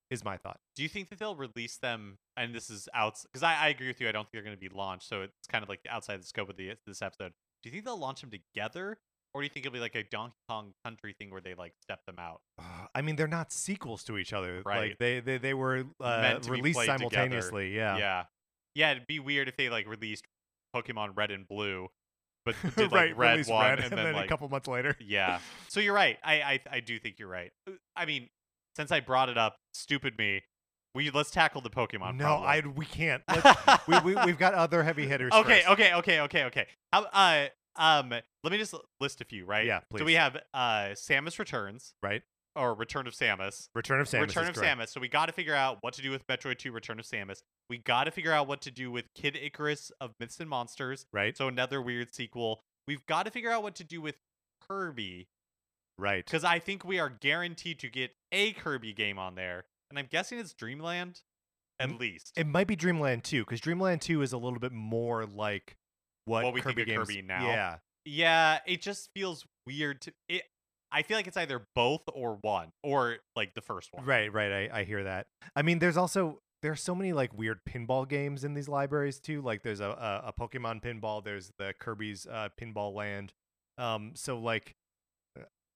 Is 0.09 0.24
my 0.24 0.36
thought. 0.36 0.61
Do 0.76 0.84
you 0.84 0.88
think 0.88 1.09
that 1.11 1.18
they'll 1.18 1.34
release 1.34 1.78
them? 1.78 2.18
And 2.36 2.54
this 2.54 2.70
is 2.70 2.88
out 2.94 3.20
because 3.24 3.42
I, 3.42 3.54
I 3.54 3.68
agree 3.68 3.88
with 3.88 4.00
you. 4.00 4.09
I 4.09 4.12
don't 4.12 4.22
think 4.22 4.34
they're 4.34 4.42
going 4.42 4.57
to 4.57 4.61
be 4.61 4.68
launched, 4.68 5.09
so 5.09 5.22
it's 5.22 5.48
kind 5.48 5.64
of 5.64 5.68
like 5.68 5.80
outside 5.90 6.20
the 6.20 6.26
scope 6.26 6.48
of 6.48 6.57
the 6.57 6.74
this 6.86 7.02
episode. 7.02 7.32
Do 7.66 7.70
you 7.70 7.72
think 7.72 7.84
they'll 7.84 7.98
launch 7.98 8.20
them 8.20 8.30
together, 8.30 8.96
or 9.34 9.40
do 9.40 9.44
you 9.44 9.48
think 9.48 9.66
it'll 9.66 9.74
be 9.74 9.80
like 9.80 9.96
a 9.96 10.04
Donkey 10.04 10.36
Kong 10.48 10.72
Country 10.84 11.16
thing 11.18 11.32
where 11.32 11.40
they 11.40 11.54
like 11.54 11.72
step 11.82 11.98
them 12.06 12.14
out? 12.16 12.40
Uh, 12.60 12.86
I 12.94 13.02
mean, 13.02 13.16
they're 13.16 13.26
not 13.26 13.50
sequels 13.50 14.04
to 14.04 14.18
each 14.18 14.32
other. 14.32 14.62
Right. 14.64 14.90
Like 14.90 14.98
they 14.98 15.18
they, 15.18 15.38
they 15.38 15.52
were 15.52 15.84
uh, 16.00 16.20
Meant 16.20 16.44
to 16.44 16.52
be 16.52 16.58
released 16.58 16.76
played 16.76 16.86
together. 16.86 17.10
simultaneously. 17.10 17.74
Yeah. 17.74 17.98
yeah, 17.98 18.22
yeah. 18.76 18.92
It'd 18.92 19.08
be 19.08 19.18
weird 19.18 19.48
if 19.48 19.56
they 19.56 19.68
like 19.68 19.88
released 19.88 20.24
Pokemon 20.76 21.16
Red 21.16 21.32
and 21.32 21.48
Blue, 21.48 21.88
but 22.44 22.54
did 22.76 22.92
like. 22.92 23.18
Red 23.18 23.44
one 23.48 23.64
Red, 23.64 23.72
and, 23.80 23.84
and, 23.86 23.98
then, 23.98 24.04
then 24.04 24.14
like 24.14 24.26
a 24.26 24.28
couple 24.28 24.48
months 24.48 24.68
later. 24.68 24.94
yeah. 25.00 25.40
So 25.66 25.80
you're 25.80 25.92
right. 25.92 26.18
I, 26.22 26.34
I 26.34 26.60
I 26.70 26.78
do 26.78 27.00
think 27.00 27.18
you're 27.18 27.26
right. 27.26 27.50
Uh, 27.66 27.72
I 27.96 28.06
mean, 28.06 28.28
since 28.76 28.92
I 28.92 29.00
brought 29.00 29.28
it 29.28 29.38
up, 29.38 29.56
stupid 29.74 30.16
me. 30.18 30.42
We 30.97 31.11
let's 31.11 31.30
tackle 31.30 31.61
the 31.61 31.70
Pokemon. 31.70 32.16
no, 32.16 32.24
problem. 32.24 32.49
I 32.49 32.62
we 32.74 32.86
can't. 32.86 33.22
We, 33.88 33.99
we 34.01 34.14
we've 34.24 34.38
got 34.38 34.55
other 34.55 34.82
heavy 34.82 35.07
hitters. 35.07 35.32
okay, 35.32 35.59
first. 35.61 35.68
okay, 35.70 35.94
okay, 35.94 36.20
okay, 36.22 36.44
okay. 36.44 36.66
Uh, 36.92 37.47
um, 37.76 38.11
let 38.11 38.51
me 38.51 38.59
just 38.59 38.74
list 39.01 39.20
a 39.20 39.24
few, 39.24 39.44
right? 39.44 39.66
Yeah, 39.66 39.80
please. 39.90 40.01
So 40.01 40.05
we 40.05 40.14
have 40.14 40.36
uh, 40.55 40.94
Samus 40.94 41.38
Returns, 41.38 41.94
Right. 42.03 42.22
or 42.57 42.74
Return 42.74 43.07
of 43.07 43.12
Samus. 43.14 43.68
Return 43.74 44.01
of 44.01 44.09
Samus. 44.09 44.20
Return 44.22 44.49
of 44.49 44.55
correct. 44.55 44.78
Samus. 44.80 44.88
So 44.88 45.01
we 45.01 45.09
got 45.09 45.26
to 45.26 45.32
figure 45.32 45.55
out 45.55 45.78
what 45.82 45.92
to 45.94 46.03
do 46.03 46.11
with 46.11 46.26
Metroid 46.26 46.59
2 46.59 46.72
Return 46.72 46.99
of 46.99 47.05
Samus. 47.07 47.42
We 47.68 47.78
got 47.78 48.05
to 48.05 48.11
figure 48.11 48.32
out 48.32 48.49
what 48.49 48.61
to 48.62 48.70
do 48.70 48.90
with 48.90 49.05
Kid 49.14 49.36
Icarus 49.40 49.92
of 50.01 50.12
Myths 50.18 50.40
and 50.40 50.49
Monsters. 50.49 51.07
Right. 51.12 51.36
So 51.36 51.47
another 51.49 51.80
weird 51.82 52.14
sequel. 52.14 52.62
We've 52.88 53.05
got 53.07 53.26
to 53.26 53.30
figure 53.30 53.51
out 53.51 53.62
what 53.62 53.74
to 53.76 53.84
do 53.84 54.01
with 54.01 54.16
Kirby 54.66 55.28
Right. 55.99 56.24
because 56.24 56.44
I 56.44 56.59
think 56.59 56.84
we 56.84 56.99
are 56.99 57.09
guaranteed 57.11 57.78
to 57.80 57.88
get 57.88 58.12
a 58.32 58.53
Kirby 58.53 58.92
game 58.94 59.18
on 59.18 59.34
there, 59.34 59.64
and 59.91 59.99
I'm 59.99 60.07
guessing 60.11 60.39
it's 60.39 60.53
Dreamland, 60.53 61.20
at 61.80 61.99
least. 61.99 62.32
It 62.37 62.47
might 62.47 62.66
be 62.66 62.76
Dreamland 62.76 63.24
2 63.24 63.43
because 63.45 63.61
Dreamland 63.61 64.01
2 64.03 64.22
is 64.22 64.32
a 64.32 64.39
little 64.39 64.59
bit 64.59 64.72
more 64.72 65.26
like 65.26 65.76
what, 66.24 66.45
What 66.45 66.55
we 66.55 66.61
think 66.61 66.76
Kirby 66.76 66.82
of 66.82 66.89
games. 66.89 67.09
Kirby 67.09 67.22
now. 67.22 67.47
Yeah. 67.47 67.76
Yeah, 68.05 68.59
it 68.66 68.82
just 68.82 69.11
feels 69.14 69.45
weird 69.66 70.01
to 70.03 70.12
it. 70.28 70.43
I 70.93 71.03
feel 71.03 71.16
like 71.16 71.26
it's 71.26 71.37
either 71.37 71.66
both 71.74 72.03
or 72.12 72.39
one, 72.41 72.68
or 72.84 73.16
like 73.34 73.55
the 73.55 73.61
first 73.61 73.93
one. 73.93 74.05
Right, 74.05 74.32
right. 74.32 74.70
I, 74.72 74.80
I 74.80 74.84
hear 74.84 75.03
that. 75.03 75.26
I 75.57 75.62
mean, 75.62 75.80
there's 75.80 75.97
also 75.97 76.39
there's 76.62 76.80
so 76.80 76.95
many 76.95 77.12
like 77.12 77.37
weird 77.37 77.59
pinball 77.68 78.09
games 78.09 78.45
in 78.45 78.55
these 78.55 78.68
libraries 78.68 79.18
too. 79.18 79.43
Like 79.43 79.62
there's 79.62 79.80
a 79.80 79.89
a, 79.91 80.28
a 80.28 80.32
Pokemon 80.32 80.82
pinball. 80.82 81.24
There's 81.24 81.51
the 81.59 81.74
Kirby's 81.80 82.26
uh, 82.30 82.49
Pinball 82.61 82.95
Land. 82.95 83.32
Um, 83.76 84.12
so 84.14 84.39
like, 84.39 84.76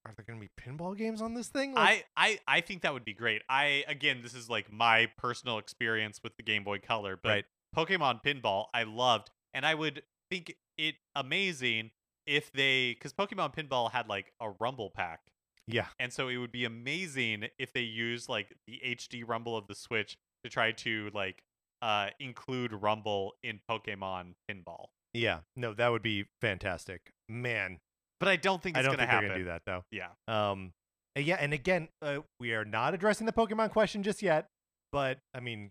are 0.07 0.13
there 0.17 0.25
gonna 0.27 0.41
be 0.41 0.51
pinball 0.61 0.97
games 0.97 1.21
on 1.21 1.35
this 1.35 1.49
thing? 1.49 1.75
Like, 1.75 2.07
I, 2.17 2.39
I 2.49 2.57
I 2.57 2.61
think 2.61 2.83
that 2.83 2.93
would 2.93 3.05
be 3.05 3.15
great. 3.15 3.43
I 3.49 3.85
again, 3.87 4.21
this 4.23 4.35
is 4.35 4.49
like 4.49 4.73
my 4.73 5.09
personal 5.19 5.59
experience 5.59 6.21
with 6.23 6.37
the 6.37 6.43
Game 6.43 6.65
Boy 6.65 6.79
Color, 6.79 7.19
but 7.23 7.29
Right. 7.29 7.45
Pokemon 7.77 8.23
Pinball 8.25 8.67
I 8.75 8.83
loved, 8.85 9.31
and 9.55 9.65
I 9.67 9.75
would 9.75 10.03
think 10.31 10.55
it 10.79 10.97
amazing 11.15 11.91
if 12.27 12.51
they 12.53 12.95
because 12.95 13.13
Pokemon 13.13 13.55
Pinball 13.55 13.91
had 13.93 14.09
like 14.09 14.33
a 14.41 14.51
Rumble 14.51 14.91
pack, 14.91 15.21
yeah, 15.67 15.87
and 15.99 16.13
so 16.13 16.29
it 16.29 16.37
would 16.39 16.53
be 16.53 16.65
amazing 16.65 17.49
if 17.59 17.73
they 17.73 17.81
used 17.81 18.29
like 18.29 18.55
the 18.67 18.81
HD 18.85 19.23
Rumble 19.27 19.57
of 19.57 19.67
the 19.67 19.75
Switch 19.75 20.17
to 20.45 20.51
try 20.51 20.73
to 20.73 21.11
like 21.15 21.43
uh 21.83 22.09
include 22.19 22.73
Rumble 22.73 23.35
in 23.43 23.61
Pokemon 23.71 24.35
Pinball. 24.51 24.87
yeah. 25.15 25.41
No, 25.57 25.75
that 25.75 25.89
would 25.89 26.03
be 26.03 26.25
fantastic, 26.41 27.13
man. 27.29 27.79
But 28.21 28.29
I 28.29 28.37
don't 28.37 28.63
think 28.63 28.77
I 28.77 28.83
don't 28.83 28.93
gonna 28.93 29.03
think 29.03 29.11
happen. 29.11 29.29
they're 29.29 29.39
gonna 29.39 29.45
do 29.45 29.51
that 29.51 29.63
though. 29.67 29.83
Yeah. 29.91 30.09
Um, 30.29 30.73
and 31.17 31.25
yeah, 31.25 31.37
and 31.41 31.53
again, 31.53 31.89
uh, 32.03 32.19
we 32.39 32.53
are 32.53 32.65
not 32.65 32.95
addressing 32.95 33.27
the 33.27 33.33
Pokemon 33.33 33.71
question 33.71 34.03
just 34.03 34.23
yet. 34.23 34.47
But 34.93 35.19
I 35.35 35.41
mean, 35.41 35.71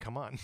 come 0.00 0.16
on. 0.16 0.38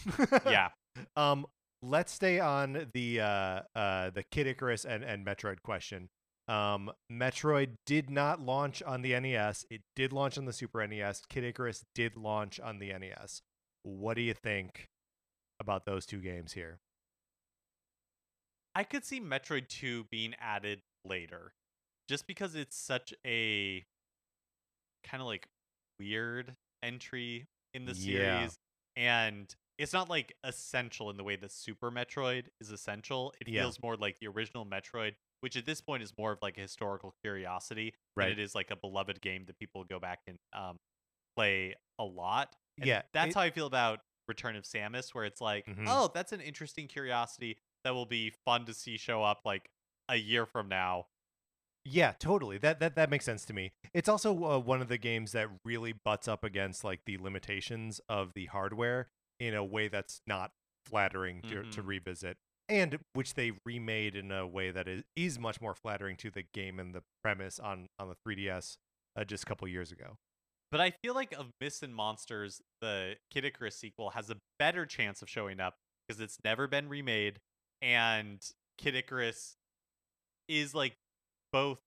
Yeah. 0.47 0.69
Um, 1.17 1.47
let's 1.83 2.13
stay 2.13 2.41
on 2.41 2.89
the 2.93 3.21
uh, 3.21 3.61
uh, 3.77 4.11
the 4.11 4.25
Kid 4.33 4.49
Icarus 4.49 4.85
and, 4.85 5.05
and 5.05 5.25
Metroid 5.25 5.63
question. 5.63 6.09
Um, 6.49 6.91
Metroid 7.11 7.77
did 7.87 8.11
not 8.11 8.41
launch 8.41 8.83
on 8.83 9.03
the 9.03 9.19
NES. 9.19 9.65
It 9.71 9.83
did 9.95 10.13
launch 10.13 10.37
on 10.37 10.47
the 10.47 10.53
Super 10.53 10.85
NES. 10.85 11.23
Kid 11.31 11.45
Icarus 11.45 11.85
did 11.95 12.17
launch 12.17 12.59
on 12.59 12.81
the 12.81 12.93
NES. 12.93 13.43
What 13.85 14.15
do 14.15 14.23
you 14.23 14.35
think 14.35 14.89
about 15.61 15.85
those 15.87 16.07
two 16.07 16.19
games 16.19 16.55
here? 16.55 16.81
I 18.75 18.83
could 18.83 19.05
see 19.05 19.21
Metroid 19.21 19.69
2 19.69 20.07
being 20.11 20.35
added 20.41 20.81
later. 21.05 21.53
Just 22.09 22.27
because 22.27 22.55
it's 22.55 22.77
such 22.77 23.15
a 23.25 23.85
kind 25.05 25.21
of 25.21 25.27
like 25.27 25.49
weird 25.99 26.57
entry 26.83 27.47
in 27.75 27.85
the 27.85 27.93
Yeah. 27.93 28.41
series 28.41 28.59
and 28.97 29.55
it's 29.79 29.93
not 29.95 30.11
like 30.11 30.37
essential 30.45 31.09
in 31.09 31.17
the 31.17 31.25
way 31.25 31.37
that 31.37 31.51
Super 31.51 31.91
Metroid 31.91 32.49
is 32.61 32.71
essential. 32.71 33.33
It 33.41 33.49
Yeah. 33.49 33.63
feels 33.63 33.81
more 33.83 33.97
like 33.97 34.19
the 34.19 34.27
original 34.27 34.67
Metroid, 34.67 35.15
which 35.41 35.57
at 35.57 35.65
this 35.65 35.81
point 35.81 36.03
is 36.03 36.13
more 36.19 36.33
of 36.33 36.43
like 36.43 36.59
a 36.59 36.61
historical 36.61 37.13
curiosity 37.23 37.95
Right. 38.17 38.31
it 38.31 38.39
is 38.39 38.55
like 38.55 38.71
a 38.71 38.77
beloved 38.77 39.21
game 39.23 39.47
that 39.47 39.59
people 39.59 39.85
go 39.85 39.99
back 39.99 40.21
and 40.27 40.39
um, 40.53 40.79
play 41.37 41.77
a 41.99 42.05
lot. 42.05 42.55
And 42.77 42.87
Yeah, 42.87 43.03
that's 43.13 43.31
it- 43.31 43.35
how 43.35 43.41
I 43.43 43.51
feel 43.51 43.67
about 43.67 44.01
Return 44.29 44.55
of 44.57 44.65
Samus, 44.65 45.15
where 45.15 45.25
it's 45.25 45.41
like, 45.41 45.65
Mhm. 45.67 45.85
oh, 45.89 46.09
that's 46.13 46.33
an 46.33 46.41
interesting 46.41 46.87
curiosity 46.87 47.59
that 47.85 47.91
will 47.95 48.07
be 48.07 48.31
fun 48.45 48.67
to 48.67 48.75
see 48.75 48.99
show 48.99 49.23
up 49.23 49.41
like 49.47 49.71
a 50.11 50.17
year 50.17 50.45
from 50.47 50.69
now. 50.69 51.07
Yeah, 51.85 52.13
totally. 52.19 52.59
That 52.59 52.79
that 52.81 52.95
that 52.97 53.09
makes 53.09 53.25
sense 53.25 53.45
to 53.47 53.55
me. 53.55 53.73
It's 53.95 54.09
also 54.09 54.45
uh, 54.45 54.59
one 54.59 54.83
of 54.83 54.89
the 54.89 54.99
games 54.99 55.33
that 55.33 55.49
really 55.65 55.93
butts 55.93 56.29
up 56.29 56.45
against 56.45 56.85
like 56.85 57.01
the 57.07 57.17
limitations 57.17 58.01
of 58.09 58.33
the 58.35 58.47
hardware 58.47 59.09
in 59.39 59.55
a 59.55 59.65
way 59.65 59.89
that's 59.89 60.21
not 60.27 60.53
flattering 60.85 61.41
to, 61.49 61.63
to 61.71 61.83
Mhm. 61.83 61.87
revisit, 61.87 62.37
and 62.69 62.99
which 63.15 63.33
they 63.35 63.53
remade 63.65 64.15
in 64.15 64.31
a 64.31 64.47
way 64.47 64.71
that 64.71 64.87
is 64.89 65.05
is 65.17 65.39
much 65.39 65.61
more 65.63 65.75
flattering 65.75 66.17
to 66.19 66.31
the 66.31 66.43
game 66.43 66.79
and 66.79 66.95
the 66.95 67.03
premise 67.25 67.59
on 67.59 67.87
on 67.99 68.09
the 68.11 68.17
3DS 68.27 68.77
uh, 69.17 69.25
just 69.25 69.45
a 69.45 69.47
couple 69.47 69.67
years 69.67 69.91
ago. 69.91 70.19
But 70.71 70.81
I 70.83 70.93
feel 71.03 71.15
like 71.15 71.33
of 71.33 71.49
Myths 71.61 71.83
and 71.83 71.95
Monsters, 71.95 72.61
the 72.83 73.17
Kid 73.31 73.45
Icarus 73.47 73.77
sequel 73.77 74.11
has 74.11 74.29
a 74.29 74.37
better 74.59 74.85
chance 74.85 75.23
of 75.23 75.29
showing 75.31 75.61
up 75.61 75.77
because 76.07 76.21
it's 76.21 76.37
never 76.45 76.67
been 76.67 76.89
remade, 76.91 77.41
and 77.81 78.39
Kid 78.77 78.95
Icarus 78.95 79.57
is 80.51 80.75
like 80.75 80.97
both. 81.53 81.79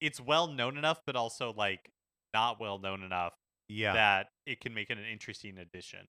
It's 0.00 0.20
well 0.20 0.48
known 0.48 0.76
enough, 0.76 1.00
but 1.06 1.14
also 1.16 1.52
like 1.56 1.90
not 2.34 2.60
well 2.60 2.78
known 2.78 3.02
enough 3.02 3.34
Yeah, 3.68 3.92
that 3.94 4.26
it 4.46 4.60
can 4.60 4.74
make 4.74 4.90
it 4.90 4.98
an 4.98 5.04
interesting 5.04 5.58
addition. 5.58 6.00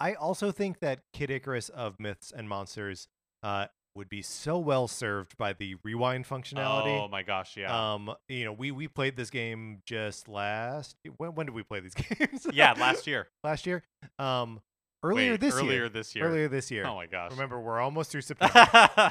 I 0.00 0.14
also 0.14 0.50
think 0.50 0.80
that 0.80 1.00
Kid 1.12 1.30
Icarus 1.30 1.68
of 1.68 2.00
Myths 2.00 2.32
and 2.34 2.48
Monsters 2.48 3.06
uh, 3.42 3.66
would 3.94 4.08
be 4.08 4.22
so 4.22 4.58
well 4.58 4.88
served 4.88 5.36
by 5.36 5.52
the 5.52 5.76
rewind 5.84 6.24
functionality. 6.26 6.98
Oh 7.00 7.06
my 7.08 7.22
gosh, 7.22 7.56
yeah, 7.56 7.92
Um, 7.94 8.12
you 8.28 8.44
know, 8.44 8.52
we 8.52 8.70
we 8.72 8.88
played 8.88 9.16
this 9.16 9.30
game 9.30 9.82
just 9.86 10.26
last. 10.26 10.96
When 11.18 11.34
when 11.34 11.46
did 11.46 11.54
we 11.54 11.62
play 11.62 11.80
these 11.80 11.94
games? 12.18 12.46
yeah, 12.52 12.72
last 12.72 13.06
year. 13.06 13.28
last 13.44 13.66
year. 13.66 13.82
Um, 14.18 14.60
earlier 15.04 15.32
Wait, 15.32 15.40
this 15.40 15.54
earlier 15.54 15.72
year. 15.72 15.88
this 15.88 16.14
year. 16.16 16.24
Earlier 16.24 16.48
this 16.48 16.70
year. 16.70 16.86
Oh 16.86 16.94
my 16.94 17.06
gosh. 17.06 17.30
Remember, 17.30 17.60
we're 17.60 17.80
almost 17.80 18.10
through 18.10 18.20
September. 18.22 19.10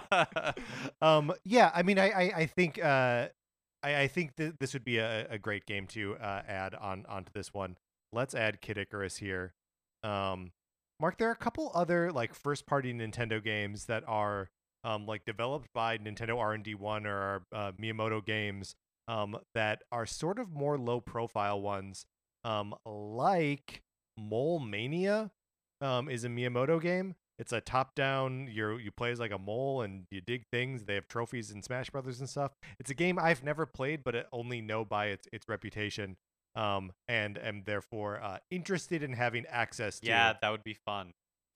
Um, 1.01 1.33
yeah, 1.45 1.71
I 1.73 1.83
mean, 1.83 1.99
I, 1.99 2.09
I, 2.09 2.21
I 2.37 2.45
think, 2.47 2.83
uh, 2.83 3.27
I, 3.83 4.01
I 4.01 4.07
think 4.07 4.35
that 4.37 4.59
this 4.59 4.73
would 4.73 4.83
be 4.83 4.97
a, 4.97 5.27
a 5.29 5.37
great 5.37 5.65
game 5.65 5.87
to 5.87 6.15
uh, 6.15 6.41
add 6.47 6.73
on 6.73 7.05
onto 7.07 7.31
this 7.33 7.53
one. 7.53 7.77
Let's 8.11 8.33
add 8.33 8.61
Kid 8.61 8.77
Icarus 8.77 9.17
here. 9.17 9.53
Um, 10.03 10.51
Mark, 10.99 11.17
there 11.17 11.29
are 11.29 11.33
a 11.33 11.35
couple 11.35 11.71
other 11.73 12.11
like 12.11 12.33
first-party 12.33 12.93
Nintendo 12.93 13.43
games 13.43 13.85
that 13.85 14.03
are 14.07 14.49
um, 14.83 15.05
like 15.05 15.25
developed 15.25 15.67
by 15.73 15.97
Nintendo 15.97 16.37
R 16.39 16.53
and 16.53 16.63
D 16.63 16.75
One 16.75 17.05
or 17.05 17.43
uh, 17.53 17.71
Miyamoto 17.73 18.25
games 18.25 18.75
um, 19.07 19.37
that 19.53 19.81
are 19.91 20.05
sort 20.05 20.39
of 20.39 20.51
more 20.51 20.77
low-profile 20.77 21.61
ones, 21.61 22.05
um, 22.43 22.73
like 22.85 23.81
Mole 24.17 24.59
Mania 24.59 25.31
um, 25.83 26.09
is 26.09 26.23
a 26.23 26.29
Miyamoto 26.29 26.81
game. 26.81 27.15
It's 27.37 27.51
a 27.51 27.61
top-down. 27.61 28.47
You 28.51 28.77
you 28.77 28.91
play 28.91 29.11
as 29.11 29.19
like 29.19 29.31
a 29.31 29.37
mole 29.37 29.81
and 29.81 30.05
you 30.11 30.21
dig 30.21 30.45
things. 30.51 30.85
They 30.85 30.95
have 30.95 31.07
trophies 31.07 31.51
in 31.51 31.61
Smash 31.61 31.89
Brothers 31.89 32.19
and 32.19 32.29
stuff. 32.29 32.51
It's 32.79 32.89
a 32.89 32.93
game 32.93 33.19
I've 33.19 33.43
never 33.43 33.65
played, 33.65 34.03
but 34.03 34.15
I 34.15 34.23
only 34.31 34.61
know 34.61 34.85
by 34.85 35.07
its 35.07 35.27
its 35.33 35.49
reputation, 35.49 36.15
um, 36.55 36.91
and 37.07 37.37
am 37.37 37.63
therefore 37.65 38.21
uh, 38.23 38.37
interested 38.49 39.03
in 39.03 39.13
having 39.13 39.45
access 39.47 39.99
to. 39.99 40.07
yeah, 40.07 40.33
that 40.41 40.49
would 40.49 40.63
be 40.63 40.77
fun. 40.85 41.13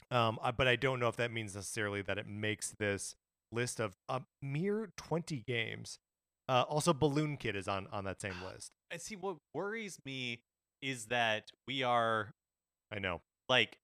Um, 0.10 0.40
uh, 0.42 0.52
but 0.52 0.68
I 0.68 0.76
don't 0.76 1.00
know 1.00 1.10
if 1.10 1.16
that 1.18 1.32
means 1.32 1.56
necessarily 1.56 2.02
that 2.02 2.18
it 2.18 2.28
makes 2.28 2.74
this 2.80 3.16
list 3.52 3.80
of 3.80 3.96
a 4.10 4.22
mere 4.42 4.92
20 4.98 5.44
games. 5.48 6.00
Uh, 6.50 6.64
also, 6.68 6.94
Balloon 6.94 7.38
Kid 7.38 7.56
is 7.56 7.68
on 7.68 7.88
on 7.92 8.04
that 8.06 8.20
same 8.20 8.36
list. 8.44 8.72
I 8.92 8.98
see, 8.98 9.16
what 9.16 9.38
worries 9.54 10.00
me 10.06 10.42
is 10.82 11.06
that 11.06 11.52
we 11.68 11.84
are 11.84 12.32
I 12.92 13.00
know 13.00 13.22
like 13.50 13.78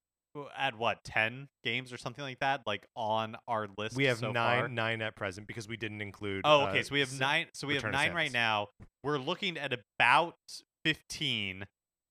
at 0.58 0.78
what 0.78 1.04
ten 1.04 1.48
games 1.64 1.94
or 1.94 1.98
something 1.98 2.24
like 2.24 2.40
that, 2.40 2.62
like 2.66 2.86
on 2.96 3.36
our 3.48 3.68
list. 3.78 3.96
we 3.96 4.06
have 4.06 4.20
so 4.20 4.32
nine 4.32 4.60
far? 4.60 4.68
nine 4.68 5.02
at 5.02 5.16
present 5.16 5.48
because 5.48 5.68
we 5.68 5.78
didn't 5.78 6.02
include. 6.02 6.42
Oh, 6.46 6.62
uh, 6.62 6.70
okay. 6.70 6.84
So 6.84 6.94
we 6.94 7.00
have 7.00 7.10
s- 7.10 7.20
nine. 7.20 7.48
So 7.54 7.68
we 7.68 7.76
have 7.76 7.92
nine 7.92 8.14
right 8.14 8.32
now. 8.32 8.70
We're 9.04 9.18
looking 9.18 9.58
at 9.58 9.74
about 10.00 10.36
fifteen, 10.84 11.66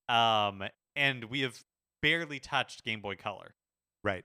um, 0.09 0.63
and 0.97 1.25
we 1.25 1.41
have 1.41 1.61
barely 2.03 2.39
touched 2.41 2.85
Game 2.85 3.01
Boy 3.01 3.17
Color. 3.17 3.55
Right. 4.05 4.25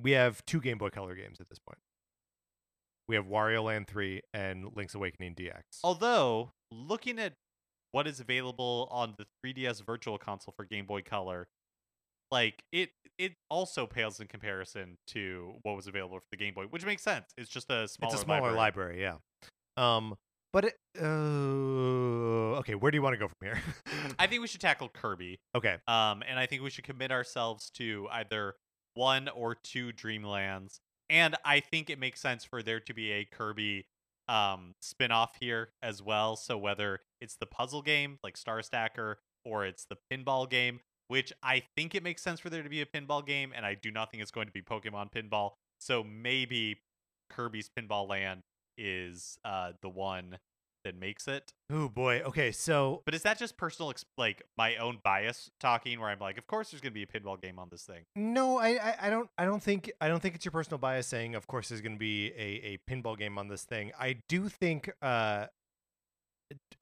We 0.00 0.12
have 0.12 0.44
two 0.46 0.60
Game 0.60 0.78
Boy 0.78 0.90
Color 0.90 1.14
games 1.14 1.40
at 1.40 1.48
this 1.48 1.58
point. 1.58 1.78
We 3.08 3.14
have 3.16 3.24
Wario 3.24 3.64
Land 3.64 3.88
3 3.88 4.20
and 4.34 4.76
Link's 4.76 4.94
Awakening 4.94 5.34
DX. 5.34 5.62
Although 5.82 6.52
looking 6.70 7.18
at 7.18 7.32
what 7.92 8.06
is 8.06 8.20
available 8.20 8.86
on 8.90 9.14
the 9.16 9.24
3DS 9.42 9.84
Virtual 9.84 10.18
Console 10.18 10.52
for 10.54 10.66
Game 10.66 10.84
Boy 10.84 11.00
Color, 11.00 11.48
like 12.30 12.62
it, 12.72 12.90
it 13.18 13.32
also 13.50 13.86
pales 13.86 14.20
in 14.20 14.26
comparison 14.28 14.96
to 15.08 15.54
what 15.62 15.74
was 15.76 15.86
available 15.86 16.18
for 16.18 16.26
the 16.30 16.36
Game 16.36 16.54
Boy, 16.54 16.64
which 16.70 16.84
makes 16.84 17.02
sense. 17.02 17.26
It's 17.36 17.50
just 17.50 17.70
a 17.70 17.88
smaller. 17.88 18.12
it's 18.12 18.20
a 18.22 18.24
smaller 18.24 18.52
library. 18.52 19.00
yeah. 19.00 19.16
Um, 19.76 20.14
but 20.52 20.64
it, 20.64 20.74
uh, 21.00 22.58
okay, 22.58 22.74
where 22.74 22.90
do 22.90 22.96
you 22.96 23.02
want 23.02 23.14
to 23.14 23.18
go 23.18 23.28
from 23.28 23.36
here? 23.42 23.60
I 24.18 24.26
think 24.26 24.40
we 24.40 24.48
should 24.48 24.60
tackle 24.60 24.88
Kirby. 24.88 25.38
okay, 25.54 25.76
Um, 25.86 26.22
and 26.28 26.38
I 26.38 26.46
think 26.46 26.62
we 26.62 26.70
should 26.70 26.84
commit 26.84 27.10
ourselves 27.12 27.70
to 27.74 28.08
either 28.10 28.54
one 28.94 29.28
or 29.28 29.54
two 29.54 29.92
Dreamlands. 29.92 30.80
And 31.10 31.36
I 31.44 31.60
think 31.60 31.90
it 31.90 31.98
makes 31.98 32.20
sense 32.20 32.44
for 32.44 32.62
there 32.62 32.80
to 32.80 32.94
be 32.94 33.12
a 33.12 33.24
Kirby 33.24 33.86
um 34.28 34.74
spin-off 34.82 35.36
here 35.40 35.70
as 35.82 36.02
well. 36.02 36.36
So 36.36 36.58
whether 36.58 37.00
it's 37.20 37.36
the 37.36 37.46
puzzle 37.46 37.80
game 37.80 38.18
like 38.22 38.36
Star 38.36 38.60
Stacker 38.62 39.20
or 39.44 39.64
it's 39.64 39.86
the 39.86 39.96
pinball 40.12 40.48
game, 40.50 40.80
which 41.08 41.32
I 41.42 41.62
think 41.76 41.94
it 41.94 42.02
makes 42.02 42.22
sense 42.22 42.40
for 42.40 42.50
there 42.50 42.62
to 42.62 42.68
be 42.68 42.80
a 42.80 42.86
pinball 42.86 43.26
game, 43.26 43.52
and 43.54 43.66
I 43.66 43.74
do 43.74 43.90
not 43.90 44.10
think 44.10 44.22
it's 44.22 44.30
going 44.30 44.46
to 44.46 44.52
be 44.52 44.62
Pokemon 44.62 45.10
Pinball. 45.12 45.52
So 45.80 46.04
maybe 46.04 46.80
Kirby's 47.30 47.68
Pinball 47.68 48.08
Land 48.08 48.42
is 48.76 49.38
uh 49.44 49.72
the 49.82 49.88
one 49.88 50.38
that 50.84 50.94
makes 50.98 51.26
it. 51.26 51.52
oh 51.72 51.88
boy. 51.88 52.20
Okay, 52.20 52.52
so 52.52 53.02
But 53.04 53.12
is 53.14 53.22
that 53.22 53.36
just 53.38 53.56
personal, 53.56 53.92
like 54.16 54.42
my 54.56 54.76
own 54.76 54.98
bias 55.02 55.50
talking, 55.58 55.98
where 56.00 56.08
I'm 56.08 56.20
like, 56.20 56.38
of 56.38 56.46
course 56.46 56.70
there's 56.70 56.80
gonna 56.80 56.92
be 56.92 57.02
a 57.02 57.06
pinball 57.06 57.40
game 57.40 57.58
on 57.58 57.68
this 57.70 57.82
thing? 57.82 58.04
No, 58.14 58.58
I, 58.58 58.68
I, 58.68 58.96
I 59.02 59.10
don't 59.10 59.28
I 59.36 59.44
don't 59.44 59.62
think 59.62 59.90
I 60.00 60.06
don't 60.08 60.20
think 60.20 60.36
it's 60.36 60.44
your 60.44 60.52
personal 60.52 60.78
bias 60.78 61.06
saying 61.08 61.34
of 61.34 61.46
course 61.48 61.68
there's 61.68 61.80
going 61.80 61.96
to 61.96 61.98
be 61.98 62.28
a, 62.28 62.78
a 62.78 62.78
pinball 62.90 63.18
game 63.18 63.38
on 63.38 63.48
this 63.48 63.64
thing. 63.64 63.90
I 63.98 64.18
do 64.28 64.48
think 64.48 64.90
uh 65.02 65.46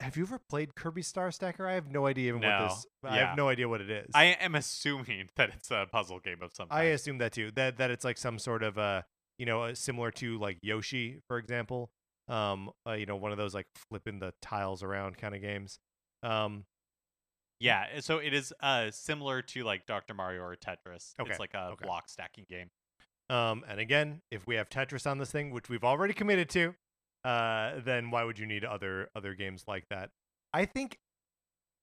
have 0.01 0.17
you 0.17 0.25
ever 0.25 0.39
played 0.49 0.75
Kirby 0.75 1.03
Star 1.03 1.31
Stacker? 1.31 1.67
I 1.67 1.75
have 1.75 1.91
no 1.91 2.07
idea 2.07 2.29
even 2.29 2.41
No. 2.41 2.49
what 2.49 2.69
this 2.69 2.87
I 3.05 3.17
have 3.19 3.37
no 3.37 3.49
idea 3.49 3.69
what 3.69 3.81
it 3.81 3.91
is. 3.91 4.11
I 4.15 4.25
am 4.41 4.55
assuming 4.55 5.29
that 5.37 5.51
it's 5.51 5.71
a 5.71 5.87
puzzle 5.91 6.21
game 6.21 6.43
of 6.43 6.53
some 6.55 6.69
I 6.71 6.85
assume 6.85 7.19
that 7.19 7.33
too. 7.33 7.51
That 7.55 7.79
that 7.79 7.91
it's 7.91 8.05
like 8.05 8.19
some 8.19 8.39
sort 8.39 8.63
of 8.63 8.79
uh 8.79 9.03
you 9.39 9.45
know, 9.47 9.65
uh, 9.65 9.75
similar 9.75 10.11
to 10.13 10.39
like 10.39 10.59
Yoshi, 10.63 11.21
for 11.29 11.39
example. 11.39 11.91
Um 12.29 12.71
uh, 12.89 12.93
you 12.93 13.07
know, 13.07 13.17
one 13.17 13.33
of 13.33 13.39
those 13.39 13.55
like 13.55 13.67
flipping 13.91 14.19
the 14.19 14.33
tiles 14.43 14.83
around 14.83 15.19
kind 15.19 15.35
of 15.35 15.41
games. 15.41 15.79
Um 16.23 16.65
yeah, 17.59 17.87
uh, 17.97 18.01
so 18.03 18.19
it 18.19 18.35
is 18.35 18.53
uh 18.61 18.91
similar 18.91 19.43
to 19.43 19.65
like 19.65 19.87
Dr. 19.87 20.15
Mario 20.15 20.43
or 20.43 20.57
Tetris. 20.57 21.15
Okay, 21.21 21.31
It's 21.31 21.41
like 21.41 21.55
a 21.55 21.69
okay. 21.73 21.85
block 21.87 22.09
stacking 22.09 22.45
game. 22.49 22.71
Um, 23.29 23.65
and 23.67 23.81
again, 23.81 24.21
if 24.31 24.47
we 24.47 24.55
have 24.55 24.69
Tetris 24.69 25.11
on 25.11 25.19
this 25.19 25.33
thing, 25.33 25.51
which 25.51 25.69
we've 25.69 25.83
already 25.83 26.15
committed 26.15 26.49
to, 26.51 26.75
uh, 27.27 27.81
then 27.85 28.11
why 28.11 28.25
would 28.25 28.39
you 28.39 28.47
need 28.47 28.65
other 28.65 29.09
other 29.15 29.35
games 29.35 29.65
like 29.67 29.89
that? 29.91 30.11
I 30.53 30.65
think, 30.65 30.99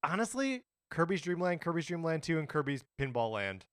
honestly, 0.04 0.64
Kirby's 0.92 1.22
Dream 1.22 1.40
Land, 1.40 1.62
Kirby's 1.62 1.88
Dream 1.88 2.04
Land 2.04 2.24
Two, 2.24 2.40
and 2.40 2.48
Kirby's 2.48 2.84
Pinball 3.00 3.32
Land. 3.32 3.66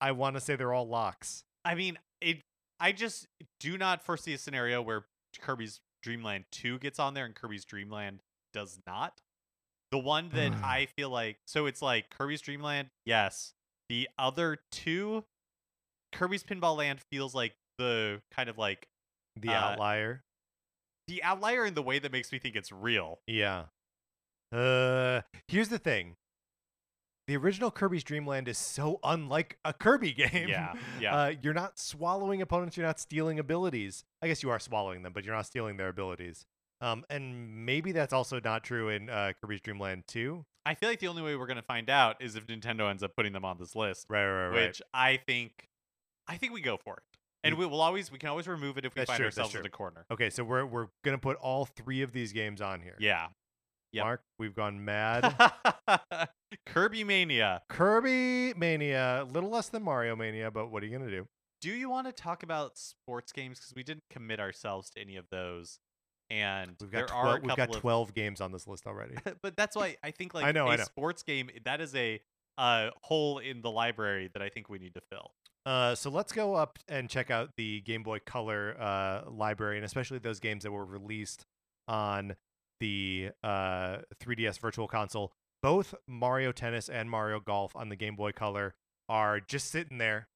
I 0.00 0.12
want 0.12 0.34
to 0.36 0.40
say 0.40 0.56
they're 0.56 0.72
all 0.72 0.88
locks. 0.88 1.44
I 1.64 1.74
mean, 1.74 1.98
it. 2.20 2.40
I 2.80 2.90
just 2.92 3.28
do 3.60 3.78
not 3.78 4.02
foresee 4.04 4.34
a 4.34 4.38
scenario 4.38 4.82
where 4.82 5.04
Kirby's 5.40 5.80
Dreamland 6.02 6.46
2 6.50 6.80
gets 6.80 6.98
on 6.98 7.14
there 7.14 7.24
and 7.24 7.32
Kirby's 7.32 7.64
Dreamland 7.64 8.22
does 8.52 8.80
not. 8.88 9.20
The 9.92 9.98
one 9.98 10.30
that 10.30 10.52
I 10.64 10.86
feel 10.96 11.08
like 11.10 11.38
so 11.46 11.66
it's 11.66 11.80
like 11.80 12.10
Kirby's 12.10 12.40
Dreamland, 12.40 12.88
yes. 13.06 13.52
The 13.88 14.08
other 14.18 14.58
two, 14.72 15.24
Kirby's 16.12 16.42
Pinball 16.42 16.76
Land 16.76 17.00
feels 17.10 17.34
like 17.36 17.54
the 17.78 18.20
kind 18.34 18.48
of 18.48 18.58
like 18.58 18.88
The 19.40 19.50
Uh, 19.50 19.52
outlier. 19.52 20.24
The 21.08 21.22
outlier 21.22 21.64
in 21.66 21.74
the 21.74 21.82
way 21.82 21.98
that 21.98 22.12
makes 22.12 22.32
me 22.32 22.38
think 22.38 22.56
it's 22.56 22.72
real. 22.72 23.20
Yeah. 23.26 23.64
Uh, 24.52 25.22
here's 25.48 25.68
the 25.68 25.78
thing. 25.78 26.16
The 27.28 27.36
original 27.36 27.70
Kirby's 27.70 28.02
Dream 28.04 28.26
Land 28.26 28.48
is 28.48 28.58
so 28.58 28.98
unlike 29.04 29.56
a 29.64 29.72
Kirby 29.72 30.12
game. 30.14 30.48
Yeah, 30.48 30.74
yeah. 31.00 31.16
Uh, 31.16 31.32
you're 31.40 31.54
not 31.54 31.78
swallowing 31.78 32.42
opponents. 32.42 32.76
You're 32.76 32.86
not 32.86 32.98
stealing 33.00 33.38
abilities. 33.38 34.04
I 34.20 34.28
guess 34.28 34.42
you 34.42 34.50
are 34.50 34.58
swallowing 34.58 35.02
them, 35.02 35.12
but 35.12 35.24
you're 35.24 35.34
not 35.34 35.46
stealing 35.46 35.76
their 35.76 35.88
abilities. 35.88 36.44
Um, 36.80 37.04
and 37.08 37.64
maybe 37.64 37.92
that's 37.92 38.12
also 38.12 38.40
not 38.44 38.64
true 38.64 38.88
in 38.88 39.08
uh, 39.08 39.32
Kirby's 39.40 39.60
Dream 39.60 39.78
Land 39.78 40.02
2. 40.08 40.44
I 40.66 40.74
feel 40.74 40.88
like 40.88 40.98
the 40.98 41.06
only 41.08 41.22
way 41.22 41.36
we're 41.36 41.46
gonna 41.46 41.62
find 41.62 41.88
out 41.88 42.16
is 42.20 42.34
if 42.36 42.46
Nintendo 42.46 42.90
ends 42.90 43.02
up 43.04 43.14
putting 43.16 43.32
them 43.32 43.44
on 43.44 43.56
this 43.58 43.74
list, 43.76 44.06
Right, 44.08 44.26
right, 44.26 44.48
right. 44.48 44.66
which 44.68 44.82
I 44.92 45.16
think, 45.16 45.68
I 46.28 46.36
think 46.36 46.52
we 46.52 46.60
go 46.60 46.76
for 46.76 46.96
it, 46.96 47.02
and 47.44 47.56
we 47.56 47.66
will 47.66 47.80
always 47.80 48.10
we 48.10 48.18
can 48.18 48.28
always 48.28 48.46
remove 48.46 48.78
it 48.78 48.84
if 48.84 48.94
we 48.94 49.00
That's 49.00 49.10
find 49.10 49.18
true, 49.18 49.26
ourselves 49.26 49.54
in 49.54 49.66
a 49.66 49.70
corner. 49.70 50.04
Okay, 50.10 50.30
so 50.30 50.44
we're 50.44 50.64
we're 50.64 50.88
gonna 51.04 51.18
put 51.18 51.36
all 51.38 51.64
three 51.64 52.02
of 52.02 52.12
these 52.12 52.32
games 52.32 52.60
on 52.60 52.80
here. 52.80 52.96
Yeah, 52.98 53.28
Yep. 53.92 54.04
Mark, 54.04 54.22
we've 54.38 54.54
gone 54.54 54.82
mad. 54.84 55.34
Kirby 56.66 57.04
Mania. 57.04 57.60
Kirby 57.68 58.54
Mania, 58.56 59.22
a 59.22 59.24
little 59.24 59.50
less 59.50 59.68
than 59.68 59.82
Mario 59.82 60.16
Mania, 60.16 60.50
but 60.50 60.70
what 60.70 60.82
are 60.82 60.86
you 60.86 60.98
gonna 60.98 61.10
do? 61.10 61.26
Do 61.60 61.70
you 61.70 61.90
want 61.90 62.06
to 62.06 62.12
talk 62.12 62.42
about 62.42 62.78
sports 62.78 63.32
games 63.32 63.58
because 63.58 63.74
we 63.76 63.82
didn't 63.82 64.04
commit 64.10 64.40
ourselves 64.40 64.90
to 64.90 65.00
any 65.00 65.16
of 65.16 65.26
those, 65.30 65.78
and 66.30 66.74
We've 66.80 66.90
got 66.90 67.08
there 67.08 67.16
are 67.16 67.36
a 67.36 67.40
twelve. 67.40 67.42
We've 67.42 67.48
couple 67.50 67.66
got 67.66 67.74
of 67.76 67.80
twelve 67.80 68.14
games 68.14 68.40
on 68.40 68.50
this 68.50 68.66
list 68.66 68.86
already. 68.86 69.14
but 69.42 69.56
that's 69.56 69.76
why 69.76 69.96
I 70.02 70.10
think 70.10 70.32
like 70.34 70.44
I 70.46 70.52
know, 70.52 70.66
a 70.68 70.70
I 70.70 70.76
know. 70.76 70.84
sports 70.84 71.22
game 71.22 71.50
that 71.64 71.80
is 71.82 71.94
a 71.94 72.20
uh, 72.56 72.90
hole 73.02 73.38
in 73.38 73.60
the 73.60 73.70
library 73.70 74.30
that 74.32 74.42
I 74.42 74.48
think 74.48 74.68
we 74.70 74.78
need 74.78 74.94
to 74.94 75.02
fill. 75.10 75.32
Uh, 75.64 75.94
so 75.94 76.10
let's 76.10 76.32
go 76.32 76.54
up 76.54 76.78
and 76.88 77.08
check 77.08 77.30
out 77.30 77.50
the 77.56 77.80
Game 77.82 78.02
Boy 78.02 78.18
Color 78.24 78.76
uh, 78.80 79.30
library, 79.30 79.76
and 79.76 79.84
especially 79.84 80.18
those 80.18 80.40
games 80.40 80.64
that 80.64 80.72
were 80.72 80.84
released 80.84 81.44
on 81.86 82.34
the 82.80 83.30
uh, 83.44 83.98
3DS 84.22 84.58
Virtual 84.58 84.88
Console. 84.88 85.32
Both 85.62 85.94
Mario 86.08 86.50
Tennis 86.50 86.88
and 86.88 87.08
Mario 87.08 87.38
Golf 87.38 87.76
on 87.76 87.88
the 87.88 87.96
Game 87.96 88.16
Boy 88.16 88.32
Color 88.32 88.74
are 89.08 89.38
just 89.38 89.70
sitting 89.70 89.98
there. 89.98 90.26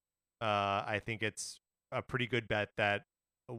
Uh, 0.41 0.85
I 0.87 1.01
think 1.05 1.22
it's 1.22 1.59
a 1.91 2.03
pretty 2.03 2.29
good 2.29 2.47
bet 2.47 2.68
that 2.77 3.03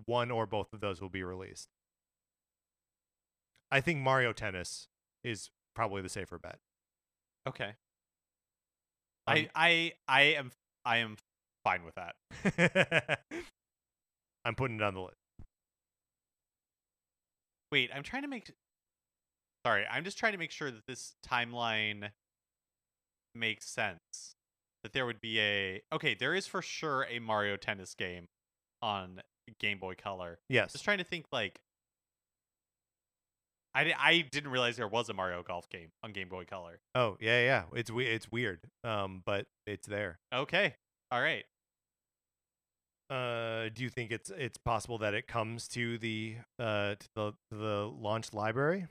one 0.05 0.32
or 0.32 0.45
both 0.45 0.72
of 0.74 0.80
those 0.80 1.01
will 1.01 1.09
be 1.09 1.24
released. 1.24 1.68
I 3.72 3.82
think 3.82 3.99
Mario 3.99 4.32
Tennis 4.32 4.88
is 5.24 5.49
probably 5.76 6.01
the 6.01 6.09
safer 6.09 6.39
bet. 6.39 6.59
Okay. 7.47 7.74
Um, 9.28 9.36
I 9.36 9.49
I 9.55 9.93
I 10.07 10.22
am 10.22 10.51
I 10.86 10.97
am 10.97 11.18
fine 11.68 11.84
with 11.84 11.95
that. 11.95 13.20
I'm 14.45 14.55
putting 14.55 14.78
it 14.78 14.84
on 14.84 14.93
the 14.93 15.01
list. 15.01 15.15
Wait, 17.72 17.89
I'm 17.93 18.03
trying 18.03 18.22
to 18.22 18.28
make. 18.28 18.49
Sorry, 19.65 19.86
I'm 19.91 20.03
just 20.05 20.18
trying 20.18 20.32
to 20.32 20.38
make 20.38 20.51
sure 20.51 20.72
that 20.72 20.88
this 20.88 21.15
timeline 21.28 22.11
makes 23.36 23.68
sense. 23.68 24.36
that 24.84 24.93
there 24.93 25.05
would 25.05 25.20
be 25.20 25.39
a 25.41 25.82
okay. 25.93 26.15
There 26.18 26.34
is 26.34 26.47
for 26.47 26.61
sure 26.61 27.05
a 27.09 27.20
Mario 27.20 27.57
Tennis 27.57 27.93
game 27.93 28.28
on 28.82 29.22
Game 29.59 29.80
Boy 29.80 29.95
Color. 29.95 30.39
Yes. 30.49 30.72
Just 30.72 30.86
trying 30.86 30.99
to 30.99 31.03
think 31.03 31.26
like. 31.32 31.59
I, 33.76 33.93
I 33.99 34.22
didn't 34.32 34.49
realize 34.49 34.76
there 34.78 34.88
was 34.88 35.07
a 35.09 35.13
Mario 35.13 35.43
Golf 35.43 35.70
game 35.70 35.89
on 36.01 36.11
Game 36.11 36.30
Boy 36.30 36.45
Color. 36.45 36.80
Oh 36.95 37.18
yeah, 37.20 37.41
yeah. 37.43 37.63
It's 37.76 37.91
we- 37.91 38.07
it's 38.07 38.32
weird, 38.32 38.61
um, 38.84 39.22
but 39.26 39.45
it's 39.68 39.86
there. 39.86 40.18
Okay, 40.34 40.74
all 41.11 41.22
right. 41.22 41.43
Uh, 43.10 43.70
do 43.74 43.84
you 43.84 43.89
think 43.89 44.12
it's 44.12 44.30
it's 44.32 44.58
possible 44.58 44.97
that 44.97 45.14
it 45.14 45.28
comes 45.28 45.68
to 45.70 45.97
the 45.97 46.36
uh 46.60 46.95
to 46.95 47.08
the 47.16 47.32
to 47.51 47.58
the 47.58 47.91
launch 47.99 48.34
library? 48.34 48.88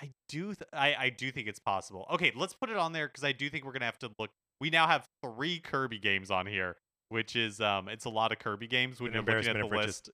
I 0.00 0.10
do. 0.28 0.54
Th- 0.54 0.68
I 0.72 0.94
I 0.94 1.10
do 1.10 1.30
think 1.32 1.48
it's 1.48 1.58
possible. 1.58 2.06
Okay, 2.10 2.32
let's 2.34 2.54
put 2.54 2.68
it 2.70 2.76
on 2.76 2.92
there 2.92 3.06
because 3.06 3.24
I 3.24 3.32
do 3.32 3.48
think 3.48 3.64
we're 3.64 3.72
gonna 3.72 3.86
have 3.86 3.98
to 4.00 4.10
look. 4.18 4.30
We 4.60 4.68
now 4.70 4.86
have 4.86 5.06
three 5.24 5.58
Kirby 5.58 5.98
games 5.98 6.30
on 6.30 6.46
here, 6.46 6.76
which 7.08 7.34
is 7.34 7.60
um, 7.60 7.88
it's 7.88 8.04
a 8.04 8.10
lot 8.10 8.30
of 8.32 8.38
Kirby 8.38 8.66
games 8.66 9.00
when 9.00 9.08
An 9.14 9.24
you're 9.26 9.36
looking 9.36 9.50
at 9.56 9.56
the 9.70 9.76
list. 9.76 10.10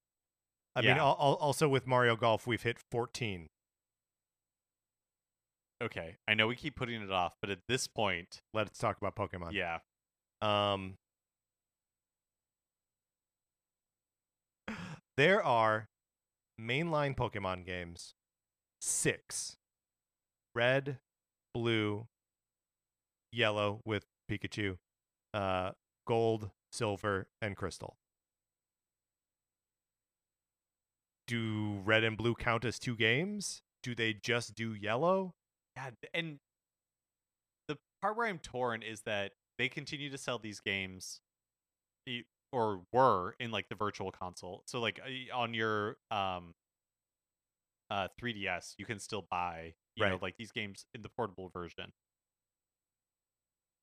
I 0.76 0.80
mean, 0.82 0.90
Yeah. 0.96 1.02
al- 1.02 1.14
also 1.14 1.68
with 1.68 1.86
Mario 1.86 2.14
Golf, 2.14 2.46
we've 2.46 2.62
hit 2.62 2.78
fourteen. 2.92 3.48
Okay, 5.82 6.16
I 6.26 6.34
know 6.34 6.48
we 6.48 6.56
keep 6.56 6.74
putting 6.74 7.00
it 7.02 7.10
off, 7.10 7.34
but 7.40 7.50
at 7.50 7.60
this 7.68 7.86
point, 7.86 8.40
Let's 8.52 8.78
talk 8.78 8.96
about 9.00 9.14
Pokemon. 9.14 9.52
yeah, 9.52 9.78
Um, 10.42 10.94
there 15.18 15.44
are 15.44 15.88
mainline 16.60 17.16
Pokemon 17.16 17.66
games, 17.66 18.14
six 18.80 19.56
red, 20.54 20.98
blue, 21.52 22.06
yellow 23.32 23.80
with 23.84 24.04
Pikachu, 24.30 24.76
uh, 25.34 25.72
gold, 26.06 26.50
silver, 26.70 27.26
and 27.42 27.56
crystal. 27.56 27.96
Do 31.26 31.80
red 31.84 32.04
and 32.04 32.16
blue 32.16 32.36
count 32.36 32.64
as 32.64 32.78
two 32.78 32.94
games? 32.94 33.60
Do 33.82 33.96
they 33.96 34.14
just 34.14 34.54
do 34.54 34.72
yellow? 34.72 35.34
yeah, 35.76 35.90
and 36.14 36.38
the 37.66 37.76
part 38.00 38.16
where 38.16 38.28
I'm 38.28 38.38
torn 38.38 38.82
is 38.82 39.00
that 39.02 39.32
they 39.58 39.68
continue 39.68 40.10
to 40.10 40.18
sell 40.18 40.38
these 40.38 40.60
games, 40.60 41.20
or 42.52 42.82
were 42.92 43.34
in 43.40 43.50
like 43.50 43.68
the 43.68 43.74
virtual 43.74 44.10
console. 44.10 44.62
So 44.66 44.80
like 44.80 45.00
on 45.34 45.54
your 45.54 45.96
um, 46.10 46.54
uh, 47.90 48.08
3DS, 48.18 48.74
you 48.78 48.84
can 48.86 48.98
still 48.98 49.26
buy 49.30 49.74
you 49.96 50.04
know 50.04 50.12
Right. 50.12 50.22
like 50.22 50.36
these 50.36 50.52
games 50.52 50.86
in 50.94 51.02
the 51.02 51.08
portable 51.08 51.48
version. 51.48 51.92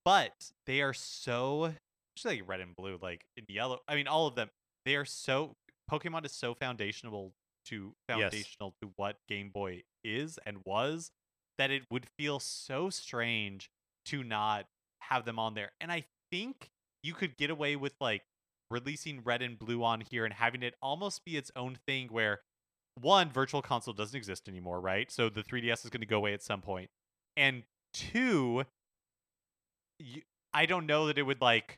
But 0.04 0.52
they 0.66 0.82
are 0.82 0.94
so, 0.94 1.74
just 2.16 2.26
like 2.26 2.48
red 2.48 2.60
and 2.60 2.76
blue, 2.76 3.00
like 3.02 3.26
in 3.38 3.46
yellow. 3.50 3.80
I 3.88 3.96
mean, 3.96 4.08
all 4.08 4.28
of 4.28 4.36
them. 4.36 4.50
They 4.86 4.96
are 4.96 5.06
so 5.06 5.56
Pokemon 5.90 6.26
is 6.26 6.32
so 6.32 6.54
foundational 6.54 7.34
to 7.66 7.96
Yes. 8.08 8.32
foundational 8.32 8.76
to 8.82 8.92
what 8.98 9.18
Game 9.28 9.50
Boy 9.50 9.84
is 10.04 10.38
and 10.46 10.60
was 10.66 11.12
that 11.58 11.72
it 11.72 11.84
would 11.90 12.06
feel 12.18 12.40
so 12.40 12.90
strange 12.92 13.70
to 14.06 14.24
not 14.24 14.68
have 15.00 15.26
them 15.26 15.40
on 15.40 15.56
there. 15.56 15.72
And 15.82 15.92
I 15.92 16.06
think 16.32 16.70
you 17.02 17.14
could 17.16 17.36
get 17.38 17.50
away 17.50 17.76
with 17.76 17.94
like 18.00 18.24
releasing 18.72 19.22
red 19.24 19.42
and 19.42 19.58
blue 19.58 19.84
on 19.84 20.02
here 20.02 20.26
and 20.26 20.34
having 20.34 20.64
it 20.64 20.76
almost 20.82 21.24
be 21.26 21.38
its 21.38 21.52
own 21.56 21.78
thing 21.88 22.08
where 22.10 22.42
one 23.00 23.30
virtual 23.30 23.62
console 23.62 23.94
doesn't 23.94 24.16
exist 24.16 24.48
anymore, 24.48 24.80
right? 24.80 25.12
So 25.12 25.30
the 25.30 25.44
3DS 25.44 25.84
is 25.84 25.90
going 25.90 26.02
to 26.02 26.08
go 26.08 26.18
away 26.18 26.34
at 26.34 26.42
some 26.42 26.62
point. 26.62 26.90
And 27.38 27.64
two, 27.94 28.64
you, 30.00 30.22
I 30.54 30.66
don't 30.66 30.86
know 30.86 31.08
that 31.08 31.18
it 31.18 31.24
would 31.24 31.42
like 31.42 31.78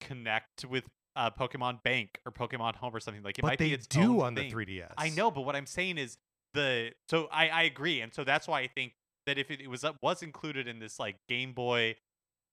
connect 0.00 0.64
with 0.64 0.84
uh, 1.16 1.30
Pokemon 1.30 1.82
Bank 1.82 2.20
or 2.24 2.32
Pokemon 2.32 2.76
Home 2.76 2.94
or 2.94 3.00
something 3.00 3.22
like 3.22 3.38
it 3.38 3.42
but 3.42 3.48
might 3.48 3.58
they 3.58 3.68
be 3.68 3.74
its 3.74 3.86
do 3.86 4.20
on 4.20 4.34
thing. 4.34 4.50
the 4.50 4.54
3DS. 4.54 4.92
I 4.96 5.08
know, 5.10 5.30
but 5.30 5.42
what 5.42 5.56
I'm 5.56 5.66
saying 5.66 5.98
is 5.98 6.16
the 6.54 6.92
so 7.08 7.28
I 7.32 7.48
I 7.48 7.62
agree, 7.64 8.00
and 8.00 8.14
so 8.14 8.24
that's 8.24 8.46
why 8.46 8.60
I 8.60 8.68
think 8.68 8.92
that 9.26 9.38
if 9.38 9.50
it, 9.50 9.60
it 9.60 9.68
was 9.68 9.84
was 10.02 10.22
included 10.22 10.68
in 10.68 10.78
this 10.78 10.98
like 10.98 11.16
Game 11.28 11.52
Boy 11.52 11.96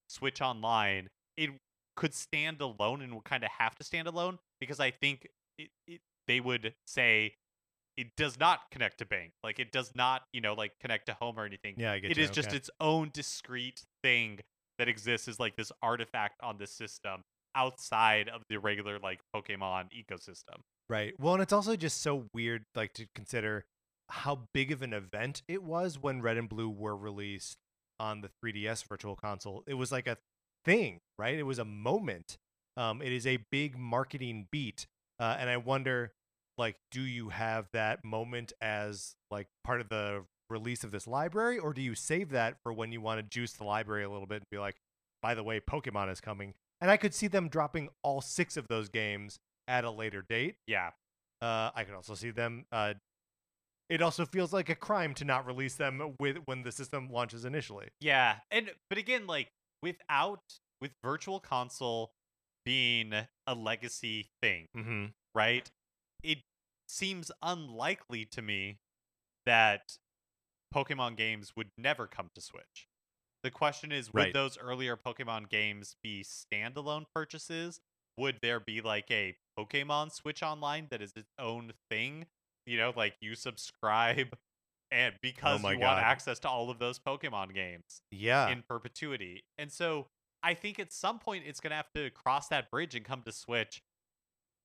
Switch 0.08 0.40
Online, 0.40 1.08
it 1.36 1.50
could 1.96 2.14
stand 2.14 2.60
alone 2.60 3.02
and 3.02 3.14
would 3.14 3.24
kind 3.24 3.42
of 3.44 3.50
have 3.58 3.74
to 3.76 3.84
stand 3.84 4.06
alone 4.06 4.38
because 4.60 4.80
I 4.80 4.90
think 4.90 5.28
it, 5.58 5.70
it 5.86 6.00
they 6.28 6.40
would 6.40 6.74
say 6.86 7.34
it 7.96 8.08
does 8.16 8.38
not 8.38 8.60
connect 8.70 8.98
to 8.98 9.06
Bank, 9.06 9.32
like 9.42 9.58
it 9.58 9.72
does 9.72 9.92
not 9.94 10.22
you 10.32 10.40
know 10.40 10.54
like 10.54 10.72
connect 10.80 11.06
to 11.06 11.14
Home 11.14 11.38
or 11.38 11.44
anything. 11.46 11.74
Yeah, 11.78 11.92
I 11.92 11.98
get 11.98 12.10
It 12.10 12.18
you. 12.18 12.24
is 12.24 12.30
just 12.30 12.52
its 12.52 12.70
own 12.80 13.10
discrete 13.12 13.82
thing 14.02 14.40
that 14.78 14.88
exists 14.88 15.28
as 15.28 15.40
like 15.40 15.56
this 15.56 15.72
artifact 15.82 16.40
on 16.42 16.58
the 16.58 16.66
system 16.66 17.22
outside 17.54 18.28
of 18.28 18.42
the 18.50 18.58
regular 18.58 18.98
like 18.98 19.20
Pokemon 19.34 19.88
ecosystem. 19.96 20.60
Right. 20.88 21.14
Well, 21.18 21.34
and 21.34 21.42
it's 21.42 21.52
also 21.52 21.74
just 21.74 22.02
so 22.02 22.26
weird, 22.34 22.64
like 22.74 22.92
to 22.94 23.06
consider 23.14 23.64
how 24.10 24.42
big 24.52 24.70
of 24.70 24.82
an 24.82 24.92
event 24.92 25.42
it 25.48 25.62
was 25.62 25.98
when 26.00 26.20
Red 26.20 26.36
and 26.36 26.48
Blue 26.48 26.68
were 26.68 26.96
released 26.96 27.56
on 27.98 28.20
the 28.20 28.28
3DS 28.44 28.86
Virtual 28.86 29.16
Console. 29.16 29.64
It 29.66 29.74
was 29.74 29.90
like 29.90 30.06
a 30.06 30.18
thing, 30.66 30.98
right? 31.18 31.38
It 31.38 31.44
was 31.44 31.58
a 31.58 31.64
moment. 31.64 32.36
Um, 32.76 33.00
it 33.00 33.12
is 33.12 33.26
a 33.26 33.38
big 33.50 33.78
marketing 33.78 34.48
beat, 34.52 34.86
uh, 35.18 35.36
and 35.40 35.48
I 35.48 35.56
wonder, 35.56 36.12
like, 36.58 36.76
do 36.90 37.00
you 37.00 37.30
have 37.30 37.68
that 37.72 38.04
moment 38.04 38.52
as 38.60 39.14
like 39.30 39.46
part 39.64 39.80
of 39.80 39.88
the 39.88 40.24
release 40.50 40.84
of 40.84 40.90
this 40.90 41.06
library, 41.06 41.58
or 41.58 41.72
do 41.72 41.80
you 41.80 41.94
save 41.94 42.28
that 42.30 42.56
for 42.62 42.72
when 42.74 42.92
you 42.92 43.00
want 43.00 43.18
to 43.18 43.22
juice 43.22 43.52
the 43.52 43.64
library 43.64 44.04
a 44.04 44.10
little 44.10 44.26
bit 44.26 44.36
and 44.36 44.50
be 44.50 44.58
like, 44.58 44.76
by 45.22 45.34
the 45.34 45.42
way, 45.42 45.58
Pokemon 45.58 46.12
is 46.12 46.20
coming? 46.20 46.52
And 46.82 46.90
I 46.90 46.98
could 46.98 47.14
see 47.14 47.26
them 47.28 47.48
dropping 47.48 47.88
all 48.02 48.20
six 48.20 48.58
of 48.58 48.68
those 48.68 48.90
games 48.90 49.38
at 49.66 49.84
a 49.84 49.90
later 49.90 50.22
date. 50.28 50.56
Yeah, 50.66 50.90
Uh, 51.40 51.70
I 51.74 51.84
could 51.84 51.94
also 51.94 52.14
see 52.14 52.30
them. 52.30 52.66
Uh, 52.70 52.94
it 53.88 54.02
also 54.02 54.26
feels 54.26 54.52
like 54.52 54.68
a 54.68 54.74
crime 54.74 55.14
to 55.14 55.24
not 55.24 55.46
release 55.46 55.76
them 55.76 56.14
with 56.20 56.38
when 56.44 56.62
the 56.62 56.72
system 56.72 57.08
launches 57.10 57.44
initially. 57.44 57.88
Yeah, 58.00 58.36
and 58.50 58.70
but 58.90 58.98
again, 58.98 59.26
like 59.26 59.48
without 59.86 60.40
with 60.80 60.90
Virtual 61.04 61.38
Console 61.38 62.10
being 62.64 63.12
a 63.46 63.54
legacy 63.54 64.28
thing, 64.42 64.66
Mm-hmm. 64.76 65.06
right? 65.32 65.70
It 66.24 66.38
seems 66.88 67.30
unlikely 67.40 68.24
to 68.32 68.42
me 68.42 68.78
that 69.44 69.82
Pokemon 70.74 71.16
games 71.16 71.52
would 71.56 71.70
never 71.78 72.08
come 72.08 72.30
to 72.34 72.40
Switch. 72.40 72.88
The 73.44 73.52
question 73.52 73.92
is, 73.92 74.12
would 74.12 74.18
Right. 74.20 74.34
those 74.34 74.58
earlier 74.58 74.96
Pokemon 74.96 75.48
games 75.48 75.94
be 76.02 76.24
standalone 76.24 77.04
purchases? 77.14 77.80
Would 78.18 78.40
there 78.42 78.58
be 78.58 78.80
like 78.80 79.08
a 79.10 79.36
Pokemon 79.56 80.10
Switch 80.10 80.42
Online 80.42 80.88
that 80.90 81.00
is 81.00 81.12
its 81.14 81.30
own 81.38 81.72
thing? 81.88 82.26
You 82.66 82.78
know, 82.78 82.92
like 82.96 83.14
you 83.20 83.36
subscribe 83.36 84.36
and 84.90 85.14
because 85.22 85.60
Oh 85.64 85.70
you 85.70 85.78
want 85.80 85.98
access 86.00 86.38
to 86.40 86.48
all 86.48 86.70
of 86.70 86.78
those 86.78 86.98
Pokemon 86.98 87.54
games 87.54 88.00
Yeah. 88.10 88.48
in 88.48 88.62
perpetuity. 88.68 89.42
And 89.58 89.70
so 89.72 90.06
I 90.42 90.54
think 90.54 90.78
at 90.78 90.92
some 90.92 91.18
point 91.18 91.44
it's 91.46 91.60
going 91.60 91.70
to 91.70 91.76
have 91.76 91.90
to 91.94 92.10
cross 92.10 92.48
that 92.48 92.70
bridge 92.70 92.94
and 92.94 93.04
come 93.04 93.22
to 93.22 93.32
Switch. 93.32 93.80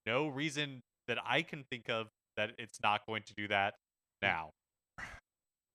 No 0.05 0.28
reason 0.28 0.82
that 1.07 1.17
I 1.26 1.41
can 1.41 1.63
think 1.63 1.89
of 1.89 2.07
that 2.38 2.51
it's 2.57 2.80
not 2.82 3.05
going 3.07 3.24
to 3.24 3.34
do 3.34 3.47
that 3.47 3.76
now. 4.22 4.51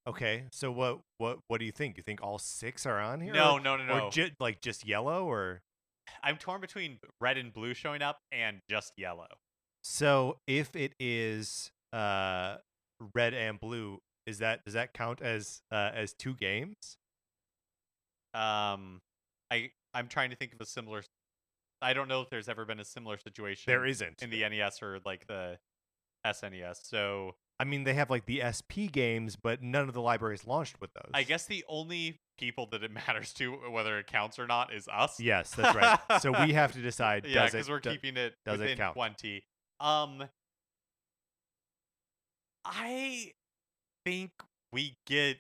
okay. 0.07 0.45
So 0.53 0.71
what 0.71 1.01
what 1.19 1.39
what 1.49 1.59
do 1.61 1.67
you 1.67 1.73
think? 1.73 1.97
You 1.97 2.03
think 2.03 2.23
all 2.23 2.39
six 2.39 2.87
are 2.87 3.01
on 3.01 3.21
here? 3.21 3.33
No, 3.33 3.55
Or- 3.55 3.61
no, 3.61 3.77
no, 3.77 3.85
no. 3.85 4.05
Or 4.07 4.11
ju- 4.11 4.31
like 4.41 4.61
just 4.61 4.87
yellow 4.87 5.25
or 5.27 5.61
I'm 6.23 6.37
torn 6.37 6.61
between 6.61 6.99
red 7.21 7.37
and 7.37 7.53
blue 7.53 7.75
showing 7.75 8.03
up 8.03 8.19
and 8.31 8.61
just 8.71 8.93
yellow. 8.97 9.27
so 9.83 10.39
if 10.47 10.75
it 10.77 10.93
is 11.01 11.71
uh 11.93 12.57
red 13.15 13.35
and 13.35 13.59
blue, 13.61 13.99
is 14.27 14.39
that 14.39 14.65
does 14.65 14.75
that 14.75 14.93
count 14.93 15.23
as 15.23 15.63
uh 15.71 15.91
as 15.95 16.13
two 16.13 16.35
games? 16.35 16.97
Um, 18.35 19.01
I 19.51 19.71
I'm 19.95 20.09
trying 20.09 20.31
to 20.31 20.37
think 20.37 20.53
of 20.53 20.61
a 20.61 20.67
similar. 20.67 21.03
I 21.81 21.93
don't 21.93 22.09
know 22.09 22.23
if 22.23 22.31
there's 22.31 22.49
ever 22.49 22.65
been 22.65 22.81
a 22.81 22.85
similar 22.85 23.19
situation. 23.19 23.65
There 23.67 23.87
isn't. 23.87 24.23
in 24.23 24.31
the 24.31 24.41
NES 24.49 24.83
or 24.83 24.99
like 25.05 25.27
the 25.27 25.59
SNES. 26.27 26.79
So 26.83 27.35
I 27.59 27.65
mean, 27.65 27.85
they 27.85 27.95
have 27.95 28.11
like 28.11 28.27
the 28.27 28.43
SP 28.45 28.91
games, 28.91 29.37
but 29.37 29.63
none 29.63 29.89
of 29.89 29.95
the 29.95 30.01
libraries 30.03 30.47
launched 30.47 30.81
with 30.81 30.93
those. 30.95 31.11
I 31.15 31.23
guess 31.23 31.47
the 31.47 31.65
only 31.69 32.21
people 32.39 32.67
that 32.73 32.83
it 32.83 32.91
matters 33.07 33.33
to 33.35 33.53
whether 33.71 33.99
it 33.99 34.07
counts 34.07 34.39
or 34.39 34.47
not 34.47 34.73
is 34.75 34.89
us. 34.89 35.19
Yes, 35.21 35.53
that's 35.55 35.75
right. 35.75 35.99
so 36.21 36.33
we 36.45 36.53
have 36.53 36.73
to 36.73 36.81
decide. 36.83 37.25
yeah, 37.27 37.45
does 37.45 37.51
it, 37.51 37.53
because 37.59 37.71
we're 37.71 37.81
do- 37.81 37.91
keeping 37.91 38.17
it 38.17 38.35
does 38.45 38.61
it 38.61 38.65
within 38.65 38.79
count? 38.79 38.95
twenty. 38.95 39.45
Um, 39.81 40.25
I 42.65 43.33
think 44.07 44.31
we 44.73 44.97
get. 45.07 45.39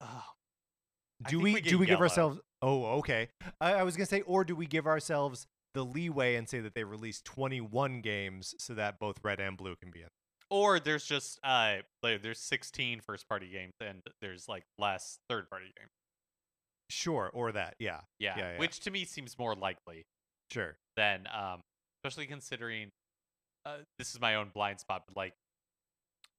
I 0.00 1.30
do 1.30 1.40
we, 1.40 1.54
we 1.54 1.60
do 1.62 1.78
we 1.78 1.86
give 1.86 2.00
ourselves 2.00 2.38
oh 2.60 2.98
okay 2.98 3.28
I, 3.62 3.74
I 3.74 3.82
was 3.82 3.96
gonna 3.96 4.06
say 4.06 4.20
or 4.20 4.44
do 4.44 4.54
we 4.54 4.66
give 4.66 4.86
ourselves 4.86 5.46
the 5.72 5.82
leeway 5.82 6.34
and 6.34 6.46
say 6.46 6.60
that 6.60 6.74
they 6.74 6.84
released 6.84 7.24
21 7.24 8.02
games 8.02 8.54
so 8.58 8.74
that 8.74 8.98
both 8.98 9.16
red 9.22 9.40
and 9.40 9.56
blue 9.56 9.74
can 9.80 9.90
be 9.90 10.00
in 10.00 10.08
or 10.50 10.78
there's 10.78 11.04
just 11.04 11.40
uh, 11.42 11.76
like, 12.02 12.22
there's 12.22 12.40
16 12.40 13.00
first 13.00 13.28
party 13.28 13.48
games 13.48 13.72
and 13.80 14.02
there's 14.20 14.48
like 14.48 14.64
less 14.78 15.18
third 15.28 15.48
party 15.50 15.72
games. 15.76 15.90
Sure, 16.88 17.30
or 17.32 17.50
that. 17.52 17.74
Yeah, 17.80 18.00
Yeah, 18.20 18.34
Yeah, 18.38 18.52
yeah. 18.52 18.58
which 18.58 18.80
to 18.80 18.90
me 18.90 19.04
seems 19.04 19.38
more 19.38 19.56
likely 19.56 20.04
sure. 20.52 20.76
than, 20.96 21.26
um, 21.34 21.62
especially 22.04 22.26
considering 22.26 22.90
uh, 23.64 23.78
this 23.98 24.14
is 24.14 24.20
my 24.20 24.36
own 24.36 24.50
blind 24.54 24.78
spot, 24.78 25.02
but 25.08 25.16
like 25.16 25.32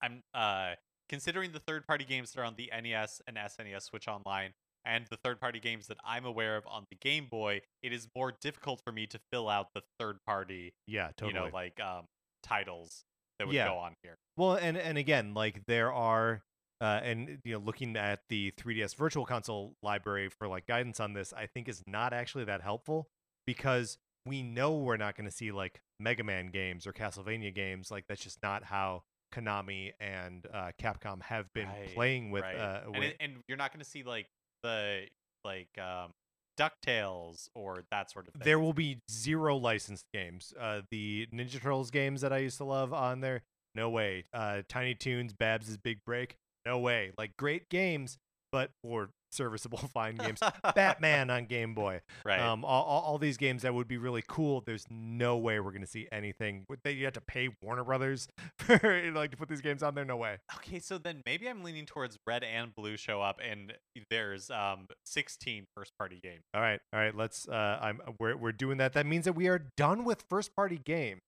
I'm 0.02 0.22
uh 0.34 0.74
considering 1.10 1.52
the 1.52 1.60
third 1.60 1.86
party 1.88 2.04
games 2.06 2.32
that 2.32 2.42
are 2.42 2.46
on 2.46 2.56
the 2.58 2.70
NES 2.82 3.22
and 3.28 3.38
SNES 3.38 3.84
Switch 3.84 4.08
Online 4.08 4.52
and 4.86 5.06
the 5.10 5.18
third 5.18 5.40
party 5.40 5.60
games 5.60 5.88
that 5.88 5.98
I'm 6.06 6.26
aware 6.26 6.56
of 6.58 6.66
on 6.68 6.86
the 6.90 6.98
Game 6.98 7.28
Boy, 7.30 7.62
it 7.84 7.92
is 7.94 8.08
more 8.16 8.34
difficult 8.42 8.82
for 8.86 8.92
me 8.92 9.06
to 9.08 9.20
fill 9.32 9.50
out 9.50 9.68
the 9.74 9.82
third 10.00 10.18
party, 10.26 10.74
Yeah, 10.88 11.08
totally. 11.18 11.30
you 11.34 11.34
know, 11.40 11.50
like 11.54 11.80
um 11.80 12.06
titles 12.44 13.04
that 13.40 13.48
would 13.48 13.56
Yeah. 13.56 13.68
go 13.68 13.78
on 13.78 13.94
here. 14.04 14.18
Well, 14.36 14.54
and 14.56 14.78
and 14.78 14.98
again, 14.98 15.34
like 15.34 15.62
there 15.68 15.92
are, 15.94 16.42
uh, 16.82 17.00
and 17.04 17.40
you 17.44 17.54
know, 17.54 17.60
looking 17.60 17.96
at 17.98 18.22
the 18.30 18.52
3DS 18.58 18.96
Virtual 18.96 19.26
Console 19.26 19.74
library 19.84 20.30
for 20.30 20.48
like 20.48 20.66
guidance 20.68 21.00
on 21.00 21.14
this, 21.14 21.34
I 21.34 21.48
think 21.48 21.68
is 21.68 21.84
not 21.88 22.14
actually 22.14 22.46
that 22.46 22.62
helpful 22.62 23.08
because 23.46 23.98
we 24.26 24.44
know 24.44 24.76
we're 24.78 24.98
not 24.98 25.16
going 25.16 25.26
to 25.30 25.32
see 25.36 25.52
like 25.52 25.82
Mega 26.00 26.24
Man 26.24 26.48
games 26.48 26.86
or 26.86 26.94
Castlevania 26.94 27.54
games. 27.54 27.90
Like 27.92 28.06
that's 28.08 28.22
just 28.24 28.40
not 28.44 28.66
how 28.66 29.04
Konami 29.34 29.92
and 30.00 30.46
uh, 30.54 30.72
Capcom 30.82 31.22
have 31.24 31.52
been 31.54 31.68
Right, 31.68 31.94
playing 31.94 32.32
with. 32.32 32.44
right. 32.44 32.56
Uh, 32.56 32.82
and, 32.86 32.94
with 32.96 33.04
it, 33.04 33.18
and 33.20 33.34
you're 33.48 33.58
not 33.58 33.72
going 33.72 33.84
to 33.84 33.90
see 33.90 34.04
like 34.04 34.28
the 34.64 35.08
like 35.44 35.70
um 35.78 36.12
DuckTales 36.60 37.50
or 37.54 37.84
that 37.92 38.10
sort 38.12 38.28
of 38.28 38.34
thing. 38.34 38.42
there 38.44 38.60
will 38.60 38.74
be 38.74 39.00
zero 39.10 39.56
licensed 39.58 40.06
games. 40.14 40.54
Uh, 40.60 40.82
the 40.90 41.28
Ninja 41.34 41.62
Turtles 41.62 41.92
games 41.92 42.22
that 42.22 42.34
I 42.34 42.40
used 42.40 42.58
to 42.58 42.64
love 42.64 42.94
on 42.94 43.22
there, 43.22 43.44
no 43.76 43.90
way. 43.90 44.26
Uh, 44.34 44.64
Tiny 44.68 44.96
Toons, 44.96 45.34
Babs' 45.34 45.78
Big 45.78 46.00
Break, 46.06 46.36
no 46.66 46.80
way. 46.80 47.12
Like 47.18 47.38
great 47.38 47.70
games, 47.70 48.18
but 48.52 48.72
for 48.82 49.10
serviceable 49.32 49.78
fine 49.94 50.16
games. 50.16 50.40
Batman 50.76 51.30
on 51.30 51.46
Game 51.46 51.74
Boy. 51.74 52.02
right. 52.26 52.40
Um, 52.40 52.64
all, 52.66 52.84
all, 52.84 53.02
all 53.04 53.18
these 53.18 53.38
games 53.38 53.62
that 53.64 53.74
would 53.74 53.88
be 53.88 53.98
really 53.98 54.24
cool. 54.28 54.62
There's 54.66 54.86
no 54.90 55.38
way 55.38 55.60
we're 55.60 55.72
gonna 55.72 55.88
see 55.88 56.08
anything. 56.12 56.66
Would 56.70 56.80
They 56.84 56.92
you 56.92 57.06
have 57.06 57.14
to 57.14 57.22
pay 57.22 57.50
Warner 57.62 57.84
Brothers 57.84 58.28
for 58.60 59.12
like 59.14 59.32
to 59.32 59.38
put 59.38 59.50
these 59.50 59.62
games 59.62 59.84
on 59.84 59.96
there. 59.96 60.06
No 60.06 60.18
way. 60.18 60.38
Okay, 60.58 60.80
so 60.80 60.98
then 60.98 61.22
maybe 61.26 61.48
I'm 61.48 61.64
leaning 61.64 61.86
towards 61.86 62.18
red 62.26 62.44
and 62.44 62.74
blue 62.76 62.98
show 62.98 63.22
up, 63.22 63.40
and 63.44 63.74
there's 64.10 64.50
um 64.50 64.88
16 65.06 65.66
first 65.76 65.92
party 65.98 66.20
games. 66.22 66.44
All 66.54 66.62
right, 66.62 66.80
all 66.94 67.00
right. 67.00 67.16
Let's. 67.16 67.48
Uh, 67.48 67.80
I'm. 67.82 68.02
We're 68.20 68.36
we're 68.38 68.52
doing 68.52 68.78
that. 68.78 68.94
That 68.94 69.06
means 69.06 69.26
that 69.26 69.34
we 69.34 69.48
are 69.48 69.68
done 69.78 70.04
with 70.04 70.24
first 70.30 70.56
party 70.56 70.80
game. 70.84 71.20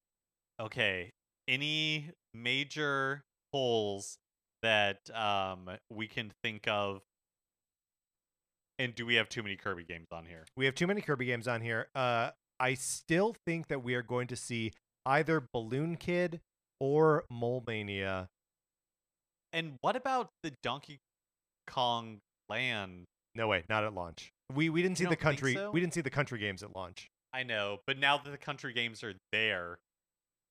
Okay, 0.61 1.11
any 1.47 2.11
major 2.33 3.23
holes 3.53 4.17
that 4.61 5.09
um 5.13 5.69
we 5.89 6.07
can 6.07 6.31
think 6.43 6.67
of? 6.67 7.01
And 8.79 8.95
do 8.95 9.05
we 9.05 9.15
have 9.15 9.27
too 9.27 9.43
many 9.43 9.57
Kirby 9.57 9.83
games 9.83 10.07
on 10.11 10.25
here? 10.25 10.45
We 10.55 10.65
have 10.65 10.73
too 10.73 10.87
many 10.87 11.01
Kirby 11.01 11.25
games 11.25 11.47
on 11.47 11.61
here. 11.61 11.87
Uh, 11.93 12.31
I 12.59 12.73
still 12.75 13.35
think 13.45 13.67
that 13.67 13.83
we 13.83 13.93
are 13.93 14.01
going 14.01 14.27
to 14.27 14.37
see 14.37 14.71
either 15.05 15.43
Balloon 15.53 15.97
Kid 15.97 16.39
or 16.79 17.25
Mole 17.29 17.61
Mania. 17.67 18.29
And 19.51 19.77
what 19.81 19.97
about 19.97 20.29
the 20.43 20.53
Donkey 20.63 20.99
Kong 21.67 22.19
Land? 22.49 23.05
No 23.35 23.47
way, 23.49 23.65
not 23.69 23.83
at 23.83 23.93
launch. 23.93 24.31
We 24.53 24.69
we 24.69 24.81
didn't 24.81 24.97
see 24.97 25.05
the 25.05 25.15
country. 25.15 25.53
so? 25.55 25.71
We 25.71 25.81
didn't 25.81 25.93
see 25.93 26.01
the 26.01 26.09
country 26.09 26.39
games 26.39 26.63
at 26.63 26.75
launch. 26.75 27.09
I 27.33 27.43
know, 27.43 27.79
but 27.85 27.99
now 27.99 28.17
that 28.17 28.29
the 28.31 28.37
country 28.37 28.73
games 28.73 29.03
are 29.03 29.13
there, 29.31 29.77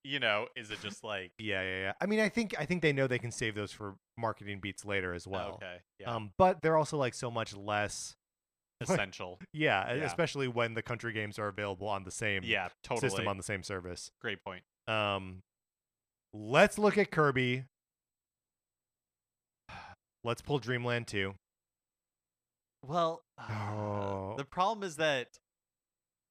you 0.04 0.20
know, 0.20 0.46
is 0.54 0.70
it 0.70 0.80
just 0.80 1.02
like 1.02 1.32
Yeah, 1.38 1.62
yeah, 1.62 1.78
yeah. 1.78 1.92
I 2.00 2.06
mean, 2.06 2.20
I 2.20 2.28
think 2.28 2.54
I 2.58 2.66
think 2.66 2.82
they 2.82 2.92
know 2.92 3.06
they 3.06 3.18
can 3.18 3.32
save 3.32 3.54
those 3.54 3.72
for 3.72 3.96
marketing 4.16 4.60
beats 4.60 4.84
later 4.84 5.14
as 5.14 5.26
well. 5.26 5.54
okay, 5.54 5.78
yeah, 5.98 6.14
Um, 6.14 6.30
but 6.38 6.62
they're 6.62 6.76
also 6.76 6.96
like 6.96 7.14
so 7.14 7.30
much 7.30 7.56
less. 7.56 8.14
essential? 8.88 9.38
Yeah, 9.52 9.92
Yeah. 9.94 10.04
especially 10.04 10.48
when 10.48 10.74
the 10.74 10.82
country 10.82 11.12
games 11.12 11.38
are 11.38 11.48
available 11.48 11.88
on 11.88 12.04
the 12.04 12.10
same 12.10 12.42
Yeah, 12.44 12.68
totally. 12.82 13.08
system 13.10 13.28
on 13.28 13.36
the 13.36 13.42
same 13.42 13.62
service. 13.62 14.10
Great 14.20 14.42
point. 14.44 14.62
Um, 14.86 15.40
let's 16.32 16.78
look 16.78 16.96
at 16.98 17.10
Kirby. 17.10 17.64
Let's 20.24 20.42
pull 20.42 20.58
Dreamland 20.58 21.06
2. 21.06 21.34
Well, 22.86 23.22
Oh. 23.38 24.34
the 24.36 24.44
problem 24.44 24.82
is 24.86 24.96
that 24.96 25.28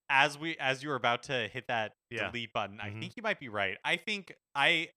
as 0.10 0.38
we 0.38 0.56
as 0.58 0.82
you 0.84 0.90
were 0.90 0.96
about 0.96 1.24
to 1.24 1.48
hit 1.50 1.68
that 1.68 1.94
Yeah. 2.10 2.28
delete 2.28 2.54
button, 2.54 2.80
I 2.80 2.90
Mhm. 2.92 3.00
think 3.00 3.18
you 3.18 3.24
might 3.24 3.40
be 3.40 3.50
right. 3.50 3.78
I 3.84 3.98
think 3.98 4.34
I 4.56 4.90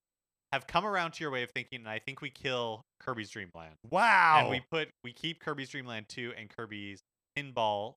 have 0.53 0.67
come 0.67 0.85
around 0.87 1.13
to 1.13 1.25
your 1.25 1.31
way 1.31 1.43
of 1.43 1.51
thinking, 1.51 1.81
and 1.81 1.89
I 1.89 1.99
think 1.99 2.21
we 2.21 2.31
kill 2.31 2.83
Kirby's 3.01 3.31
Dream 3.31 3.51
Land, 3.55 3.77
Wow. 3.91 4.41
and 4.41 4.51
we 4.51 4.61
put 4.71 4.91
we 5.03 5.13
keep 5.13 5.41
Kirby's 5.41 5.71
Dream 5.71 5.87
Land 5.87 6.09
two 6.09 6.33
and 6.37 6.49
Kirby's 6.49 7.03
Pinball 7.37 7.95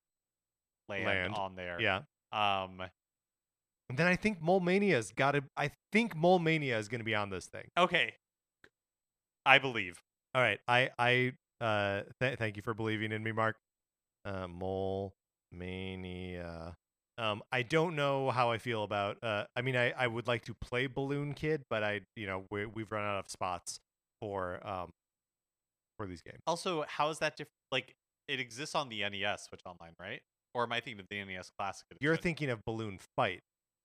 Land, 0.88 1.04
Land. 1.06 1.34
on 1.34 1.56
there. 1.56 1.80
yeah. 1.80 2.02
Um. 2.32 2.82
And 3.90 3.98
then 3.98 4.06
I 4.06 4.16
think 4.16 4.40
Mole 4.40 4.60
Mania's 4.60 5.12
got 5.14 5.32
to. 5.32 5.44
I 5.56 5.70
think 5.92 6.16
Mole 6.16 6.38
Mania 6.38 6.78
is 6.78 6.88
going 6.88 7.00
to 7.00 7.04
be 7.04 7.14
on 7.14 7.30
this 7.30 7.46
thing. 7.46 7.68
Okay. 7.76 8.14
I 9.46 9.58
believe. 9.58 10.02
All 10.34 10.40
right. 10.42 10.58
I 10.66 10.90
I 10.98 11.32
uh 11.60 12.02
th- 12.20 12.38
thank 12.38 12.56
you 12.56 12.62
for 12.62 12.74
believing 12.74 13.12
in 13.12 13.22
me, 13.22 13.32
Mark. 13.32 13.56
Uh, 14.24 14.48
Mole 14.48 15.14
Mania. 15.52 16.76
Um, 17.16 17.42
I 17.52 17.62
don't 17.62 17.94
know 17.94 18.30
how 18.30 18.50
I 18.50 18.58
feel 18.58 18.82
about. 18.82 19.22
Uh, 19.22 19.44
I 19.54 19.60
mean, 19.62 19.76
I 19.76 19.92
I 19.92 20.06
would 20.06 20.26
like 20.26 20.44
to 20.46 20.54
play 20.54 20.86
Balloon 20.86 21.34
Kid, 21.34 21.62
but 21.70 21.84
I 21.84 22.00
you 22.16 22.26
know 22.26 22.44
we 22.50 22.66
we've 22.66 22.90
run 22.90 23.04
out 23.04 23.18
of 23.18 23.30
spots 23.30 23.78
for 24.20 24.66
um 24.66 24.90
for 25.98 26.06
these 26.06 26.22
games. 26.22 26.40
Also, 26.46 26.84
how 26.88 27.10
is 27.10 27.18
that 27.20 27.36
different? 27.36 27.52
Like, 27.70 27.94
it 28.28 28.40
exists 28.40 28.74
on 28.74 28.88
the 28.88 29.00
NES 29.08 29.44
Switch 29.44 29.60
Online, 29.66 29.92
right? 30.00 30.20
Or 30.54 30.62
am 30.64 30.72
I 30.72 30.80
thinking 30.80 31.00
of 31.00 31.06
the 31.10 31.24
NES 31.24 31.50
Classic 31.58 31.84
Edition? 31.90 31.98
You're 32.04 32.16
thinking 32.16 32.50
of 32.50 32.64
Balloon 32.64 32.98
Fight. 33.16 33.40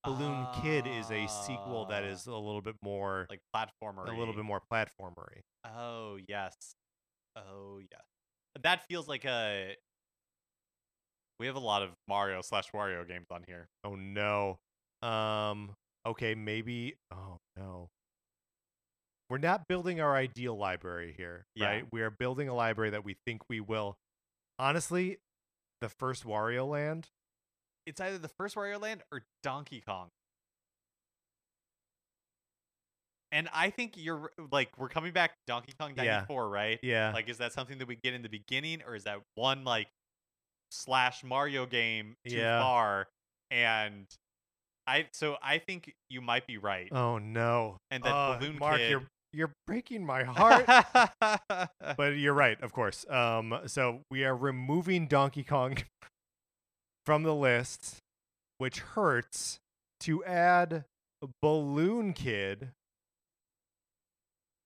Balloon 0.06 0.48
Kid 0.62 0.88
is 0.88 1.12
a 1.12 1.28
sequel 1.28 1.86
that 1.90 2.04
Ah, 2.04 2.32
a 2.32 2.40
little 2.40 2.62
bit 2.62 2.76
more 2.82 3.28
like 3.30 3.42
platformer. 3.54 4.08
a 4.08 4.18
little 4.18 4.34
bit 4.34 4.46
more 4.46 4.62
platformery. 4.72 5.42
Oh 5.66 6.18
yes. 6.28 6.56
Oh 7.36 7.80
yeah. 7.80 7.98
That 8.64 8.86
feels 8.88 9.08
like 9.10 9.26
a. 9.26 9.76
We 11.40 11.48
have 11.48 11.56
a 11.56 11.60
lot 11.60 11.84
of 11.84 11.90
Mario 12.08 12.42
slash 12.42 12.72
Wario 12.72 13.06
games 13.08 13.28
on 13.32 13.44
here. 13.48 13.68
Oh 13.84 13.96
no. 13.96 14.60
Um 15.02 15.72
okay, 16.06 16.34
maybe 16.36 16.96
oh 17.14 17.38
no. 17.58 17.90
We're 19.30 19.38
not 19.38 19.68
building 19.68 20.02
our 20.02 20.16
ideal 20.16 20.58
library 20.58 21.14
here, 21.16 21.46
Yeah. 21.56 21.68
right? 21.68 21.86
We 21.92 22.02
are 22.02 22.10
building 22.10 22.48
a 22.50 22.54
library 22.56 22.92
that 22.92 23.04
we 23.06 23.16
think 23.26 23.42
we 23.50 23.60
will. 23.60 23.96
Honestly, 24.60 25.18
the 25.82 25.90
first 25.90 26.26
Wario 26.26 26.68
Land, 26.68 27.08
It's 27.86 28.00
either 28.02 28.18
the 28.20 28.28
first 28.28 28.56
Wario 28.56 28.80
Land 28.80 29.02
or 29.12 29.24
Donkey 29.42 29.82
Kong. 29.82 30.10
And 33.32 33.48
I 33.54 33.70
think 33.70 33.94
you're 33.96 34.32
like 34.52 34.70
we're 34.78 34.90
coming 34.90 35.14
back 35.14 35.32
to 35.32 35.38
Donkey 35.48 35.74
Kong 35.80 35.94
Yeah. 35.96 36.18
94, 36.22 36.50
right? 36.50 36.80
yeah. 36.82 37.12
Like 37.14 37.30
is 37.30 37.38
that 37.38 37.54
something 37.54 37.78
that 37.78 37.88
we 37.88 37.96
get 37.96 38.14
in 38.14 38.22
the 38.24 38.30
beginning 38.30 38.82
or 38.86 38.96
is 38.96 39.04
that 39.04 39.20
one 39.36 39.64
like 39.64 39.88
slash 40.72 41.24
Mario 41.24 41.66
game 41.66 42.16
too 42.28 42.36
Yeah. 42.38 42.60
far? 42.62 43.08
And 43.52 44.06
I 44.88 45.08
so 45.14 45.38
I 45.44 45.60
think 45.60 45.94
you 46.10 46.22
might 46.22 46.48
be 46.48 46.58
right. 46.58 46.90
oh 46.92 47.20
no. 47.20 47.78
And 47.92 48.04
that 48.04 48.14
Uh, 48.14 48.38
Balloon 48.40 48.58
Mark, 48.58 48.78
Kid 48.78 48.90
you're 48.90 49.08
you're 49.34 49.54
breaking 49.68 50.06
my 50.06 50.24
heart. 50.24 50.66
but 51.98 52.18
you're 52.18 52.34
right, 52.34 52.62
of 52.62 52.74
course. 52.74 53.06
Um, 53.10 53.60
so 53.68 54.02
we 54.10 54.24
are 54.24 54.36
removing 54.36 55.08
Donkey 55.08 55.44
Kong 55.44 55.78
from 57.06 57.24
the 57.24 57.36
list, 57.36 57.98
which 58.58 58.80
hurts 58.80 59.60
to 60.02 60.24
add 60.24 60.86
Balloon 61.42 62.14
Kid, 62.14 62.70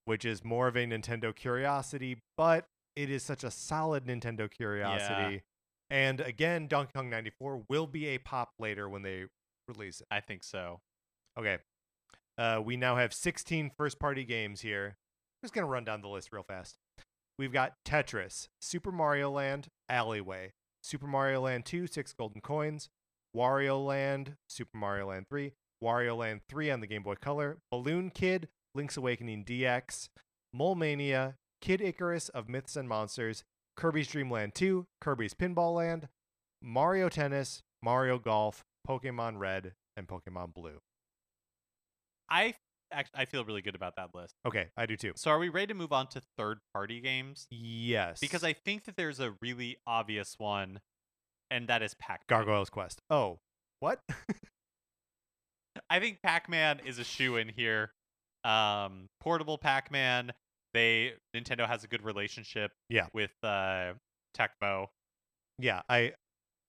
which 0.05 0.25
is 0.25 0.43
more 0.43 0.67
of 0.67 0.75
a 0.75 0.85
Nintendo 0.85 1.35
curiosity, 1.35 2.17
but 2.37 2.65
it 2.95 3.09
is 3.09 3.23
such 3.23 3.43
a 3.43 3.51
solid 3.51 4.05
Nintendo 4.05 4.49
curiosity. 4.49 5.41
And 5.89 6.21
again, 6.21 6.67
Donkey 6.67 6.91
Kong 6.95 7.09
94 7.09 7.63
will 7.69 7.87
be 7.87 8.07
a 8.07 8.17
pop 8.17 8.51
later 8.59 8.87
when 8.89 9.01
they 9.01 9.25
release 9.67 10.01
it. 10.01 10.07
I 10.09 10.19
think 10.21 10.43
so. 10.43 10.79
Okay. 11.37 11.57
Uh, 12.37 12.61
we 12.63 12.77
now 12.77 12.95
have 12.95 13.13
16 13.13 13.71
first 13.77 13.99
party 13.99 14.23
games 14.23 14.61
here. 14.61 14.97
I'm 14.97 15.45
just 15.45 15.53
going 15.53 15.65
to 15.65 15.71
run 15.71 15.83
down 15.83 16.01
the 16.01 16.07
list 16.07 16.31
real 16.31 16.43
fast. 16.43 16.77
We've 17.37 17.53
got 17.53 17.73
Tetris, 17.85 18.47
Super 18.61 18.91
Mario 18.91 19.31
Land, 19.31 19.67
Alleyway, 19.89 20.53
Super 20.81 21.07
Mario 21.07 21.41
Land 21.41 21.65
2, 21.65 21.87
Six 21.87 22.13
Golden 22.13 22.41
Coins, 22.41 22.89
Wario 23.35 23.83
Land, 23.83 24.35
Super 24.47 24.77
Mario 24.77 25.07
Land 25.07 25.25
3, 25.29 25.53
Wario 25.83 26.17
Land 26.17 26.41
3 26.47 26.71
on 26.71 26.79
the 26.79 26.87
Game 26.87 27.03
Boy 27.03 27.15
Color, 27.15 27.57
Balloon 27.71 28.11
Kid, 28.11 28.47
Link's 28.75 28.97
Awakening 28.97 29.45
DX, 29.45 30.09
Mole 30.53 30.75
Mania, 30.75 31.35
Kid 31.61 31.81
Icarus 31.81 32.29
of 32.29 32.49
Myths 32.49 32.75
and 32.75 32.87
Monsters, 32.87 33.43
Kirby's 33.75 34.07
Dream 34.07 34.29
Land 34.29 34.53
2, 34.53 34.85
Kirby's 35.01 35.33
Pinball 35.33 35.75
Land, 35.75 36.09
Mario 36.61 37.09
Tennis, 37.09 37.63
Mario 37.81 38.19
Golf, 38.19 38.63
Pokemon 38.87 39.39
Red, 39.39 39.73
and 39.97 40.07
Pokemon 40.07 40.53
Blue. 40.53 40.79
I 42.29 42.55
act- 42.91 43.11
I 43.13 43.25
feel 43.25 43.43
really 43.45 43.61
good 43.61 43.75
about 43.75 43.95
that 43.97 44.09
list. 44.13 44.35
Okay, 44.45 44.67
I 44.77 44.85
do 44.85 44.95
too. 44.95 45.13
So 45.15 45.31
are 45.31 45.39
we 45.39 45.49
ready 45.49 45.67
to 45.67 45.73
move 45.73 45.91
on 45.91 46.07
to 46.07 46.21
third 46.37 46.59
party 46.73 46.99
games? 47.01 47.47
Yes. 47.49 48.19
Because 48.19 48.43
I 48.43 48.53
think 48.53 48.85
that 48.85 48.95
there's 48.95 49.19
a 49.19 49.35
really 49.41 49.77
obvious 49.87 50.35
one, 50.37 50.79
and 51.51 51.67
that 51.67 51.81
is 51.81 51.93
Pac. 51.95 52.27
Gargoyle's 52.27 52.69
Quest. 52.69 53.01
Oh, 53.09 53.39
what? 53.79 53.99
I 55.89 55.99
think 55.99 56.21
Pac 56.21 56.49
Man 56.49 56.79
is 56.85 56.99
a 56.99 57.03
shoe 57.03 57.35
in 57.37 57.49
here. 57.49 57.91
Um, 58.43 59.07
portable 59.19 59.57
Pac 59.57 59.91
Man. 59.91 60.31
They 60.73 61.13
Nintendo 61.35 61.67
has 61.67 61.83
a 61.83 61.87
good 61.87 62.03
relationship. 62.03 62.71
Yeah. 62.89 63.07
With 63.13 63.31
uh, 63.43 63.93
Tecmo. 64.37 64.87
yeah, 65.59 65.81
I 65.87 66.13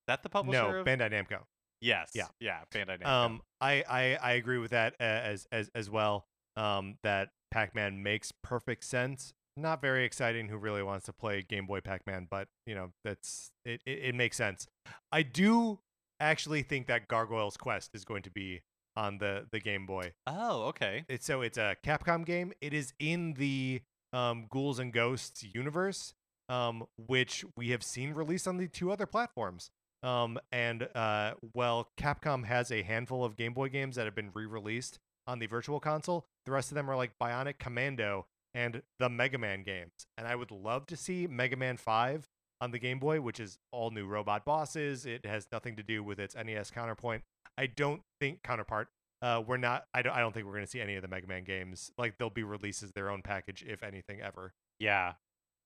That 0.07 0.23
the 0.23 0.29
publisher 0.29 0.63
no 0.73 0.79
of 0.81 0.87
Bandai 0.87 1.11
Namco. 1.11 1.41
Yes. 1.85 2.11
Yeah. 2.15 2.29
Yeah. 2.41 2.61
Bandai. 2.73 3.05
Um, 3.05 3.43
I, 3.61 3.85
I 3.89 4.19
I 4.23 4.33
agree 4.33 4.59
with 4.59 4.71
that 4.71 4.95
as 4.99 5.47
as 5.53 5.71
as 5.75 5.91
well. 5.91 6.27
Um, 6.57 6.97
that 7.03 7.31
Pac-Man 7.51 8.03
makes 8.03 8.33
perfect 8.43 8.85
sense. 8.85 9.35
Not 9.57 9.81
very 9.81 10.05
exciting. 10.05 10.49
Who 10.49 10.57
really 10.57 10.83
wants 10.83 11.07
to 11.07 11.13
play 11.13 11.43
Game 11.43 11.67
Boy 11.67 11.81
Pac-Man? 11.81 12.27
But 12.31 12.49
you 12.67 12.75
know, 12.75 12.91
that's 13.05 13.51
it. 13.65 13.81
It, 13.87 13.99
it 14.07 14.15
makes 14.15 14.37
sense. 14.37 14.67
I 15.13 15.23
do 15.23 15.81
actually 16.21 16.63
think 16.63 16.87
that 16.87 17.07
Gargoyle's 17.09 17.57
Quest 17.57 17.91
is 17.95 18.05
going 18.05 18.23
to 18.23 18.31
be 18.31 18.63
on 18.97 19.19
the 19.19 19.47
the 19.53 19.61
Game 19.61 19.87
Boy. 19.87 20.13
oh, 20.27 20.63
okay. 20.69 21.05
It's 21.09 21.27
so 21.27 21.43
it's 21.43 21.59
a 21.59 21.77
Capcom 21.85 22.25
game. 22.25 22.53
It 22.61 22.73
is 22.73 22.93
in 22.99 23.35
the 23.35 23.83
um, 24.13 24.47
Ghouls 24.49 24.79
and 24.79 24.93
Ghosts 24.93 25.45
universe, 25.55 26.15
um, 26.49 26.85
which 26.97 27.45
we 27.57 27.71
have 27.71 27.83
seen 27.83 28.15
released 28.15 28.47
on 28.49 28.57
the 28.57 28.69
two 28.69 28.91
other 28.91 29.07
platforms. 29.07 29.71
Um, 30.05 30.39
and 30.53 30.89
uh, 30.95 31.35
well, 31.55 31.89
Capcom 31.99 32.45
has 32.45 32.71
a 32.71 32.83
handful 32.83 33.25
of 33.25 33.37
Game 33.37 33.55
Boy 33.55 33.69
games 33.69 33.97
that 33.97 34.05
have 34.05 34.15
been 34.15 34.31
re-released 34.35 34.99
on 35.27 35.39
the 35.39 35.47
Virtual 35.47 35.81
Console. 35.81 36.27
The 36.45 36.53
rest 36.53 36.71
of 36.71 36.75
them 36.75 36.91
are 36.91 36.97
like 36.97 37.13
Bionic 37.21 37.59
Commando 37.59 38.27
and 38.53 38.83
the 38.99 39.09
Mega 39.09 39.39
Man 39.39 39.63
games. 39.63 40.07
And 40.19 40.29
I 40.29 40.37
would 40.37 40.51
love 40.51 40.87
to 40.87 40.97
see 40.97 41.27
Mega 41.27 41.57
Man 41.57 41.79
Five 41.79 42.29
on 42.61 42.71
the 42.71 42.79
Game 42.79 42.99
Boy, 42.99 43.21
which 43.21 43.41
is 43.41 43.59
all 43.73 43.91
new 43.91 44.07
robot 44.07 44.45
bosses. 44.45 45.07
It 45.07 45.25
has 45.25 45.47
nothing 45.51 45.75
to 45.77 45.83
do 45.83 46.05
with 46.05 46.21
its 46.21 46.37
NES 46.37 46.71
counterpoint. 46.71 47.23
I 47.57 47.67
don't 47.67 48.03
think 48.21 48.43
counterpart 48.43 48.89
uh, 49.25 49.41
we're 49.47 49.57
not. 49.57 49.87
I 49.95 50.03
don't. 50.03 50.15
I 50.15 50.21
don't 50.21 50.35
think 50.35 50.45
we're 50.45 50.53
going 50.53 50.67
to 50.67 50.71
see 50.71 50.83
any 50.83 50.97
of 50.97 51.03
the 51.03 51.09
Mega 51.09 51.27
Man 51.27 51.45
games. 51.45 51.91
Like 51.97 52.19
they'll 52.19 52.29
be 52.29 52.43
released 52.43 52.83
as 52.83 52.93
their 52.93 53.11
own 53.11 53.23
package, 53.23 53.65
if 53.67 53.83
anything, 53.83 54.21
ever. 54.21 54.53
Yeah. 54.79 55.15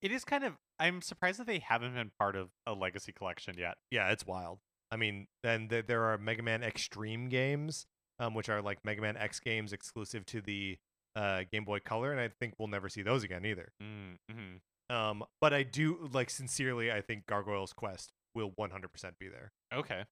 It 0.03 0.13
is 0.13 0.25
kind 0.25 0.45
of. 0.45 0.55
I'm 0.79 1.03
surprised 1.03 1.41
that 1.41 1.47
they 1.47 1.59
haven't 1.59 1.95
been 1.95 2.11
part 2.19 2.37
of 2.37 2.51
a 2.67 2.73
legacy 2.73 3.13
collection 3.13 3.57
yet. 3.59 3.77
Yeah, 3.91 4.11
it's 4.11 4.27
wild. 4.27 4.59
I 4.91 4.97
mean, 4.97 5.27
then 5.43 5.69
th- 5.69 5.87
there 5.87 6.05
are 6.05 6.17
Mega 6.19 6.43
Man 6.43 6.61
Xtreme 6.63 7.31
games, 7.31 7.87
um, 8.21 8.35
which 8.35 8.49
are 8.49 8.63
like 8.63 8.79
Mega 8.85 9.01
Man 9.03 9.17
X 9.17 9.41
games 9.41 9.73
exclusive 9.73 10.25
to 10.27 10.41
the 10.41 10.79
uh, 11.17 11.43
Game 11.51 11.65
Boy 11.65 11.81
Color, 11.81 12.13
and 12.13 12.21
I 12.21 12.29
think 12.41 12.55
we'll 12.59 12.69
never 12.69 12.89
see 12.89 13.03
those 13.03 13.25
again 13.25 13.45
either. 13.45 13.73
Mm-hmm. 13.83 14.95
Um, 14.95 15.25
but 15.41 15.53
I 15.53 15.65
do 15.65 16.09
like 16.13 16.31
sincerely. 16.31 16.91
I 16.93 17.01
think 17.01 17.27
Gargoyle's 17.27 17.73
Quest 17.73 18.13
will 18.35 18.53
100% 18.53 19.19
be 19.19 19.29
there. 19.29 19.51
Okay. 19.75 20.05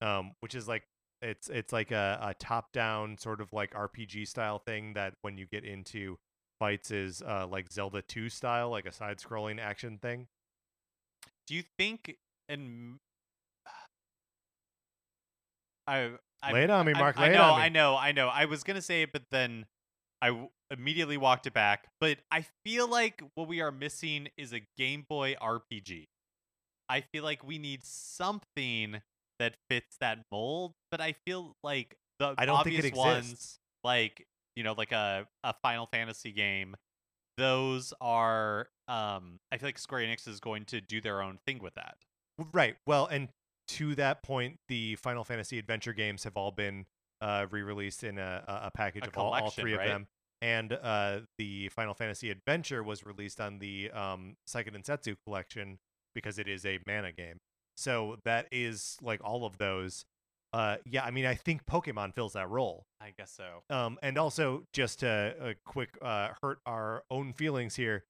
um, 0.00 0.32
which 0.40 0.54
is 0.54 0.66
like 0.66 0.84
it's 1.20 1.48
it's 1.48 1.72
like 1.72 1.90
a, 1.92 2.18
a 2.20 2.34
top 2.34 2.72
down 2.72 3.16
sort 3.18 3.40
of 3.40 3.52
like 3.52 3.72
RPG 3.74 4.26
style 4.26 4.58
thing 4.58 4.94
that 4.94 5.14
when 5.22 5.38
you 5.38 5.46
get 5.46 5.64
into 5.64 6.18
fights 6.62 6.92
is 6.92 7.22
uh, 7.22 7.44
like 7.50 7.72
Zelda 7.72 8.02
2 8.02 8.28
style, 8.28 8.70
like 8.70 8.86
a 8.86 8.92
side 8.92 9.18
scrolling 9.18 9.58
action 9.58 9.98
thing. 9.98 10.28
Do 11.48 11.56
you 11.56 11.64
think 11.76 12.14
and 12.48 13.00
I 15.88 16.10
I 16.40 16.52
Lay 16.52 16.62
it 16.62 16.70
on 16.70 16.86
me, 16.86 16.92
I- 16.94 16.98
Mark. 17.00 17.18
I, 17.18 17.30
it 17.30 17.32
know. 17.32 17.42
I 17.42 17.68
know, 17.68 17.96
I 17.96 18.12
know. 18.12 18.28
I 18.28 18.44
was 18.44 18.62
gonna 18.62 18.80
say 18.80 19.02
it, 19.02 19.12
but 19.12 19.22
then 19.32 19.66
I 20.20 20.28
w- 20.28 20.50
immediately 20.70 21.16
walked 21.16 21.48
it 21.48 21.52
back. 21.52 21.88
But 22.00 22.18
I 22.30 22.46
feel 22.64 22.88
like 22.88 23.22
what 23.34 23.48
we 23.48 23.60
are 23.60 23.72
missing 23.72 24.28
is 24.36 24.52
a 24.52 24.60
Game 24.76 25.04
Boy 25.08 25.34
RPG. 25.42 26.06
I 26.88 27.00
feel 27.00 27.24
like 27.24 27.42
we 27.44 27.58
need 27.58 27.82
something 27.84 29.02
that 29.40 29.54
fits 29.68 29.96
that 30.00 30.20
mold. 30.30 30.74
But 30.92 31.00
I 31.00 31.16
feel 31.26 31.56
like 31.64 31.96
the 32.20 32.34
I 32.38 32.46
don't 32.46 32.62
think 32.62 32.78
obvious 32.78 32.84
it 32.84 32.94
ones, 32.94 33.58
like 33.82 34.28
you 34.56 34.62
know, 34.62 34.74
like 34.76 34.92
a 34.92 35.26
a 35.44 35.54
Final 35.62 35.86
Fantasy 35.86 36.32
game, 36.32 36.76
those 37.36 37.92
are. 38.00 38.68
Um, 38.88 39.38
I 39.50 39.58
feel 39.58 39.68
like 39.68 39.78
Square 39.78 40.02
Enix 40.02 40.28
is 40.28 40.40
going 40.40 40.64
to 40.66 40.80
do 40.80 41.00
their 41.00 41.22
own 41.22 41.38
thing 41.46 41.60
with 41.62 41.74
that. 41.74 41.96
Right. 42.52 42.76
Well, 42.86 43.06
and 43.06 43.28
to 43.68 43.94
that 43.94 44.22
point, 44.22 44.58
the 44.68 44.96
Final 44.96 45.24
Fantasy 45.24 45.58
adventure 45.58 45.92
games 45.92 46.24
have 46.24 46.36
all 46.36 46.50
been 46.50 46.86
uh, 47.20 47.46
re-released 47.50 48.04
in 48.04 48.18
a, 48.18 48.44
a 48.46 48.70
package 48.70 49.04
A 49.04 49.08
of 49.08 49.16
all, 49.16 49.32
all 49.32 49.50
three 49.50 49.74
right? 49.74 49.86
of 49.86 49.92
them. 49.92 50.06
And 50.42 50.72
uh, 50.72 51.20
the 51.38 51.68
Final 51.68 51.94
Fantasy 51.94 52.30
Adventure 52.30 52.82
was 52.82 53.06
released 53.06 53.40
on 53.40 53.60
the 53.60 53.92
um, 53.92 54.34
Seiken 54.48 54.76
Densetsu 54.76 55.14
collection 55.24 55.78
because 56.16 56.36
it 56.36 56.48
is 56.48 56.66
a 56.66 56.80
mana 56.84 57.12
game. 57.12 57.38
So 57.76 58.16
that 58.24 58.48
is 58.50 58.96
like 59.00 59.20
all 59.22 59.46
of 59.46 59.58
those. 59.58 60.04
Uh, 60.52 60.76
yeah, 60.84 61.02
I 61.04 61.10
mean, 61.10 61.24
I 61.26 61.34
think 61.34 61.64
Pokemon 61.66 62.14
fills 62.14 62.34
that 62.34 62.48
role. 62.50 62.84
I 63.00 63.12
guess 63.16 63.32
so. 63.32 63.62
Um, 63.74 63.98
and 64.02 64.18
also, 64.18 64.64
just 64.72 65.00
to 65.00 65.34
a 65.40 65.54
quick 65.64 65.96
uh, 66.02 66.28
hurt 66.42 66.58
our 66.66 67.04
own 67.10 67.32
feelings 67.32 67.74
here, 67.76 68.04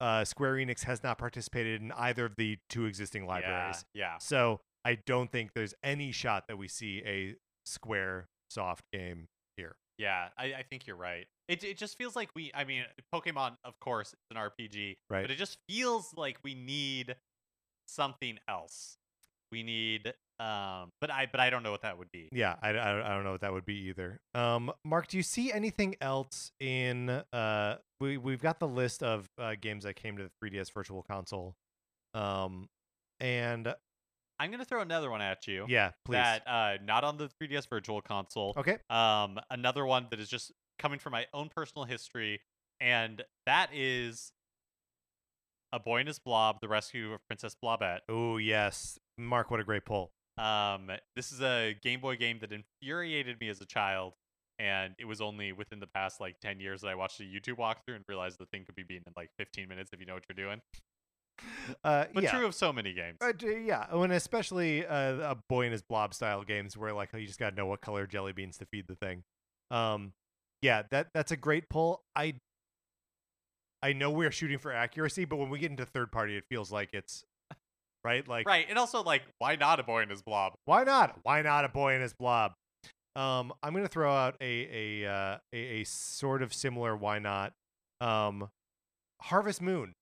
uh, 0.00 0.24
Square 0.24 0.54
Enix 0.56 0.82
has 0.84 1.02
not 1.02 1.18
participated 1.18 1.80
in 1.80 1.92
either 1.92 2.24
of 2.26 2.34
the 2.36 2.58
two 2.68 2.86
existing 2.86 3.26
libraries. 3.26 3.84
Yeah. 3.94 4.18
So 4.18 4.60
I 4.84 4.98
don't 5.06 5.30
think 5.30 5.52
there's 5.54 5.74
any 5.84 6.10
shot 6.12 6.44
that 6.48 6.58
we 6.58 6.66
see 6.68 7.02
a 7.06 7.36
Square 7.64 8.26
soft 8.50 8.82
game 8.92 9.28
here. 9.56 9.76
Yeah, 9.96 10.28
I, 10.36 10.46
I 10.46 10.64
think 10.68 10.86
you're 10.88 10.96
right. 10.96 11.26
It 11.46 11.62
it 11.62 11.78
just 11.78 11.96
feels 11.96 12.16
like 12.16 12.30
we. 12.34 12.50
I 12.54 12.64
mean, 12.64 12.84
Pokemon, 13.14 13.56
of 13.64 13.78
course, 13.80 14.08
is 14.08 14.14
an 14.32 14.36
RPG, 14.36 14.96
Right. 15.08 15.22
but 15.22 15.30
it 15.30 15.36
just 15.38 15.58
feels 15.68 16.12
like 16.16 16.38
we 16.42 16.54
need 16.54 17.14
something 17.86 18.38
else. 18.48 18.96
We 19.54 19.62
need, 19.62 20.12
um, 20.40 20.90
but 21.00 21.12
I 21.12 21.28
but 21.30 21.38
I 21.38 21.48
don't 21.48 21.62
know 21.62 21.70
what 21.70 21.82
that 21.82 21.96
would 21.96 22.10
be. 22.10 22.28
Yeah, 22.32 22.56
I, 22.60 22.70
I, 22.70 23.06
I 23.12 23.14
don't 23.14 23.22
know 23.22 23.30
what 23.30 23.42
that 23.42 23.52
would 23.52 23.64
be 23.64 23.76
either. 23.88 24.18
Um, 24.34 24.72
Mark, 24.84 25.06
do 25.06 25.16
you 25.16 25.22
see 25.22 25.52
anything 25.52 25.94
else 26.00 26.50
in? 26.58 27.08
Uh, 27.32 27.76
we 28.00 28.16
we've 28.16 28.42
got 28.42 28.58
the 28.58 28.66
list 28.66 29.04
of 29.04 29.28
uh, 29.38 29.54
games 29.60 29.84
that 29.84 29.94
came 29.94 30.16
to 30.16 30.24
the 30.24 30.30
3DS 30.44 30.72
Virtual 30.72 31.04
Console. 31.04 31.54
Um, 32.14 32.68
and 33.20 33.72
I'm 34.40 34.50
gonna 34.50 34.64
throw 34.64 34.80
another 34.82 35.08
one 35.08 35.22
at 35.22 35.46
you. 35.46 35.66
yeah, 35.68 35.92
please. 36.04 36.14
That 36.16 36.42
uh, 36.48 36.78
not 36.84 37.04
on 37.04 37.16
the 37.16 37.30
3DS 37.40 37.68
Virtual 37.68 38.02
Console. 38.02 38.54
okay. 38.56 38.78
Um, 38.90 39.38
another 39.50 39.86
one 39.86 40.08
that 40.10 40.18
is 40.18 40.28
just 40.28 40.50
coming 40.80 40.98
from 40.98 41.12
my 41.12 41.26
own 41.32 41.48
personal 41.48 41.84
history, 41.84 42.40
and 42.80 43.22
that 43.46 43.70
is 43.72 44.32
a 45.72 45.78
boy 45.78 45.98
and 45.98 46.08
his 46.08 46.18
blob: 46.18 46.60
The 46.60 46.66
Rescue 46.68 47.12
of 47.12 47.20
Princess 47.28 47.54
Blobette. 47.62 48.00
Oh 48.08 48.36
yes, 48.36 48.98
Mark, 49.18 49.50
what 49.50 49.60
a 49.60 49.64
great 49.64 49.84
pull. 49.84 50.12
Um, 50.38 50.90
this 51.14 51.30
is 51.30 51.40
a 51.40 51.76
Game 51.82 52.00
Boy 52.00 52.16
game 52.16 52.38
that 52.40 52.50
infuriated 52.52 53.38
me 53.40 53.48
as 53.48 53.60
a 53.60 53.66
child, 53.66 54.14
and 54.58 54.94
it 54.98 55.04
was 55.04 55.20
only 55.20 55.52
within 55.52 55.80
the 55.80 55.86
past 55.86 56.20
like 56.20 56.40
ten 56.40 56.58
years 56.60 56.80
that 56.80 56.88
I 56.88 56.94
watched 56.94 57.20
a 57.20 57.24
YouTube 57.24 57.56
walkthrough 57.58 57.94
and 57.96 58.04
realized 58.08 58.38
the 58.38 58.46
thing 58.46 58.64
could 58.64 58.74
be 58.74 58.82
beaten 58.82 59.04
in 59.06 59.12
like 59.16 59.30
fifteen 59.38 59.68
minutes 59.68 59.90
if 59.92 60.00
you 60.00 60.06
know 60.06 60.14
what 60.14 60.24
you're 60.28 60.46
doing. 60.46 60.60
Uh, 61.82 62.04
But 62.14 62.22
yeah. 62.22 62.30
true 62.30 62.46
of 62.46 62.54
so 62.54 62.72
many 62.72 62.92
games. 62.92 63.18
Uh, 63.20 63.32
yeah, 63.44 63.92
when 63.92 64.12
especially 64.12 64.86
uh, 64.86 65.32
a 65.32 65.36
boy 65.48 65.64
and 65.64 65.72
his 65.72 65.82
blob 65.82 66.14
style 66.14 66.44
games 66.44 66.76
where 66.76 66.92
like 66.92 67.12
you 67.12 67.26
just 67.26 67.40
gotta 67.40 67.56
know 67.56 67.66
what 67.66 67.80
color 67.80 68.06
jelly 68.06 68.32
beans 68.32 68.56
to 68.58 68.66
feed 68.66 68.86
the 68.86 68.94
thing. 68.94 69.24
Um, 69.72 70.12
yeah, 70.62 70.82
that 70.92 71.08
that's 71.12 71.32
a 71.32 71.36
great 71.36 71.68
pull. 71.68 72.04
I 72.14 72.34
I 73.82 73.92
know 73.94 74.12
we're 74.12 74.30
shooting 74.30 74.58
for 74.58 74.72
accuracy, 74.72 75.24
but 75.24 75.36
when 75.36 75.50
we 75.50 75.58
get 75.58 75.72
into 75.72 75.84
third 75.84 76.12
party, 76.12 76.36
it 76.36 76.44
feels 76.48 76.70
like 76.70 76.90
it's 76.92 77.24
right. 78.04 78.26
Like, 78.28 78.46
right, 78.46 78.66
and 78.68 78.78
also 78.78 79.02
like, 79.02 79.22
why 79.38 79.56
not 79.56 79.80
a 79.80 79.82
boy 79.82 80.02
in 80.02 80.10
his 80.10 80.22
blob? 80.22 80.54
why 80.64 80.84
not? 80.84 81.18
Why 81.22 81.42
not 81.42 81.64
a 81.64 81.68
boy 81.68 81.94
in 81.94 82.00
his 82.02 82.12
blob? 82.12 82.52
Um, 83.16 83.52
I'm 83.62 83.72
gonna 83.74 83.88
throw 83.88 84.12
out 84.12 84.36
a 84.40 85.02
a 85.04 85.10
uh, 85.10 85.38
a, 85.52 85.58
a 85.80 85.84
sort 85.84 86.42
of 86.42 86.52
similar 86.52 86.96
why 86.96 87.18
not. 87.20 87.52
Um, 88.00 88.48
Harvest 89.22 89.62
Moon. 89.62 89.92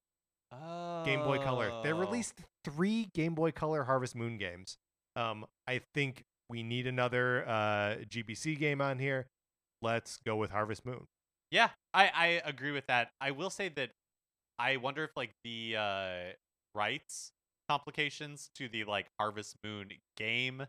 Game 1.04 1.22
Boy 1.22 1.38
Color. 1.38 1.72
They 1.82 1.92
Oh. 1.92 1.98
released 1.98 2.34
three 2.64 3.08
Game 3.14 3.34
Boy 3.34 3.52
Color 3.52 3.84
Harvest 3.84 4.14
Moon 4.14 4.36
games. 4.36 4.76
Um, 5.16 5.46
I 5.66 5.80
think 5.94 6.24
we 6.50 6.62
need 6.62 6.86
another 6.86 7.46
uh, 7.48 7.96
GBC 8.08 8.58
game 8.58 8.80
on 8.82 8.98
here. 8.98 9.26
Let's 9.80 10.18
go 10.18 10.36
with 10.36 10.50
Harvest 10.50 10.84
Moon. 10.84 11.06
Yeah, 11.50 11.70
I 11.94 12.10
I 12.14 12.26
agree 12.44 12.70
with 12.72 12.86
that. 12.86 13.10
I 13.20 13.30
will 13.30 13.50
say 13.50 13.68
that 13.70 13.90
I 14.58 14.76
wonder 14.76 15.04
if 15.04 15.10
like 15.16 15.32
the 15.44 15.76
uh 15.76 16.14
rights 16.74 17.30
complications 17.68 18.50
to 18.56 18.68
the 18.68 18.84
like 18.84 19.06
Harvest 19.18 19.56
Moon 19.64 19.88
game, 20.16 20.66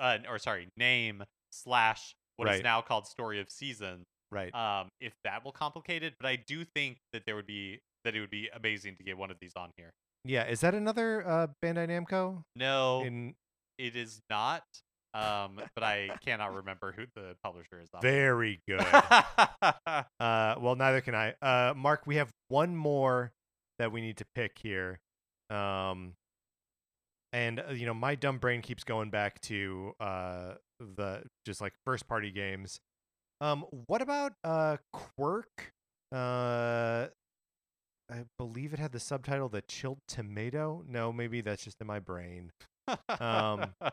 uh, 0.00 0.18
or 0.28 0.38
sorry, 0.38 0.68
name 0.76 1.24
slash 1.50 2.14
what 2.36 2.48
is 2.48 2.56
Right. 2.56 2.64
now 2.64 2.80
called 2.80 3.06
Story 3.06 3.40
of 3.40 3.50
Season. 3.50 4.04
Right. 4.30 4.54
Um, 4.54 4.88
if 5.00 5.14
that 5.24 5.44
will 5.44 5.52
complicate 5.52 6.02
it, 6.02 6.14
but 6.20 6.28
I 6.28 6.36
do 6.36 6.64
think 6.64 6.98
that 7.12 7.22
there 7.26 7.34
would 7.34 7.46
be 7.46 7.80
that 8.04 8.14
it 8.14 8.20
would 8.20 8.30
be 8.30 8.48
amazing 8.54 8.96
to 8.96 9.02
get 9.02 9.16
one 9.18 9.30
of 9.30 9.38
these 9.40 9.52
on 9.56 9.70
here. 9.76 9.90
yeah. 10.24 10.44
Is 10.46 10.60
that 10.60 10.74
another 10.74 11.26
uh, 11.26 11.46
Bandai 11.62 11.88
Namco? 11.88 12.42
No, 12.54 13.02
In 13.04 13.34
it 13.78 13.96
is 13.96 14.20
not. 14.30 14.62
Um, 15.14 15.58
but 15.74 15.82
I 15.82 16.10
cannot 16.24 16.54
remember 16.54 16.92
who 16.92 17.04
the 17.16 17.34
publisher 17.42 17.80
is. 17.82 17.88
Very 18.02 18.60
good. 18.68 18.80
uh, 18.82 20.54
well, 20.60 20.76
neither 20.76 21.00
can 21.00 21.14
I. 21.14 21.34
Uh, 21.40 21.72
Mark, 21.74 22.06
we 22.06 22.16
have 22.16 22.30
one 22.48 22.76
more 22.76 23.32
that 23.78 23.90
we 23.90 24.00
need 24.00 24.18
to 24.18 24.26
pick 24.34 24.58
here. 24.58 25.00
Um, 25.50 26.12
and 27.32 27.60
uh, 27.60 27.72
you 27.72 27.86
know, 27.86 27.94
my 27.94 28.14
dumb 28.14 28.38
brain 28.38 28.62
keeps 28.62 28.84
going 28.84 29.10
back 29.10 29.40
to 29.42 29.92
uh 30.00 30.54
the 30.80 31.22
just 31.44 31.60
like 31.60 31.72
first 31.84 32.06
party 32.08 32.30
games. 32.30 32.80
Um, 33.40 33.64
what 33.86 34.02
about 34.02 34.32
uh 34.44 34.76
Kwirk? 34.94 35.72
Uh, 36.12 37.08
I 38.10 38.24
believe 38.38 38.72
it 38.72 38.78
had 38.78 38.92
the 38.92 39.00
subtitle 39.00 39.48
"The 39.48 39.62
Chilled 39.62 39.98
Tomato." 40.08 40.82
No, 40.88 41.12
maybe 41.12 41.40
that's 41.40 41.64
just 41.64 41.80
in 41.80 41.86
my 41.86 42.00
brain. 42.00 42.50
Um, 43.20 43.74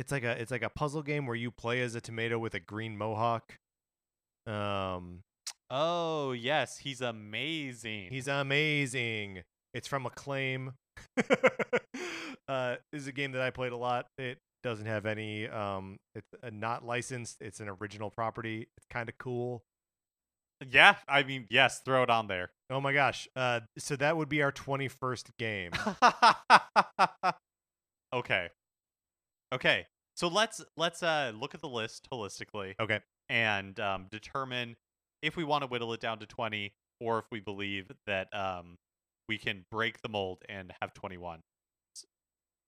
It's 0.00 0.10
like 0.10 0.24
a 0.24 0.30
it's 0.40 0.50
like 0.50 0.62
a 0.62 0.70
puzzle 0.70 1.02
game 1.02 1.26
where 1.26 1.36
you 1.36 1.50
play 1.50 1.82
as 1.82 1.94
a 1.94 2.00
tomato 2.00 2.38
with 2.38 2.54
a 2.54 2.60
green 2.60 2.96
mohawk. 2.96 3.58
Um, 4.46 5.20
oh 5.68 6.32
yes, 6.32 6.78
he's 6.78 7.02
amazing. 7.02 8.08
he's 8.10 8.26
amazing. 8.26 9.42
It's 9.74 9.86
from 9.86 10.06
Acclaim. 10.06 10.72
uh, 12.48 12.76
this 12.92 13.02
is 13.02 13.06
a 13.06 13.12
game 13.12 13.32
that 13.32 13.42
I 13.42 13.50
played 13.50 13.72
a 13.72 13.76
lot. 13.76 14.06
It 14.18 14.38
doesn't 14.62 14.86
have 14.86 15.06
any 15.06 15.48
um, 15.48 15.98
it's 16.14 16.26
not 16.52 16.84
licensed. 16.84 17.36
It's 17.40 17.60
an 17.60 17.68
original 17.68 18.10
property. 18.10 18.68
It's 18.76 18.86
kind 18.90 19.08
of 19.08 19.16
cool. 19.18 19.62
yeah. 20.70 20.96
I 21.08 21.22
mean, 21.22 21.46
yes, 21.50 21.80
throw 21.84 22.02
it 22.02 22.10
on 22.10 22.26
there. 22.26 22.50
Oh 22.68 22.80
my 22.80 22.92
gosh. 22.92 23.28
Uh, 23.34 23.60
so 23.78 23.96
that 23.96 24.16
would 24.16 24.28
be 24.28 24.42
our 24.42 24.52
twenty 24.52 24.88
first 24.88 25.30
game. 25.38 25.72
okay. 28.12 28.48
Okay. 29.52 29.86
So 30.16 30.28
let's 30.28 30.62
let's 30.76 31.02
uh 31.02 31.32
look 31.34 31.54
at 31.54 31.60
the 31.60 31.68
list 31.68 32.08
holistically 32.12 32.74
Okay. 32.80 33.00
and 33.28 33.78
um, 33.80 34.06
determine 34.10 34.76
if 35.22 35.36
we 35.36 35.44
want 35.44 35.62
to 35.62 35.66
whittle 35.68 35.92
it 35.94 36.00
down 36.00 36.18
to 36.18 36.26
20 36.26 36.72
or 37.00 37.18
if 37.20 37.24
we 37.32 37.40
believe 37.40 37.90
that 38.06 38.28
um 38.34 38.76
we 39.30 39.38
can 39.38 39.64
break 39.70 40.02
the 40.02 40.08
mold 40.08 40.42
and 40.48 40.72
have 40.82 40.92
21. 40.92 41.38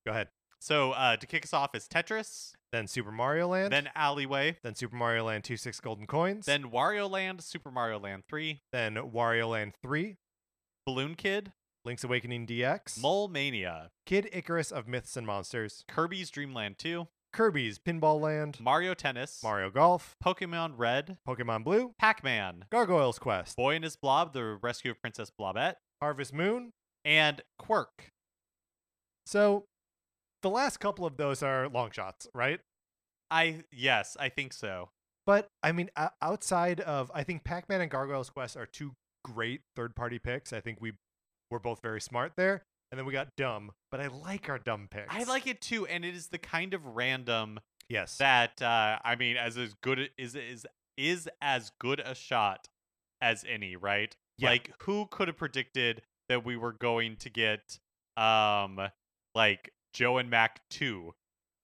Go 0.06 0.12
ahead. 0.12 0.28
So 0.60 0.92
uh 0.92 1.16
to 1.16 1.26
kick 1.26 1.44
us 1.44 1.52
off 1.52 1.74
is 1.74 1.88
Tetris, 1.88 2.52
Then 2.70 2.86
Super 2.86 3.10
Mario 3.10 3.48
Land. 3.48 3.72
then 3.72 3.90
Alleyway, 3.96 4.58
then 4.62 4.76
Super 4.76 4.94
Mario 4.94 5.24
Land 5.24 5.42
two 5.42 5.56
six 5.56 5.80
golden 5.80 6.06
coins. 6.06 6.46
then 6.46 6.70
Wario 6.70 7.10
Land, 7.10 7.42
Super 7.42 7.72
Mario 7.72 7.98
Land 7.98 8.22
3, 8.28 8.60
then 8.72 8.94
Wario 8.94 9.50
Land 9.50 9.72
three. 9.82 10.18
Balloon 10.86 11.16
Kid, 11.16 11.52
Link's 11.84 12.04
Awakening 12.04 12.46
DX. 12.46 13.00
Mole 13.02 13.26
Mania, 13.26 13.90
Kid 14.06 14.28
Icarus 14.32 14.70
of 14.70 14.86
Myths 14.86 15.16
and 15.16 15.26
Monsters. 15.26 15.82
Kirby's 15.88 16.30
Dream 16.30 16.54
Land 16.54 16.76
2, 16.78 17.08
Kirby's 17.32 17.80
Pinball 17.80 18.20
Land. 18.20 18.58
Mario 18.60 18.94
Tennis, 18.94 19.40
Mario 19.42 19.68
Golf. 19.68 20.14
Pokemon 20.24 20.74
Red, 20.76 21.18
Pokemon 21.26 21.64
Blue. 21.64 21.92
Pac-Man, 21.98 22.66
Gargoyle's 22.70 23.18
Quest. 23.18 23.56
Boy 23.56 23.74
and 23.74 23.82
His 23.82 23.96
Blob, 23.96 24.32
The 24.32 24.58
Rescue 24.62 24.92
of 24.92 25.00
Princess 25.00 25.30
Blobette, 25.36 25.74
Harvest 26.02 26.34
Moon. 26.34 26.72
and 27.04 27.40
Kwirk. 27.60 28.10
So 29.26 29.64
the 30.42 30.50
last 30.50 30.78
couple 30.80 31.06
of 31.06 31.16
those 31.16 31.42
are 31.42 31.68
long 31.68 31.90
shots, 31.92 32.26
right? 32.34 32.60
I 33.30 33.62
yes, 33.72 34.16
I 34.18 34.28
think 34.28 34.52
so. 34.52 34.90
But 35.26 35.46
I 35.62 35.70
mean, 35.72 35.90
outside 36.20 36.80
of, 36.80 37.10
I 37.14 37.22
think 37.22 37.44
Pac 37.44 37.68
Man 37.68 37.80
and 37.80 37.90
Gargoyle's 37.90 38.30
Quest 38.30 38.56
are 38.56 38.66
two 38.66 38.92
great 39.24 39.60
third 39.76 39.94
party 39.94 40.18
picks. 40.18 40.52
I 40.52 40.60
think 40.60 40.80
we 40.80 40.92
were 41.50 41.60
both 41.60 41.80
very 41.80 42.00
smart 42.00 42.32
there. 42.36 42.62
And 42.90 42.98
then 42.98 43.06
we 43.06 43.12
got 43.12 43.28
dumb, 43.36 43.70
but 43.90 44.00
I 44.00 44.08
like 44.08 44.50
our 44.50 44.58
dumb 44.58 44.88
picks. 44.90 45.14
I 45.14 45.22
like 45.22 45.46
it 45.46 45.60
too, 45.62 45.86
and 45.86 46.04
it 46.04 46.14
is 46.14 46.28
the 46.28 46.38
kind 46.38 46.74
of 46.74 46.84
random 46.84 47.60
Yes. 47.88 48.18
that 48.18 48.60
uh, 48.60 48.98
I 49.04 49.16
mean, 49.16 49.36
as 49.36 49.56
as 49.56 49.74
good 49.82 50.10
is 50.18 50.34
is 50.34 50.66
is 50.98 51.28
as 51.40 51.70
good 51.80 52.00
a 52.00 52.14
shot 52.14 52.66
as 53.20 53.44
any, 53.48 53.76
right? 53.76 54.14
Yeah. 54.42 54.50
Like, 54.50 54.72
who 54.82 55.06
could 55.06 55.28
have 55.28 55.36
predicted 55.36 56.02
that 56.28 56.44
we 56.44 56.56
were 56.56 56.72
going 56.72 57.16
to 57.16 57.30
get 57.30 57.78
um 58.16 58.80
like 59.34 59.72
Joe 59.94 60.18
and 60.18 60.28
Mac 60.28 60.60
two 60.68 61.14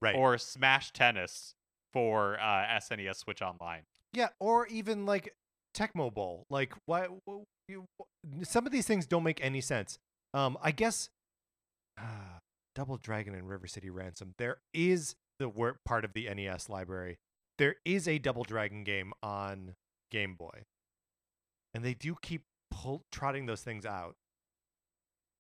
right. 0.01 0.15
or 0.15 0.39
Smash 0.39 0.93
Tennis 0.93 1.55
for 1.93 2.39
uh, 2.41 2.67
SNES 2.79 3.17
Switch 3.17 3.43
Online? 3.43 3.83
Yeah, 4.13 4.29
or 4.41 4.67
even 4.69 5.07
like 5.07 5.35
Tecmo 5.77 6.13
Bowl. 6.13 6.47
Like, 6.51 6.73
why? 6.87 7.09
you- 7.69 7.87
Some 8.43 8.67
of 8.67 8.73
these 8.73 8.87
things 8.87 9.07
don't 9.07 9.23
make 9.23 9.43
any 9.45 9.61
sense. 9.61 9.99
Um, 10.35 10.57
I 10.63 10.71
guess 10.71 11.11
uh, 11.99 12.39
Double 12.75 12.97
Dragon 12.97 13.35
and 13.35 13.49
River 13.49 13.67
City 13.67 13.91
Ransom. 13.91 14.35
There 14.39 14.59
is 14.73 15.15
the 15.39 15.49
wor- 15.49 15.79
part 15.85 16.05
of 16.05 16.13
the 16.13 16.29
NES 16.33 16.69
library. 16.69 17.19
There 17.59 17.77
is 17.85 18.07
a 18.07 18.19
Double 18.19 18.45
Dragon 18.45 18.85
game 18.85 19.13
on 19.23 19.75
Game 20.11 20.35
Boy, 20.35 20.63
and 21.75 21.85
they 21.85 21.95
do 21.95 22.17
keep 22.23 22.43
pull- 22.83 23.05
trotting 23.11 23.47
those 23.47 23.63
things 23.63 23.85
out. 23.85 24.17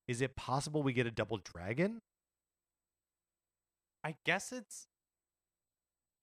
Is 0.06 0.22
it 0.22 0.36
possible 0.36 0.82
we 0.82 0.92
get 0.92 1.06
a 1.06 1.10
Double 1.10 1.38
Dragon? 1.38 2.00
I 4.04 4.14
guess 4.24 4.52
it's 4.52 4.86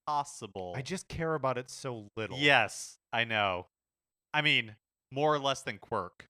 possible. 0.07 0.73
I 0.75 0.81
just 0.81 1.07
care 1.07 1.35
about 1.35 1.57
it 1.57 1.69
so 1.69 2.09
little. 2.15 2.37
yes, 2.37 2.97
I 3.13 3.25
know. 3.25 3.67
I 4.33 4.41
mean, 4.41 4.75
more 5.11 5.33
or 5.33 5.39
less 5.39 5.61
than 5.61 5.77
Kwirk. 5.77 6.27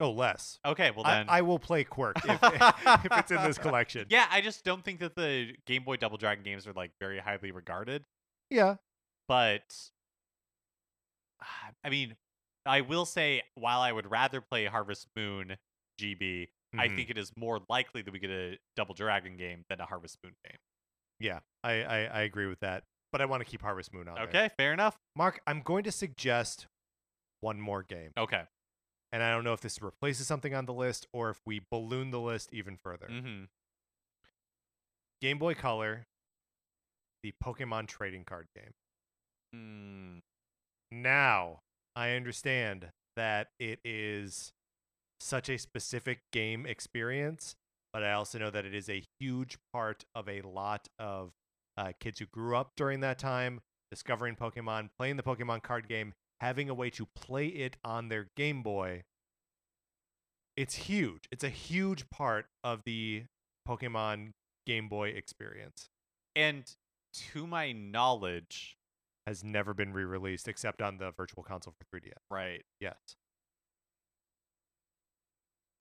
Oh, 0.00 0.10
less. 0.10 0.60
Okay, 0.64 0.90
well 0.92 1.04
I, 1.04 1.16
then 1.16 1.26
I 1.28 1.42
will 1.42 1.58
play 1.58 1.84
Kwirk 1.84 2.16
if, 2.24 2.42
if 3.04 3.18
it's 3.18 3.30
in 3.30 3.42
this 3.42 3.58
collection. 3.58 4.06
Yeah, 4.10 4.26
I 4.30 4.40
just 4.40 4.64
don't 4.64 4.84
think 4.84 5.00
that 5.00 5.16
the 5.16 5.54
Game 5.66 5.84
Boy 5.84 5.96
Double 5.96 6.16
Dragon 6.18 6.44
games 6.44 6.66
are 6.66 6.72
like 6.72 6.92
very 7.00 7.18
highly 7.18 7.50
regarded. 7.50 8.04
Yeah. 8.50 8.76
But 9.26 9.74
I 11.84 11.90
mean, 11.90 12.16
I 12.68 12.82
will 12.82 13.04
say 13.06 13.42
while 13.54 13.80
I 13.80 13.90
would 13.92 14.10
rather 14.10 14.40
play 14.40 14.66
Harvest 14.66 15.08
Moon 15.16 15.56
GB, 16.00 16.48
I 16.76 16.88
Mhm. 16.88 16.96
think 16.96 17.10
it 17.10 17.18
is 17.18 17.32
more 17.36 17.60
likely 17.68 18.02
that 18.02 18.12
we 18.12 18.18
get 18.18 18.30
a 18.30 18.58
Double 18.76 18.94
Dragon 18.94 19.36
game 19.36 19.64
than 19.68 19.80
a 19.80 19.86
Harvest 19.86 20.18
Moon 20.22 20.34
game. 20.44 20.58
Yeah, 21.18 21.40
I, 21.64 21.82
I, 21.82 21.98
I 22.04 22.20
agree 22.22 22.46
with 22.46 22.60
that. 22.60 22.84
But 23.10 23.20
I 23.22 23.24
want 23.24 23.42
to 23.42 23.50
keep 23.50 23.62
Harvest 23.62 23.92
Moon 23.94 24.06
on 24.06 24.14
there. 24.16 24.24
Okay, 24.28 24.50
fair 24.56 24.72
enough. 24.72 24.98
Mark, 25.16 25.40
I'm 25.46 25.62
going 25.62 25.82
to 25.84 25.90
suggest 25.92 26.66
one 27.40 27.58
more 27.60 27.82
game. 27.82 28.12
Okay. 28.16 28.44
And 29.10 29.22
I 29.22 29.30
don't 29.32 29.42
know 29.44 29.54
if 29.54 29.62
this 29.62 29.80
replaces 29.80 30.26
something 30.26 30.54
on 30.54 30.66
the 30.66 30.74
list 30.74 31.06
or 31.14 31.30
if 31.30 31.40
we 31.46 31.62
balloon 31.70 32.10
the 32.10 32.20
list 32.20 32.50
even 32.52 32.76
further. 32.76 33.08
Mm-hmm. 33.08 33.44
Game 35.22 35.38
Boy 35.38 35.54
Color, 35.54 36.06
the 37.22 37.32
Pokemon 37.42 37.86
trading 37.88 38.24
card 38.24 38.46
game. 38.54 38.74
Mm, 39.54 40.20
Now, 40.92 41.60
I 41.98 42.12
understand 42.12 42.90
that 43.16 43.48
it 43.58 43.80
is 43.84 44.52
such 45.18 45.48
a 45.48 45.58
specific 45.58 46.20
game 46.32 46.64
experience, 46.64 47.56
but 47.92 48.04
I 48.04 48.12
also 48.12 48.38
know 48.38 48.50
that 48.50 48.64
it 48.64 48.72
is 48.72 48.88
a 48.88 49.02
huge 49.18 49.58
part 49.72 50.04
of 50.14 50.28
a 50.28 50.42
lot 50.42 50.86
of 51.00 51.32
uh, 51.76 51.90
kids 51.98 52.20
who 52.20 52.26
grew 52.26 52.56
up 52.56 52.70
during 52.76 53.00
that 53.00 53.18
time, 53.18 53.58
discovering 53.90 54.36
Pokemon, 54.36 54.90
playing 54.96 55.16
the 55.16 55.24
Pokemon 55.24 55.64
card 55.64 55.88
game, 55.88 56.12
having 56.40 56.70
a 56.70 56.74
way 56.74 56.88
to 56.90 57.04
play 57.16 57.48
it 57.48 57.76
on 57.84 58.10
their 58.10 58.28
Game 58.36 58.62
Boy. 58.62 59.02
It's 60.56 60.76
huge. 60.76 61.24
It's 61.32 61.42
a 61.42 61.48
huge 61.48 62.08
part 62.10 62.46
of 62.62 62.82
the 62.84 63.24
Pokemon 63.68 64.34
Game 64.66 64.88
Boy 64.88 65.08
experience. 65.08 65.88
and 66.36 66.76
to 67.32 67.46
my 67.48 67.72
knowledge, 67.72 68.77
Has 69.28 69.44
never 69.44 69.74
been 69.74 69.92
re-released 69.92 70.48
except 70.48 70.80
on 70.80 70.96
the 70.96 71.10
Virtual 71.10 71.42
Console 71.42 71.74
for 71.78 71.98
3DS. 71.98 72.12
right. 72.30 72.62
Yes. 72.80 72.96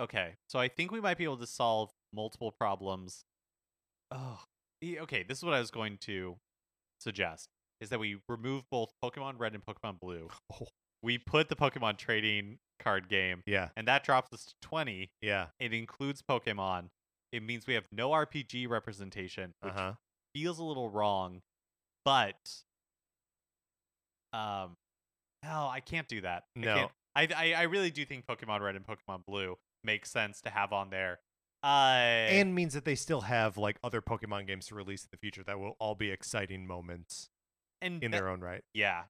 Okay, 0.02 0.36
so 0.50 0.60
I 0.60 0.68
think 0.68 0.92
we 0.92 1.00
might 1.00 1.18
be 1.18 1.24
able 1.24 1.38
to 1.38 1.48
solve 1.48 1.92
multiple 2.14 2.52
problems. 2.52 3.24
Oh, 4.12 4.42
okay. 4.84 5.24
This 5.24 5.38
is 5.38 5.44
what 5.46 5.54
I 5.54 5.60
was 5.60 5.72
going 5.72 5.98
to 6.02 6.36
suggest: 7.00 7.48
is 7.80 7.88
that 7.90 8.00
we 8.00 8.18
remove 8.28 8.64
both 8.70 8.92
Pokemon 9.04 9.36
Red 9.40 9.54
and 9.54 9.66
Pokemon 9.66 10.00
Blue. 10.00 10.28
Oh. 10.54 10.68
We 11.04 11.18
put 11.20 11.48
the 11.48 11.56
Pokemon 11.56 11.98
trading 11.98 12.58
card 12.80 13.08
game, 13.08 13.44
Yeah. 13.46 13.70
and 13.78 13.88
that 13.88 14.04
drops 14.04 14.34
us 14.34 14.46
to 14.46 14.54
twenty. 14.62 15.12
Yeah. 15.22 15.48
It 15.60 15.72
includes 15.72 16.22
Pokemon. 16.22 16.90
It 17.32 17.44
means 17.44 17.66
we 17.66 17.76
have 17.76 17.86
no 17.92 18.10
RPG 18.10 18.68
representation, 18.68 19.54
uh-huh. 19.64 19.94
feels 20.36 20.60
a 20.60 20.64
little 20.64 20.90
wrong, 20.90 21.42
but 22.04 22.36
um, 24.38 24.76
no, 25.44 25.70
I 25.72 25.80
can't 25.80 26.08
do 26.08 26.22
that. 26.22 26.44
No. 26.56 26.90
I, 27.16 27.28
I 27.36 27.54
I 27.54 27.62
really 27.64 27.90
do 27.90 28.06
think 28.06 28.26
Pokemon 28.28 28.62
Red 28.62 28.76
and 28.76 28.86
Pokemon 28.86 29.26
Blue 29.26 29.58
makes 29.84 30.12
sense 30.12 30.42
to 30.42 30.50
have 30.50 30.72
on 30.74 30.90
there. 30.90 31.20
Uh, 31.64 32.28
and 32.30 32.54
means 32.54 32.76
that 32.76 32.86
they 32.86 32.96
still 32.96 33.22
have 33.22 33.58
like 33.58 33.78
other 33.84 34.02
Pokemon 34.02 34.46
games 34.46 34.68
to 34.68 34.76
release 34.76 35.04
in 35.04 35.10
the 35.12 35.18
future 35.18 35.44
that 35.44 35.60
will 35.60 35.76
all 35.80 35.96
be 35.96 36.12
exciting 36.12 36.68
moments 36.68 37.30
and 37.82 38.04
in 38.04 38.12
that- 38.12 38.18
their 38.18 38.30
own 38.30 38.42
right. 38.42 38.64
yeah, 38.74 39.04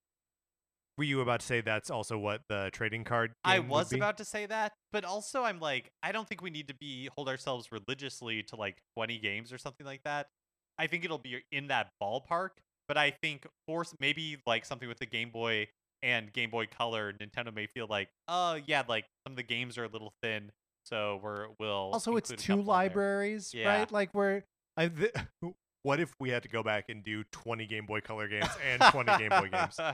Were 0.97 1.03
you 1.03 1.19
about 1.19 1.41
to 1.41 1.45
say 1.45 1.59
that's 1.61 1.89
also 1.89 2.17
what 2.17 2.41
the 2.47 2.69
trading 2.71 3.03
card? 3.03 3.33
I 3.43 3.59
was 3.59 3.91
about 3.91 4.17
to 4.19 4.25
say 4.25 4.45
that, 4.45 4.73
but 4.93 5.03
also 5.03 5.43
I'm 5.43 5.59
like, 5.59 5.91
I 6.01 6.13
don't 6.13 6.27
think 6.27 6.41
we 6.41 6.49
need 6.49 6.69
to 6.69 6.73
be 6.73 7.09
hold 7.15 7.27
ourselves 7.27 7.69
religiously 7.71 8.43
to 8.43 8.55
like 8.55 8.77
20 8.95 9.19
games 9.19 9.51
or 9.51 9.57
something 9.57 9.85
like 9.85 10.03
that. 10.05 10.27
I 10.79 10.87
think 10.87 11.03
it'll 11.03 11.17
be 11.17 11.43
in 11.51 11.67
that 11.67 11.91
ballpark. 12.01 12.51
But 12.87 12.97
I 12.97 13.11
think 13.11 13.45
force 13.67 13.93
maybe 13.99 14.37
like 14.45 14.65
something 14.65 14.87
with 14.87 14.99
the 14.99 15.05
Game 15.05 15.29
Boy 15.29 15.67
and 16.03 16.31
Game 16.31 16.49
Boy 16.49 16.67
Color, 16.67 17.13
Nintendo 17.13 17.53
may 17.53 17.67
feel 17.67 17.87
like, 17.89 18.09
oh 18.27 18.59
yeah, 18.65 18.83
like 18.87 19.05
some 19.25 19.33
of 19.33 19.37
the 19.37 19.43
games 19.43 19.77
are 19.77 19.83
a 19.85 19.89
little 19.89 20.13
thin, 20.23 20.51
so 20.85 21.19
we're 21.23 21.47
we'll 21.59 21.91
Also, 21.93 22.15
it's 22.15 22.29
two 22.29 22.35
couple 22.35 22.53
in 22.53 22.57
there. 22.59 22.65
libraries, 22.67 23.53
Yeah. 23.53 23.67
right? 23.79 23.91
Like 23.91 24.13
we're. 24.13 24.43
I, 24.77 24.87
th- 24.89 25.11
what 25.83 25.99
if 25.99 26.13
we 26.19 26.29
had 26.29 26.43
to 26.43 26.49
go 26.49 26.61
back 26.63 26.85
and 26.89 27.03
do 27.03 27.23
20 27.31 27.65
Game 27.65 27.85
Boy 27.87 27.99
Color 28.01 28.27
games 28.27 28.49
and 28.71 28.81
20 28.81 29.17
Game 29.17 29.29
Boy 29.29 29.49
games? 29.51 29.79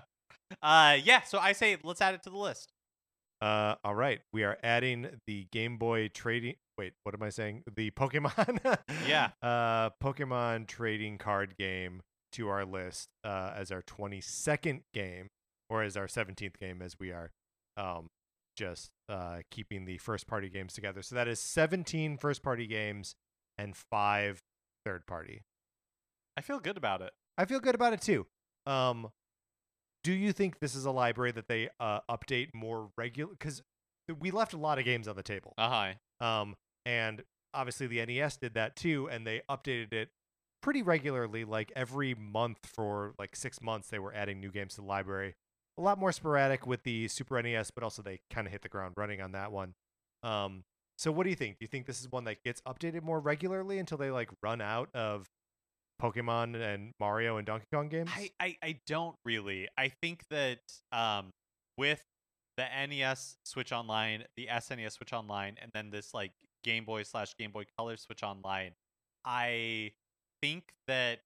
Uh, 0.62 0.98
yeah. 1.04 1.22
So 1.24 1.39
I 1.39 1.54
say 1.54 1.78
let's 1.84 2.00
add 2.02 2.14
it 2.14 2.22
to 2.24 2.30
the 2.30 2.38
list. 2.38 2.72
Uh, 3.41 3.76
all 3.84 3.96
right, 3.96 4.22
we 4.32 4.44
are 4.44 4.58
adding 4.62 5.20
the 5.26 5.48
Game 5.52 5.78
Boy 5.78 6.10
trading. 6.10 6.56
Wait, 6.78 6.94
what 7.04 7.16
am 7.16 7.24
I 7.24 7.30
saying? 7.30 7.64
The 7.76 7.89
Pokemon. 7.91 8.78
Yeah. 9.08 9.30
Uh, 9.41 9.89
Pokemon 10.04 10.68
trading 10.68 11.18
card 11.18 11.56
game 11.58 12.02
to 12.34 12.49
our 12.49 12.65
list 12.65 13.09
uh, 13.23 13.51
as 13.55 13.71
our 13.71 13.81
22nd 13.81 14.81
game, 14.93 15.27
or 15.69 15.84
as 15.84 15.97
our 15.97 16.07
17th 16.07 16.57
game, 16.59 16.81
as 16.81 16.99
we 16.99 17.11
are 17.11 17.31
um, 17.77 18.07
just 18.55 18.91
uh, 19.09 19.39
keeping 19.51 19.86
the 19.86 19.97
first 19.97 20.27
party 20.27 20.49
games 20.49 20.73
together. 20.73 21.01
So 21.01 21.15
that 21.15 21.27
is 21.27 21.39
17 21.39 22.17
first 22.17 22.43
party 22.43 22.67
games 22.67 23.15
and 23.57 23.75
five 23.75 24.41
third 24.86 25.05
party. 25.07 25.43
I 26.38 26.41
feel 26.41 26.59
good 26.59 26.77
about 26.77 27.01
it. 27.01 27.11
I 27.38 27.45
feel 27.45 27.59
good 27.59 27.75
about 27.75 27.93
it 27.93 28.01
too. 28.01 28.27
Um, 28.65 29.09
do 30.03 30.11
you 30.11 30.34
think 30.34 30.59
this 30.59 30.75
is 30.75 30.86
a 30.86 30.91
library 30.91 31.31
that 31.31 31.47
they 31.47 31.69
uh, 31.79 31.99
update 32.09 32.49
more 32.53 32.89
regular? 32.97 33.31
Because 33.31 33.61
we 34.19 34.31
left 34.31 34.53
a 34.53 34.57
lot 34.57 34.79
of 34.79 34.86
games 34.86 35.07
on 35.07 35.15
the 35.15 35.23
table. 35.23 35.53
Uh 35.57 35.93
huh. 36.21 36.25
Um, 36.25 36.55
and 36.86 37.23
obviously 37.53 37.88
the 37.88 38.05
NES 38.05 38.38
did 38.38 38.53
that 38.55 38.75
too, 38.75 39.07
and 39.09 39.25
they 39.25 39.41
updated 39.49 39.93
it 39.93 40.09
pretty 40.64 40.82
regularly, 40.82 41.45
like 41.45 41.72
every 41.76 42.16
month 42.16 42.57
for 42.66 43.14
like 43.20 43.36
six 43.36 43.61
months. 43.61 43.89
They 43.89 43.99
were 43.99 44.14
adding 44.16 44.39
new 44.39 44.49
games 44.49 44.76
to 44.76 44.82
the 44.82 44.88
library. 44.88 45.36
A 45.78 45.82
lot 45.82 45.99
more 45.99 46.11
sporadic 46.11 46.66
with 46.66 46.84
the 46.84 47.07
Super 47.07 47.41
NES, 47.41 47.70
but 47.70 47.84
also 47.84 48.01
they 48.01 48.20
kind 48.32 48.47
of 48.47 48.53
hit 48.53 48.61
the 48.61 48.70
ground 48.70 48.93
running 48.97 49.22
on 49.22 49.34
that 49.34 49.51
one. 49.51 49.74
Um, 50.24 50.64
so 50.97 51.11
what 51.11 51.26
do 51.26 51.30
you 51.30 51.36
think? 51.36 51.59
Do 51.59 51.64
you 51.64 51.68
think 51.68 51.86
this 51.86 51.99
is 51.99 52.11
one 52.11 52.24
that 52.24 52.43
gets 52.43 52.61
updated 52.61 53.03
more 53.03 53.20
regularly 53.20 53.78
until 53.78 53.97
they 53.97 54.09
like 54.09 54.30
run 54.41 54.61
out 54.61 54.89
of 54.95 55.28
Pokemon 56.01 56.55
and 56.61 56.93
Mario 56.99 57.38
and 57.38 57.45
Donkey 57.45 57.66
Kong 57.72 57.89
games? 57.89 58.09
I, 58.16 58.32
I 58.39 58.57
I 58.64 58.80
don't 58.88 59.16
really. 59.26 59.68
I 59.78 59.89
think 59.89 60.24
that 60.30 60.59
um 60.91 61.32
with 61.78 62.03
the 62.55 62.66
NES 62.88 63.38
Switch 63.43 63.72
Online, 63.72 64.26
the 64.38 64.47
SNES 64.47 64.93
Switch 64.93 65.11
Online, 65.11 65.57
and 65.61 65.72
then 65.74 65.89
this 65.89 66.14
like 66.14 66.32
Game 66.64 66.86
Boy 66.86 67.03
slash 67.03 67.36
Game 67.36 67.51
Boy 67.51 67.66
Color 67.78 67.97
Switch 67.97 68.22
Online, 68.22 68.74
I 69.26 69.91
think 70.44 70.74
that 70.88 71.22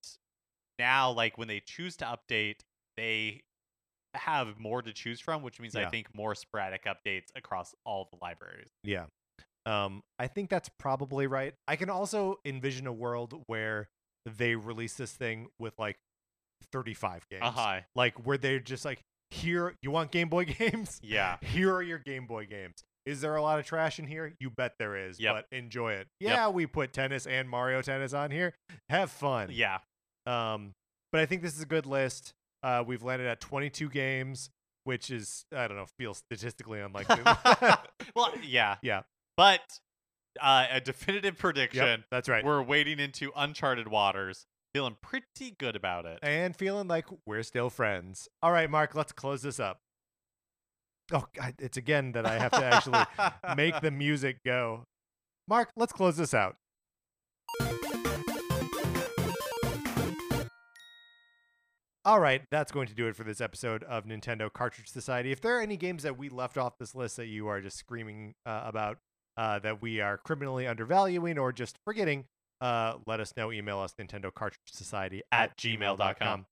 now 0.78 1.11
like 1.11 1.38
when 1.38 1.47
they 1.47 1.59
choose 1.59 1.97
to 1.97 2.05
update, 2.05 2.59
they 2.97 3.41
have 4.13 4.59
more 4.59 4.82
to 4.82 4.93
choose 4.93 5.20
from, 5.20 5.41
which 5.41 5.59
means 5.59 5.74
Yeah. 5.74 5.88
I 5.88 5.89
think 5.89 6.07
more 6.13 6.36
sporadic 6.36 6.86
updates 6.86 7.26
across 7.36 7.74
all 7.86 8.07
the 8.11 8.18
libraries. 8.22 8.70
Yeah. 8.84 9.05
Um, 9.65 10.03
I 10.18 10.28
think 10.28 10.49
that's 10.49 10.70
probably 10.80 11.28
right. 11.28 11.53
I 11.68 11.76
can 11.76 11.89
also 11.89 12.39
envision 12.45 12.88
a 12.88 12.93
world 12.93 13.43
where 13.47 13.89
they 14.26 14.55
release 14.55 14.93
this 14.93 15.11
thing 15.11 15.47
with 15.59 15.74
like 15.78 15.97
35 16.72 17.28
games. 17.30 17.41
Uh 17.43 17.51
huh. 17.51 17.80
Like 17.95 18.26
where 18.26 18.38
they're 18.38 18.59
just 18.59 18.86
like, 18.86 19.01
here, 19.30 19.74
you 19.82 19.91
want 19.91 20.11
Game 20.11 20.30
Boy 20.30 20.45
games? 20.59 20.99
Yeah. 21.03 21.38
Here 21.41 21.74
are 21.74 21.82
your 21.82 21.99
Game 21.99 22.28
Boy 22.28 22.45
games. 22.45 22.84
Is 23.07 23.21
there 23.21 23.35
a 23.37 23.41
lot 23.41 23.57
of 23.57 23.65
trash 23.65 23.99
in 23.99 24.05
here? 24.05 24.33
You 24.39 24.49
bet 24.49 24.73
there 24.77 24.95
is, 24.97 25.19
Yep. 25.19 25.33
but 25.35 25.57
enjoy 25.57 25.93
it. 25.93 26.07
Yep. 26.19 26.31
Yeah, 26.35 26.49
we 26.49 26.65
put 26.67 26.91
tennis 26.93 27.25
and 27.25 27.49
Mario 27.49 27.81
Tennis 27.81 28.13
on 28.13 28.31
here. 28.31 28.53
Have 28.89 29.09
fun. 29.11 29.49
Yeah. 29.51 29.77
Um, 30.25 30.73
but 31.13 31.21
I 31.21 31.25
think 31.25 31.41
this 31.41 31.55
is 31.55 31.61
a 31.61 31.65
good 31.65 31.85
list. 31.85 32.33
Uh, 32.63 32.83
we've 32.85 33.03
landed 33.03 33.27
at 33.27 33.39
22 33.39 33.89
games, 33.89 34.49
which 34.83 35.09
is 35.09 35.45
I 35.55 35.67
don't 35.67 35.77
know, 35.77 35.85
feels 35.97 36.17
statistically 36.17 36.81
unlikely. 36.81 37.21
well, 38.15 38.33
yeah. 38.43 38.75
Yeah. 38.81 39.03
But 39.37 39.61
uh, 40.41 40.65
a 40.71 40.81
definitive 40.81 41.35
Yep, 41.35 41.39
prediction. 41.39 42.03
that's 42.11 42.27
right. 42.27 42.43
We're 42.43 42.61
wading 42.61 42.99
into 42.99 43.31
uncharted 43.35 43.87
waters. 43.87 44.45
Feeling 44.73 44.97
pretty 45.01 45.55
good 45.57 45.75
about 45.77 46.05
it. 46.05 46.19
and 46.21 46.55
feeling 46.55 46.87
like 46.89 47.05
we're 47.25 47.41
still 47.43 47.69
friends. 47.69 48.27
All 48.43 48.51
right, 48.51 48.69
Mark, 48.69 48.93
let's 48.95 49.11
close 49.13 49.41
this 49.41 49.59
up. 49.59 49.79
Oh, 51.13 51.25
God, 51.33 51.55
it's 51.59 51.77
again 51.77 52.11
that 52.13 52.25
I 52.25 52.37
have 52.37 52.51
to 52.51 52.65
actually 52.65 53.03
make 53.55 53.79
the 53.79 53.91
music 53.91 54.39
go. 54.45 54.83
Mark, 55.47 55.69
let's 55.77 55.93
close 55.93 56.17
this 56.17 56.33
out. 56.33 56.57
All 62.03 62.19
right, 62.19 62.41
that's 62.51 62.71
going 62.71 62.87
to 62.87 62.93
do 62.93 63.07
it 63.07 63.15
for 63.15 63.23
this 63.23 63.41
episode 63.41 63.83
of 63.83 64.05
Nintendo 64.05 64.51
Cartridge 64.51 64.87
Society. 64.87 65.31
If 65.31 65.41
there 65.41 65.57
are 65.57 65.61
any 65.61 65.75
games 65.75 66.03
that 66.03 66.17
we 66.17 66.29
left 66.29 66.57
off 66.57 66.77
this 66.77 66.95
list 66.95 67.17
that 67.17 67.27
you 67.27 67.47
are 67.47 67.59
just 67.59 67.77
screaming 67.77 68.33
uh, 68.45 68.61
about 68.65 68.97
uh, 69.35 69.59
that 69.59 69.81
we 69.81 69.99
are 70.01 70.17
criminally 70.17 70.67
undervaluing 70.67 71.37
or 71.37 71.51
just 71.51 71.77
forgetting, 71.85 72.25
uh, 72.61 72.95
let 73.05 73.19
us 73.19 73.33
know. 73.35 73.51
Email 73.51 73.79
us 73.79 73.93
Nintendo 73.99 74.33
Cartridge 74.33 74.59
Society 74.67 75.21
at, 75.31 75.57
gmail.com. 75.57 76.45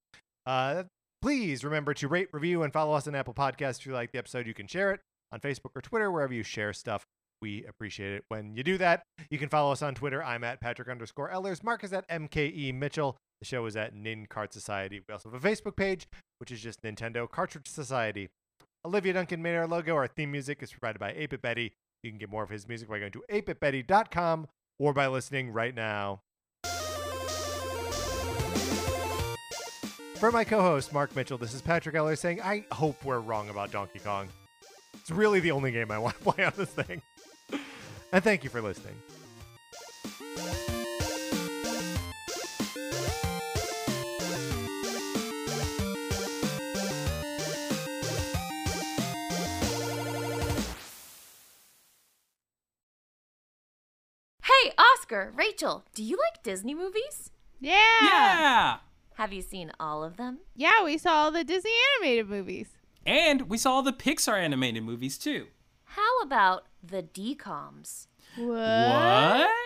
Uh, 0.44 0.84
please 1.26 1.64
remember 1.64 1.92
to 1.92 2.06
rate, 2.06 2.28
review, 2.30 2.62
and 2.62 2.72
follow 2.72 2.94
us 2.94 3.08
on 3.08 3.16
Apple 3.16 3.34
Podcasts. 3.34 3.80
If 3.80 3.86
you 3.86 3.92
like 3.92 4.12
the 4.12 4.18
episode, 4.18 4.46
you 4.46 4.54
can 4.54 4.68
share 4.68 4.92
it 4.92 5.00
on 5.32 5.40
Facebook 5.40 5.70
or 5.74 5.82
Twitter, 5.82 6.08
wherever 6.08 6.32
you 6.32 6.44
share 6.44 6.72
stuff. 6.72 7.04
We 7.42 7.64
appreciate 7.66 8.12
it 8.12 8.24
when 8.28 8.54
you 8.54 8.62
do 8.62 8.78
that. 8.78 9.02
You 9.28 9.36
can 9.36 9.48
follow 9.48 9.72
us 9.72 9.82
on 9.82 9.96
Twitter. 9.96 10.22
I'm 10.22 10.44
at 10.44 10.60
Patrick 10.60 10.88
underscore 10.88 11.28
Ellers. 11.28 11.64
Mark 11.64 11.82
is 11.82 11.92
at 11.92 12.08
MKE 12.08 12.72
Mitchell. 12.74 13.16
The 13.40 13.44
show 13.44 13.66
is 13.66 13.76
at 13.76 13.92
Nin 13.92 14.26
Cart 14.26 14.52
Society. 14.52 15.00
We 15.00 15.12
also 15.12 15.28
have 15.28 15.44
a 15.44 15.48
Facebook 15.48 15.74
page, 15.74 16.06
which 16.38 16.52
is 16.52 16.60
just 16.60 16.82
Nintendo 16.82 17.28
Cartridge 17.28 17.66
Society. 17.66 18.28
Olivia 18.84 19.14
Duncan 19.14 19.42
made 19.42 19.56
our 19.56 19.66
logo. 19.66 19.96
Our 19.96 20.06
theme 20.06 20.30
music 20.30 20.62
is 20.62 20.70
provided 20.70 21.00
by 21.00 21.10
8-Bit 21.10 21.42
Betty. 21.42 21.72
You 22.04 22.12
can 22.12 22.18
get 22.18 22.30
more 22.30 22.44
of 22.44 22.50
his 22.50 22.68
music 22.68 22.88
by 22.88 23.00
going 23.00 23.10
to 23.10 23.24
8bitbetty.com 23.32 24.46
or 24.78 24.92
by 24.92 25.08
listening 25.08 25.50
right 25.50 25.74
now. 25.74 26.20
For 30.18 30.32
my 30.32 30.44
co-host 30.44 30.92
Mark 30.94 31.14
Mitchell, 31.14 31.36
this 31.36 31.52
is 31.52 31.60
Patrick 31.60 31.94
Eller 31.94 32.16
saying, 32.16 32.40
"I 32.40 32.64
hope 32.72 33.04
we're 33.04 33.20
wrong 33.20 33.50
about 33.50 33.70
Donkey 33.70 33.98
Kong. 33.98 34.28
It's 34.94 35.10
really 35.10 35.40
the 35.40 35.50
only 35.50 35.72
game 35.72 35.90
I 35.90 35.98
want 35.98 36.16
to 36.16 36.22
play 36.32 36.44
on 36.44 36.52
this 36.56 36.70
thing." 36.70 37.02
and 38.12 38.24
thank 38.24 38.42
you 38.42 38.50
for 38.50 38.62
listening. 38.62 38.94
Hey, 54.42 54.72
Oscar, 54.78 55.32
Rachel, 55.36 55.84
do 55.94 56.02
you 56.02 56.16
like 56.16 56.42
Disney 56.42 56.74
movies? 56.74 57.30
Yeah. 57.60 57.74
Yeah! 58.02 58.76
Have 59.16 59.32
you 59.32 59.40
seen 59.40 59.72
all 59.80 60.04
of 60.04 60.18
them? 60.18 60.40
Yeah, 60.54 60.84
we 60.84 60.98
saw 60.98 61.24
all 61.24 61.30
the 61.30 61.42
Disney 61.42 61.72
animated 61.96 62.28
movies. 62.28 62.68
And 63.06 63.48
we 63.48 63.56
saw 63.56 63.76
all 63.76 63.82
the 63.82 63.92
Pixar 63.92 64.38
animated 64.38 64.82
movies 64.82 65.16
too. 65.16 65.46
How 65.84 66.18
about 66.20 66.66
the 66.82 67.02
DComs? 67.02 68.08
What? 68.36 68.48
What? 68.48 69.50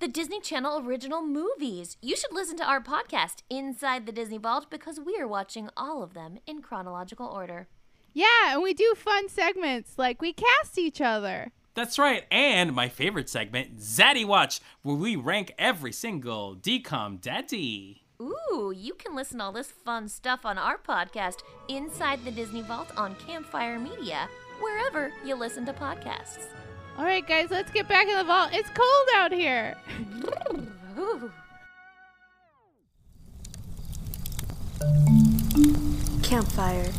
The 0.00 0.08
Disney 0.08 0.40
Channel 0.40 0.84
original 0.84 1.22
movies. 1.22 1.96
You 2.02 2.16
should 2.16 2.32
listen 2.32 2.56
to 2.56 2.64
our 2.68 2.80
podcast, 2.80 3.44
Inside 3.48 4.04
the 4.06 4.10
Disney 4.10 4.38
Vault, 4.38 4.68
because 4.68 4.98
we 4.98 5.16
are 5.20 5.28
watching 5.28 5.70
all 5.76 6.02
of 6.02 6.12
them 6.12 6.38
in 6.44 6.60
chronological 6.60 7.26
order. 7.26 7.68
Yeah, 8.12 8.52
and 8.52 8.62
we 8.64 8.74
do 8.74 8.94
fun 8.96 9.28
segments 9.28 9.92
like 9.96 10.20
we 10.20 10.32
cast 10.32 10.76
each 10.76 11.00
other. 11.00 11.52
That's 11.74 12.00
right. 12.00 12.24
And 12.32 12.74
my 12.74 12.88
favorite 12.88 13.28
segment, 13.28 13.78
Zaddy 13.78 14.26
Watch, 14.26 14.58
where 14.82 14.96
we 14.96 15.14
rank 15.14 15.54
every 15.56 15.92
single 15.92 16.56
DCOM 16.56 17.20
daddy. 17.20 18.02
Ooh, 18.20 18.74
you 18.76 18.92
can 18.94 19.14
listen 19.14 19.38
to 19.38 19.44
all 19.44 19.52
this 19.52 19.72
fun 19.72 20.06
stuff 20.06 20.44
on 20.44 20.58
our 20.58 20.76
podcast, 20.76 21.36
Inside 21.68 22.22
the 22.22 22.30
Disney 22.30 22.60
Vault 22.60 22.88
on 22.94 23.14
Campfire 23.14 23.78
Media, 23.78 24.28
wherever 24.60 25.10
you 25.24 25.34
listen 25.34 25.64
to 25.64 25.72
podcasts. 25.72 26.44
All 26.98 27.04
right, 27.04 27.26
guys, 27.26 27.50
let's 27.50 27.70
get 27.70 27.88
back 27.88 28.08
in 28.08 28.18
the 28.18 28.24
vault. 28.24 28.50
It's 28.52 28.68
cold 28.70 29.08
out 29.14 29.32
here. 29.32 29.74
Campfire 36.22 36.92